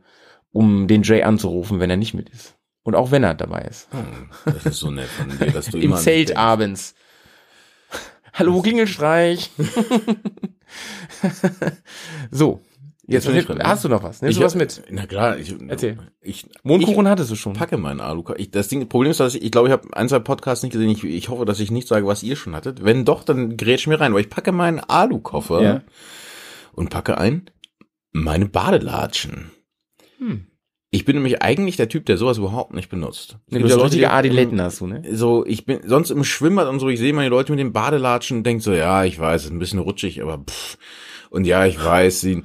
um 0.51 0.87
den 0.87 1.03
Jay 1.03 1.23
anzurufen, 1.23 1.79
wenn 1.79 1.89
er 1.89 1.97
nicht 1.97 2.13
mit 2.13 2.29
ist. 2.29 2.55
Und 2.83 2.95
auch 2.95 3.11
wenn 3.11 3.23
er 3.23 3.33
dabei 3.33 3.61
ist. 3.61 3.87
Hm, 3.91 4.29
Das 4.45 4.65
ist 4.65 4.79
so 4.79 4.91
nett 4.91 5.07
von 5.07 5.29
dir, 5.39 5.51
dass 5.51 5.67
du 5.67 5.77
Im 5.81 5.95
Zelt 5.95 6.35
abends. 6.35 6.95
Hallo, 8.37 8.61
Klingelstreich. 8.61 9.49
so, 12.31 12.61
jetzt 13.07 13.07
Jetzt 13.07 13.27
bin 13.27 13.37
ich 13.37 13.45
dran, 13.45 13.57
ne? 13.57 13.63
hast 13.63 13.83
du 13.83 13.89
noch 13.89 14.03
was? 14.03 14.21
Nimmst 14.21 14.33
Ich 14.33 14.39
du 14.39 14.45
was 14.45 14.55
mit? 14.55 14.83
Na 14.89 15.05
klar, 15.05 15.37
ich, 15.37 15.55
Erzähl. 15.67 15.97
ich, 16.21 16.47
Mondkuchen 16.63 17.07
hattest 17.07 17.31
du 17.31 17.35
schon. 17.35 17.53
ich 17.53 17.59
packe 17.59 17.77
meinen 17.77 18.01
Aluka. 18.01 18.33
Ich, 18.37 18.51
das 18.51 18.67
Ding, 18.67 18.87
Problem 18.89 19.11
ist, 19.11 19.19
dass 19.19 19.35
ich, 19.35 19.43
ich 19.43 19.51
glaube, 19.51 19.69
ich 19.69 19.71
habe 19.71 19.95
ein, 19.95 20.09
zwei 20.09 20.19
Podcasts 20.19 20.63
nicht 20.63 20.73
gesehen. 20.73 20.89
Ich, 20.89 21.03
ich 21.03 21.29
hoffe, 21.29 21.45
dass 21.45 21.59
ich 21.59 21.71
nicht 21.71 21.87
sage, 21.87 22.05
was 22.05 22.23
ihr 22.23 22.35
schon 22.35 22.55
hattet. 22.55 22.83
Wenn 22.83 23.05
doch, 23.05 23.23
dann 23.23 23.57
grätsch 23.57 23.87
mir 23.87 23.99
rein, 23.99 24.13
weil 24.13 24.21
ich 24.21 24.29
packe 24.29 24.51
meinen 24.51 24.79
Alukoffer 24.79 25.61
Ja. 25.63 25.81
und 26.73 26.89
packe 26.89 27.17
ein 27.17 27.49
meine 28.11 28.47
Badelatschen. 28.47 29.51
Hm. 30.17 30.47
Ich 30.89 31.03
bin 31.03 31.15
nämlich 31.17 31.41
eigentlich 31.41 31.75
der 31.75 31.89
Typ, 31.89 32.05
der 32.05 32.15
sowas 32.17 32.37
überhaupt 32.37 32.73
nicht 32.73 32.89
benutzt. 32.89 33.37
Nee, 33.49 33.59
du 33.59 33.65
ja 33.65 33.71
hast 33.71 33.71
Leute, 33.75 33.85
richtige 33.85 34.05
die- 34.05 34.11
Adiletten 34.11 34.61
hast 34.61 34.79
du, 34.79 34.87
ne? 34.87 35.01
so, 35.11 35.45
ich 35.45 35.65
bin 35.65 35.79
sonst 35.85 36.11
im 36.11 36.23
Schwimmbad 36.23 36.67
und 36.69 36.79
so, 36.79 36.87
ich 36.87 36.99
sehe 36.99 37.11
meine 37.13 37.29
Leute 37.29 37.51
mit 37.51 37.59
den 37.59 37.73
Badelatschen 37.73 38.37
und 38.37 38.43
denk 38.45 38.61
so, 38.61 38.71
ja, 38.71 39.03
ich 39.03 39.19
weiß, 39.19 39.45
ist 39.45 39.51
ein 39.51 39.59
bisschen 39.59 39.79
rutschig, 39.79 40.21
aber 40.21 40.37
pff. 40.47 40.77
Und 41.29 41.45
ja, 41.45 41.65
ich 41.65 41.83
weiß, 41.83 42.21
sie, 42.21 42.43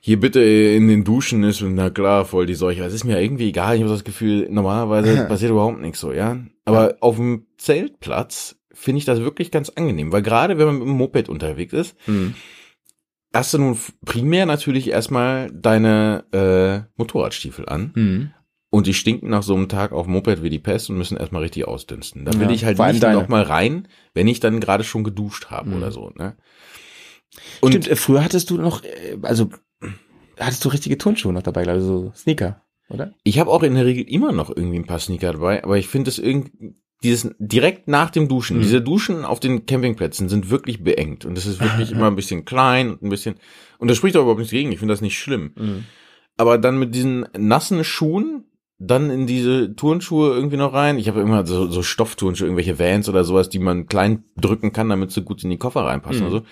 hier 0.00 0.18
bitte 0.18 0.40
in 0.42 0.88
den 0.88 1.04
Duschen 1.04 1.42
ist, 1.44 1.60
und 1.60 1.74
na 1.74 1.90
klar, 1.90 2.24
voll 2.24 2.46
die 2.46 2.54
Seuche. 2.54 2.82
Es 2.84 2.94
ist 2.94 3.04
mir 3.04 3.20
irgendwie 3.20 3.48
egal, 3.48 3.74
ich 3.76 3.82
habe 3.82 3.92
das 3.92 4.04
Gefühl, 4.04 4.48
normalerweise 4.50 5.24
passiert 5.28 5.50
überhaupt 5.50 5.80
nichts 5.80 6.00
so, 6.00 6.12
ja. 6.12 6.38
Aber 6.64 6.96
auf 7.00 7.16
dem 7.16 7.46
Zeltplatz 7.58 8.56
finde 8.72 8.98
ich 8.98 9.04
das 9.04 9.20
wirklich 9.20 9.50
ganz 9.50 9.68
angenehm, 9.70 10.10
weil 10.12 10.22
gerade 10.22 10.56
wenn 10.56 10.66
man 10.66 10.78
mit 10.78 10.86
dem 10.86 10.96
Moped 10.96 11.28
unterwegs 11.28 11.72
ist, 11.74 11.96
Hm. 12.06 12.34
Hast 13.38 13.54
du 13.54 13.58
nun 13.58 13.78
primär 14.04 14.44
natürlich 14.46 14.88
erstmal 14.90 15.50
deine 15.52 16.24
äh, 16.32 16.88
Motorradstiefel 16.96 17.68
an. 17.68 17.92
Hm. 17.94 18.30
Und 18.70 18.86
die 18.86 18.92
stinken 18.92 19.30
nach 19.30 19.42
so 19.42 19.54
einem 19.54 19.68
Tag 19.70 19.92
auf 19.92 20.04
dem 20.04 20.12
Moped 20.12 20.42
wie 20.42 20.50
die 20.50 20.58
Pest 20.58 20.90
und 20.90 20.98
müssen 20.98 21.16
erstmal 21.16 21.40
richtig 21.42 21.66
ausdünsten. 21.66 22.26
Da 22.26 22.34
will 22.34 22.48
Ja, 22.48 22.50
ich 22.50 22.64
halt 22.66 22.78
nicht 22.78 23.02
deine. 23.02 23.18
noch 23.18 23.28
mal 23.28 23.42
rein, 23.42 23.88
wenn 24.12 24.28
ich 24.28 24.40
dann 24.40 24.60
gerade 24.60 24.84
schon 24.84 25.04
geduscht 25.04 25.46
habe 25.46 25.70
Mhm. 25.70 25.76
oder 25.76 25.90
so. 25.90 26.10
Ne? 26.16 26.36
Und 27.62 27.70
Stimmt, 27.72 27.88
äh, 27.88 27.96
früher 27.96 28.22
hattest 28.22 28.50
du 28.50 28.58
noch, 28.58 28.84
äh, 28.84 29.16
also 29.22 29.48
hattest 30.38 30.64
du 30.64 30.68
richtige 30.68 30.98
Turnschuhe 30.98 31.32
noch 31.32 31.42
dabei, 31.42 31.62
glaube 31.62 31.78
ich, 31.78 31.84
so 31.86 32.12
Sneaker, 32.14 32.62
oder? 32.90 33.14
ich 33.24 33.38
habe 33.38 33.50
auch 33.50 33.62
in 33.62 33.74
der 33.74 33.86
Regel 33.86 34.04
immer 34.04 34.32
noch 34.32 34.54
irgendwie 34.54 34.78
ein 34.78 34.86
paar 34.86 34.98
Sneaker 34.98 35.32
dabei, 35.32 35.64
aber 35.64 35.78
ich 35.78 35.88
finde 35.88 36.10
es 36.10 36.18
irgendwie 36.18 36.74
dieses 37.02 37.30
direkt 37.38 37.86
nach 37.88 38.10
dem 38.10 38.28
Duschen, 38.28 38.58
Mhm. 38.58 38.62
diese 38.62 38.80
Duschen 38.80 39.24
auf 39.24 39.38
den 39.40 39.66
Campingplätzen 39.66 40.28
sind 40.28 40.50
wirklich 40.50 40.82
beengt 40.82 41.24
und 41.24 41.38
es 41.38 41.46
ist 41.46 41.60
wirklich 41.60 41.90
immer 41.92 42.06
ein 42.08 42.16
bisschen 42.16 42.44
klein 42.44 42.90
und 42.92 43.02
ein 43.02 43.08
bisschen 43.10 43.36
und 43.78 43.88
das 43.88 43.96
spricht 43.96 44.16
auch 44.16 44.22
überhaupt 44.22 44.40
nichts 44.40 44.50
gegen, 44.52 44.72
ich 44.72 44.78
finde 44.80 44.92
das 44.94 45.00
nicht 45.00 45.18
schlimm. 45.18 45.52
Mhm. 45.56 45.84
aber 46.36 46.58
dann 46.58 46.78
mit 46.78 46.94
diesen 46.94 47.26
nassen 47.36 47.82
Schuhen 47.84 48.44
dann 48.80 49.10
in 49.10 49.26
diese 49.26 49.74
Turnschuhe 49.74 50.30
irgendwie 50.34 50.56
noch 50.56 50.72
rein. 50.72 50.98
Ich 50.98 51.08
habe 51.08 51.20
immer 51.20 51.44
so, 51.44 51.68
so 51.68 51.82
Stoffturnschuhe, 51.82 52.46
irgendwelche 52.46 52.78
Vans 52.78 53.08
oder 53.08 53.24
sowas, 53.24 53.48
die 53.48 53.58
man 53.58 53.86
klein 53.88 54.22
drücken 54.36 54.72
kann, 54.72 54.88
damit 54.88 55.10
sie 55.10 55.22
gut 55.22 55.42
in 55.42 55.50
die 55.50 55.56
Koffer 55.58 55.80
reinpassen 55.84 56.20
Mhm. 56.20 56.26
oder 56.28 56.38
so. 56.40 56.46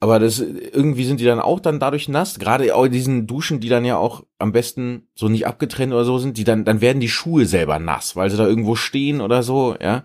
Aber 0.00 0.18
das 0.18 0.38
irgendwie 0.40 1.04
sind 1.04 1.20
die 1.20 1.24
dann 1.24 1.40
auch 1.40 1.60
dann 1.60 1.80
dadurch 1.80 2.08
nass. 2.08 2.38
Gerade 2.38 2.74
auch 2.74 2.88
diesen 2.88 3.26
Duschen, 3.26 3.60
die 3.60 3.68
dann 3.70 3.84
ja 3.86 3.96
auch 3.96 4.24
am 4.38 4.52
besten 4.52 5.08
so 5.14 5.28
nicht 5.28 5.46
abgetrennt 5.46 5.92
oder 5.94 6.04
so 6.04 6.18
sind, 6.18 6.36
die 6.36 6.44
dann 6.44 6.64
dann 6.64 6.80
werden 6.82 7.00
die 7.00 7.08
Schuhe 7.08 7.46
selber 7.46 7.78
nass, 7.78 8.14
weil 8.14 8.28
sie 8.30 8.36
da 8.36 8.46
irgendwo 8.46 8.74
stehen 8.74 9.20
oder 9.22 9.42
so. 9.42 9.76
Ja, 9.80 10.04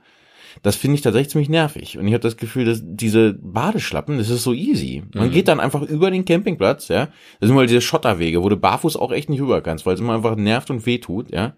das 0.62 0.76
finde 0.78 0.96
ich 0.96 1.02
tatsächlich 1.02 1.32
ziemlich 1.32 1.50
nervig. 1.50 1.98
Und 1.98 2.08
ich 2.08 2.14
habe 2.14 2.22
das 2.22 2.38
Gefühl, 2.38 2.66
dass 2.66 2.82
diese 2.84 3.34
Badeschlappen, 3.34 4.18
das 4.20 4.30
ist 4.30 4.44
so 4.44 4.54
easy. 4.54 5.04
Man 5.14 5.30
Mhm. 5.30 5.32
geht 5.34 5.48
dann 5.50 5.60
einfach 5.60 5.82
über 5.82 6.12
den 6.12 6.24
Campingplatz. 6.24 6.88
Ja, 6.88 7.08
das 7.40 7.48
sind 7.48 7.56
mal 7.56 7.68
diese 7.68 7.82
Schotterwege, 7.82 8.42
wo 8.42 8.48
du 8.50 8.58
barfuß 8.58 8.96
auch 8.96 9.12
echt 9.12 9.30
nicht 9.30 9.42
rüber 9.42 9.60
kannst, 9.62 9.86
weil 9.86 9.96
es 9.96 10.00
immer 10.00 10.16
einfach 10.16 10.36
nervt 10.36 10.70
und 10.70 10.86
wehtut. 10.86 11.32
Ja, 11.32 11.56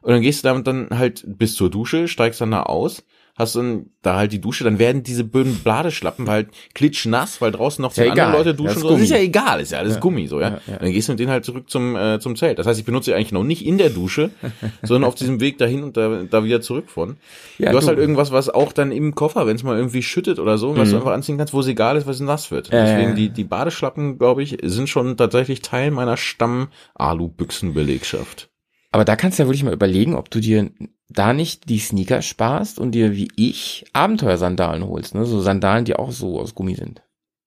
und 0.00 0.12
dann 0.12 0.22
gehst 0.22 0.42
du 0.42 0.48
damit 0.48 0.66
dann 0.66 0.88
halt 0.90 1.24
bis 1.26 1.54
zur 1.54 1.70
Dusche, 1.70 2.08
steigst 2.08 2.40
dann 2.40 2.50
da 2.52 2.62
aus, 2.62 3.04
hast 3.36 3.56
dann 3.56 3.86
da 4.02 4.16
halt 4.16 4.32
die 4.32 4.40
Dusche, 4.40 4.64
dann 4.64 4.78
werden 4.78 5.02
diese 5.02 5.24
böden 5.24 5.60
Badeschlappen 5.64 6.28
halt 6.28 6.48
klitschnass, 6.74 7.40
weil 7.40 7.50
draußen 7.52 7.82
noch 7.82 7.94
ja 7.96 8.04
andere. 8.10 8.32
Leute 8.32 8.54
Das 8.54 8.56
duschen. 8.56 8.76
ist 8.76 8.80
so. 8.82 8.90
Das 8.90 9.00
ist 9.00 9.10
ja 9.10 9.18
egal, 9.18 9.60
ist 9.60 9.72
ja 9.72 9.78
alles 9.78 9.94
Ja. 9.94 10.00
Gummi 10.00 10.26
so, 10.26 10.40
ja. 10.40 10.60
Ja. 10.66 10.76
Dann 10.78 10.92
gehst 10.92 11.08
du 11.08 11.12
mit 11.12 11.18
denen 11.20 11.30
halt 11.30 11.44
zurück 11.44 11.68
zum 11.68 11.96
äh, 11.96 12.20
zum 12.20 12.36
Zelt. 12.36 12.58
Das 12.58 12.66
heißt, 12.66 12.78
ich 12.78 12.84
benutze 12.86 13.06
sie 13.10 13.14
eigentlich 13.14 13.32
noch 13.32 13.42
nicht 13.44 13.64
in 13.66 13.78
der 13.78 13.90
Dusche, 13.90 14.30
sondern 14.82 15.08
auf 15.08 15.14
diesem 15.14 15.40
Weg 15.40 15.58
dahin 15.58 15.82
und 15.82 15.96
da, 15.96 16.22
da 16.30 16.44
wieder 16.44 16.60
zurück 16.60 16.90
von. 16.90 17.16
Ja, 17.58 17.70
du 17.72 17.76
hast 17.78 17.88
halt 17.88 17.98
irgendwas, 17.98 18.30
was 18.32 18.48
auch 18.50 18.72
dann 18.72 18.92
im 18.92 19.14
Koffer, 19.14 19.46
wenn 19.46 19.56
es 19.56 19.62
mal 19.62 19.76
irgendwie 19.76 20.02
schüttet 20.02 20.38
oder 20.38 20.58
so, 20.58 20.76
was 20.76 20.90
du 20.90 20.96
einfach 20.96 21.12
anziehen 21.12 21.38
kannst, 21.38 21.52
wo 21.54 21.60
es 21.60 21.66
egal 21.66 21.96
ist, 21.96 22.06
was 22.06 22.20
nass 22.20 22.50
wird. 22.50 22.70
Mhm. 22.70 22.76
Ja, 22.76 22.84
Deswegen 22.84 23.14
die 23.16 23.30
die 23.30 23.44
Badeschlappen, 23.44 24.18
glaube 24.18 24.42
ich, 24.42 24.58
sind 24.62 24.88
schon 24.88 25.16
tatsächlich 25.16 25.62
Teil 25.62 25.90
meiner 25.90 26.16
Stamm 26.16 26.68
Alu-Büchsenbelegschaft. 26.94 28.48
Aber 28.94 29.04
da 29.04 29.16
kannst 29.16 29.40
du 29.40 29.42
ja 29.42 29.48
wirklich 29.48 29.64
mal 29.64 29.72
überlegen, 29.74 30.14
ob 30.14 30.30
du 30.30 30.38
dir 30.38 30.70
da 31.08 31.32
nicht 31.32 31.68
die 31.68 31.80
Sneaker 31.80 32.22
sparst 32.22 32.78
und 32.78 32.92
dir 32.92 33.16
wie 33.16 33.26
ich 33.34 33.84
Abenteuersandalen 33.92 34.86
holst, 34.86 35.16
ne? 35.16 35.24
So 35.24 35.40
Sandalen, 35.40 35.84
die 35.84 35.96
auch 35.96 36.12
so 36.12 36.38
aus 36.38 36.54
Gummi 36.54 36.76
sind. 36.76 37.02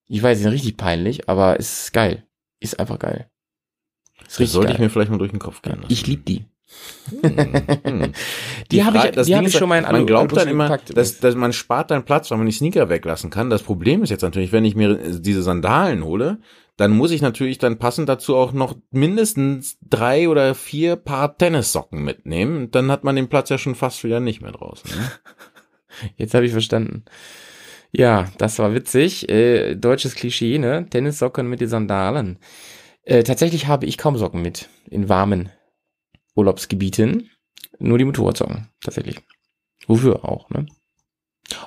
Ich 0.09 0.21
weiß, 0.21 0.37
die 0.39 0.43
sind 0.43 0.51
richtig 0.51 0.75
peinlich, 0.75 1.29
aber 1.29 1.57
es 1.57 1.83
ist 1.83 1.93
geil. 1.93 2.25
Ist 2.59 2.81
einfach 2.81 2.99
geil. 2.99 3.29
Ist 4.27 4.41
Das 4.41 4.51
sollte 4.51 4.73
ich 4.73 4.77
geil. 4.77 4.87
mir 4.87 4.89
vielleicht 4.89 5.09
mal 5.09 5.19
durch 5.19 5.31
den 5.31 5.39
Kopf 5.39 5.61
gehen 5.61 5.77
lassen. 5.77 5.85
ich 5.87 6.05
lieb 6.05 6.25
die. 6.25 6.43
Hm. 7.21 8.11
Die 8.71 8.83
habe 8.83 8.97
ich, 8.97 9.11
das 9.11 9.27
die 9.27 9.35
habe 9.37 9.47
ich 9.47 9.53
schon 9.57 9.69
mal 9.69 9.77
in 9.77 9.83
Man 9.89 10.05
glaubt 10.05 10.35
dann 10.35 10.49
immer, 10.49 10.65
gepackt. 10.65 10.97
dass, 10.97 11.19
dass 11.19 11.33
man 11.35 11.53
spart 11.53 11.91
dann 11.91 12.03
Platz, 12.03 12.29
weil 12.29 12.39
man 12.39 12.47
die 12.47 12.51
Sneaker 12.51 12.89
weglassen 12.89 13.29
kann. 13.29 13.49
Das 13.49 13.63
Problem 13.63 14.03
ist 14.03 14.09
jetzt 14.09 14.21
natürlich, 14.21 14.51
wenn 14.51 14.65
ich 14.65 14.75
mir 14.75 14.95
diese 15.17 15.43
Sandalen 15.43 16.03
hole, 16.03 16.39
dann 16.77 16.91
muss 16.91 17.11
ich 17.11 17.21
natürlich 17.21 17.57
dann 17.57 17.79
passend 17.79 18.07
dazu 18.07 18.35
auch 18.35 18.53
noch 18.53 18.75
mindestens 18.91 19.77
drei 19.81 20.29
oder 20.29 20.53
vier 20.53 20.95
Paar 20.95 21.35
Tennissocken 21.35 22.03
mitnehmen. 22.03 22.69
Dann 22.69 22.91
hat 22.91 23.03
man 23.03 23.15
den 23.15 23.29
Platz 23.29 23.49
ja 23.49 23.57
schon 23.57 23.75
fast 23.75 24.03
wieder 24.03 24.19
nicht 24.19 24.41
mehr 24.41 24.51
draußen. 24.51 24.89
Ne? 24.89 25.11
Jetzt 26.17 26.35
habe 26.35 26.45
ich 26.45 26.51
verstanden. 26.51 27.03
Ja, 27.91 28.29
das 28.37 28.59
war 28.59 28.75
witzig. 28.75 29.27
Äh, 29.27 29.75
deutsches 29.75 30.13
Klischee, 30.13 30.59
ne? 30.59 30.87
Tennissocken 30.87 31.49
mit 31.49 31.61
den 31.61 31.69
Sandalen. 31.69 32.37
Äh, 33.01 33.23
tatsächlich 33.23 33.67
habe 33.67 33.87
ich 33.87 33.97
kaum 33.97 34.15
Socken 34.15 34.43
mit 34.43 34.69
in 34.89 35.09
warmen 35.09 35.49
Urlaubsgebieten. 36.35 37.31
Nur 37.79 37.97
die 37.97 38.05
Motorradsocken, 38.05 38.69
tatsächlich. 38.81 39.19
Wofür 39.87 40.25
auch, 40.25 40.49
ne? 40.51 40.67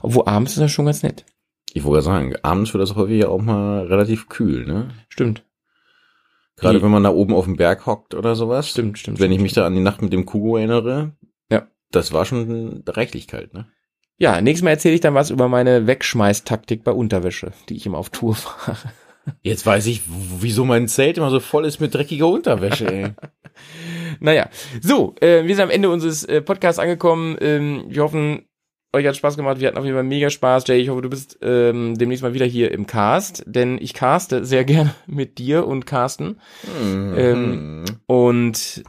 Obwohl 0.03 0.29
abends 0.29 0.53
ist 0.53 0.61
das 0.61 0.71
schon 0.71 0.87
ganz 0.87 1.03
nett. 1.03 1.25
Ich 1.73 1.85
wollte 1.85 2.03
sagen, 2.03 2.35
abends 2.43 2.73
wird 2.75 2.83
das 2.83 2.97
häufig 2.97 3.21
ja 3.21 3.29
auch 3.29 3.41
mal 3.43 3.87
relativ 3.87 4.29
kühl, 4.29 4.67
ne? 4.67 4.89
Stimmt. 5.09 5.45
Gerade 6.57 6.79
Die- 6.79 6.85
wenn 6.85 6.91
man 6.91 7.05
da 7.05 7.11
oben 7.11 7.35
auf 7.35 7.45
dem 7.45 7.57
Berg 7.57 7.87
hockt 7.87 8.15
oder 8.15 8.35
sowas. 8.35 8.69
Stimmt, 8.69 8.99
stimmt. 8.99 9.19
Wenn 9.21 9.31
ich 9.31 9.37
stimmt. 9.37 9.43
mich 9.43 9.53
da 9.55 9.67
an 9.67 9.75
die 9.75 9.81
Nacht 9.81 10.03
mit 10.03 10.13
dem 10.13 10.27
Kugo 10.27 10.57
erinnere. 10.57 11.13
Ja. 11.51 11.69
Das 11.91 12.13
war 12.13 12.25
schon 12.25 12.83
reichlich 12.87 13.27
kalt, 13.29 13.55
ne? 13.55 13.67
Ja, 14.19 14.41
nächstes 14.43 14.65
Mal 14.65 14.71
erzähle 14.71 14.95
ich 14.95 15.01
dann 15.01 15.15
was 15.15 15.31
über 15.31 15.49
meine 15.49 15.87
Wegschmeißtaktik 15.87 16.85
bei 16.85 16.93
Unterwäsche, 16.93 17.53
die 17.69 17.77
ich 17.77 17.87
immer 17.87 17.97
auf 17.99 18.11
Tour 18.11 18.35
fahre. 18.35 18.77
Jetzt 19.43 19.65
weiß 19.65 19.87
ich, 19.87 20.03
wieso 20.41 20.65
mein 20.65 20.89
Zelt 20.89 21.17
immer 21.19 21.31
so 21.31 21.41
voll 21.41 21.65
ist 21.65 21.81
mit 21.81 21.95
dreckiger 21.95 22.27
Unterwäsche, 22.29 22.87
ey. 22.93 23.07
Naja, 24.21 24.49
so, 24.83 25.15
äh, 25.21 25.47
wir 25.47 25.55
sind 25.55 25.65
am 25.65 25.71
Ende 25.71 25.89
unseres 25.89 26.25
äh, 26.25 26.43
Podcasts 26.43 26.79
angekommen. 26.79 27.37
Ähm, 27.41 27.85
wir 27.89 28.03
hoffen, 28.03 28.43
euch 28.93 29.07
hat 29.07 29.17
Spaß 29.17 29.37
gemacht. 29.37 29.61
Wir 29.61 29.69
hatten 29.69 29.79
auf 29.79 29.85
jeden 29.85 29.97
Fall 29.97 30.05
mega 30.05 30.31
Spaß. 30.31 30.65
Jay, 30.67 30.79
ich 30.81 30.89
hoffe, 30.89 31.03
du 31.03 31.11
bist 31.11 31.39
ähm, 31.43 31.97
demnächst 31.97 32.23
mal 32.23 32.35
wieder 32.35 32.47
hier 32.47 32.73
im 32.73 32.87
Cast, 32.87 33.45
denn 33.47 33.79
ich 33.81 33.95
caste 33.95 34.45
sehr 34.45 34.65
gerne 34.67 34.95
mit 35.07 35.39
dir 35.39 35.67
und 35.67 35.87
Carsten. 35.87 36.41
Ähm, 37.17 37.85
Und 38.07 38.83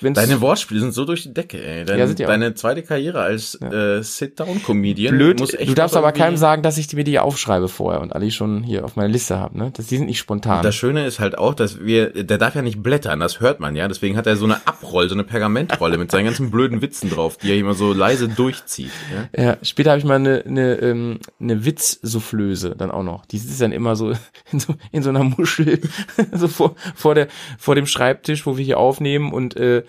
wenn's, 0.00 0.16
Deine 0.16 0.40
Wortspiele 0.40 0.80
sind 0.80 0.92
so 0.92 1.04
durch 1.04 1.22
die 1.22 1.34
Decke, 1.34 1.62
ey. 1.62 1.84
Dein, 1.84 1.98
Ja, 1.98 2.06
sind 2.06 2.18
die 2.18 2.24
auch. 2.26 2.30
deine 2.30 2.54
zweite 2.54 2.82
Karriere 2.82 3.20
als 3.20 3.54
äh, 3.60 4.02
Sit-Down-Comedian. 4.02 5.16
blöd, 5.16 5.40
muss 5.40 5.54
echt 5.54 5.70
du 5.70 5.74
darfst 5.74 5.96
aber 5.96 6.12
keinem 6.12 6.36
sagen, 6.36 6.62
dass 6.62 6.78
ich 6.78 6.92
mir 6.92 7.04
die 7.04 7.18
aufschreibe 7.18 7.68
vorher 7.68 8.00
und 8.00 8.14
alle 8.14 8.30
schon 8.30 8.62
hier 8.62 8.84
auf 8.84 8.96
meiner 8.96 9.08
Liste 9.08 9.38
habe, 9.38 9.58
ne? 9.58 9.72
Das, 9.76 9.86
die 9.86 9.96
sind 9.96 10.06
nicht 10.06 10.18
spontan. 10.18 10.62
Das 10.62 10.74
Schöne 10.74 11.06
ist 11.06 11.20
halt 11.20 11.38
auch, 11.38 11.54
dass 11.54 11.80
wir, 11.80 12.24
der 12.24 12.38
darf 12.38 12.54
ja 12.54 12.62
nicht 12.62 12.82
blättern, 12.82 13.20
das 13.20 13.40
hört 13.40 13.60
man 13.60 13.76
ja. 13.76 13.88
Deswegen 13.88 14.16
hat 14.16 14.26
er 14.26 14.36
so 14.36 14.44
eine 14.44 14.66
Abroll, 14.66 15.08
so 15.08 15.14
eine 15.14 15.24
Pergamentrolle 15.24 15.98
mit 15.98 16.10
seinen 16.10 16.26
ganzen 16.26 16.50
blöden 16.50 16.82
Witzen 16.82 17.10
drauf, 17.10 17.36
die 17.36 17.50
er 17.50 17.56
immer 17.56 17.74
so 17.74 17.92
leise 17.92 18.28
durchzieht. 18.28 18.90
Ja? 19.34 19.42
Ja, 19.44 19.56
später 19.62 19.90
habe 19.90 19.98
ich 19.98 20.04
mal 20.04 20.16
eine, 20.16 20.44
eine, 20.46 20.74
ähm, 20.74 21.18
eine 21.40 21.64
Witzsoufflöse 21.64 22.74
dann 22.76 22.90
auch 22.90 23.02
noch. 23.02 23.26
Die 23.26 23.38
sitzt 23.38 23.60
dann 23.60 23.72
immer 23.72 23.96
so 23.96 24.12
in 24.52 24.60
so, 24.60 24.74
in 24.92 25.02
so 25.02 25.10
einer 25.10 25.24
Muschel 25.24 25.80
so 26.32 26.48
vor, 26.48 26.76
vor, 26.94 27.14
der, 27.14 27.28
vor 27.58 27.74
dem 27.74 27.86
Schreibtisch, 27.86 28.46
wo 28.46 28.56
wir 28.56 28.64
hier 28.64 28.78
aufnehmen 28.78 29.32
und 29.32 29.56
äh, 29.56 29.82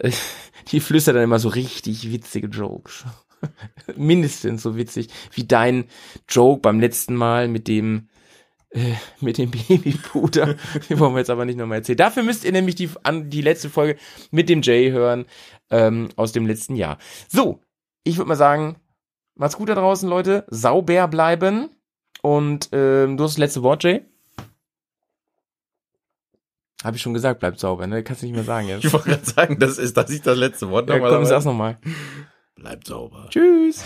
die 0.72 0.80
flüstert 0.80 1.16
dann 1.16 1.24
immer 1.24 1.38
so 1.38 1.48
richtig 1.48 2.10
witzige 2.12 2.48
Jokes. 2.48 3.04
Mindestens 3.96 4.62
so 4.62 4.76
witzig 4.76 5.08
wie 5.32 5.44
dein 5.44 5.84
Joke 6.28 6.60
beim 6.60 6.80
letzten 6.80 7.14
Mal 7.14 7.48
mit 7.48 7.68
dem 7.68 8.08
äh, 8.70 8.94
mit 9.20 9.38
dem 9.38 9.50
Babypuder. 9.50 10.56
Den 10.88 10.98
wollen 10.98 11.14
wir 11.14 11.20
jetzt 11.20 11.30
aber 11.30 11.44
nicht 11.44 11.58
nochmal 11.58 11.78
erzählen. 11.78 11.98
Dafür 11.98 12.22
müsst 12.22 12.44
ihr 12.44 12.52
nämlich 12.52 12.74
die, 12.74 12.90
an, 13.02 13.30
die 13.30 13.42
letzte 13.42 13.70
Folge 13.70 13.98
mit 14.30 14.48
dem 14.48 14.62
Jay 14.62 14.90
hören 14.90 15.26
ähm, 15.70 16.08
aus 16.16 16.32
dem 16.32 16.46
letzten 16.46 16.76
Jahr. 16.76 16.98
So, 17.28 17.60
ich 18.04 18.16
würde 18.16 18.28
mal 18.28 18.36
sagen, 18.36 18.76
macht's 19.34 19.56
gut 19.56 19.68
da 19.68 19.74
draußen, 19.74 20.08
Leute. 20.08 20.44
Sauber 20.48 21.08
bleiben. 21.08 21.70
Und 22.22 22.70
ähm, 22.72 23.16
du 23.16 23.24
hast 23.24 23.34
das 23.34 23.38
letzte 23.38 23.62
Wort, 23.62 23.84
Jay. 23.84 24.02
Habe 26.86 26.96
ich 26.96 27.02
schon 27.02 27.14
gesagt, 27.14 27.40
bleibt 27.40 27.58
sauber, 27.58 27.88
ne? 27.88 28.04
Kannst 28.04 28.22
du 28.22 28.26
nicht 28.26 28.36
mehr 28.36 28.44
sagen 28.44 28.68
jetzt. 28.68 28.84
Ich 28.84 28.92
wollte 28.92 29.08
gerade 29.08 29.24
sagen, 29.26 29.58
das 29.58 29.76
ist, 29.76 29.96
dass 29.96 30.08
ich 30.08 30.22
das 30.22 30.38
letzte 30.38 30.70
Wort 30.70 30.88
Ja, 30.88 31.00
komm, 31.00 31.24
sag's 31.24 31.44
nochmal. 31.44 31.78
Bleibt 32.54 32.86
sauber. 32.86 33.26
Tschüss. 33.28 33.82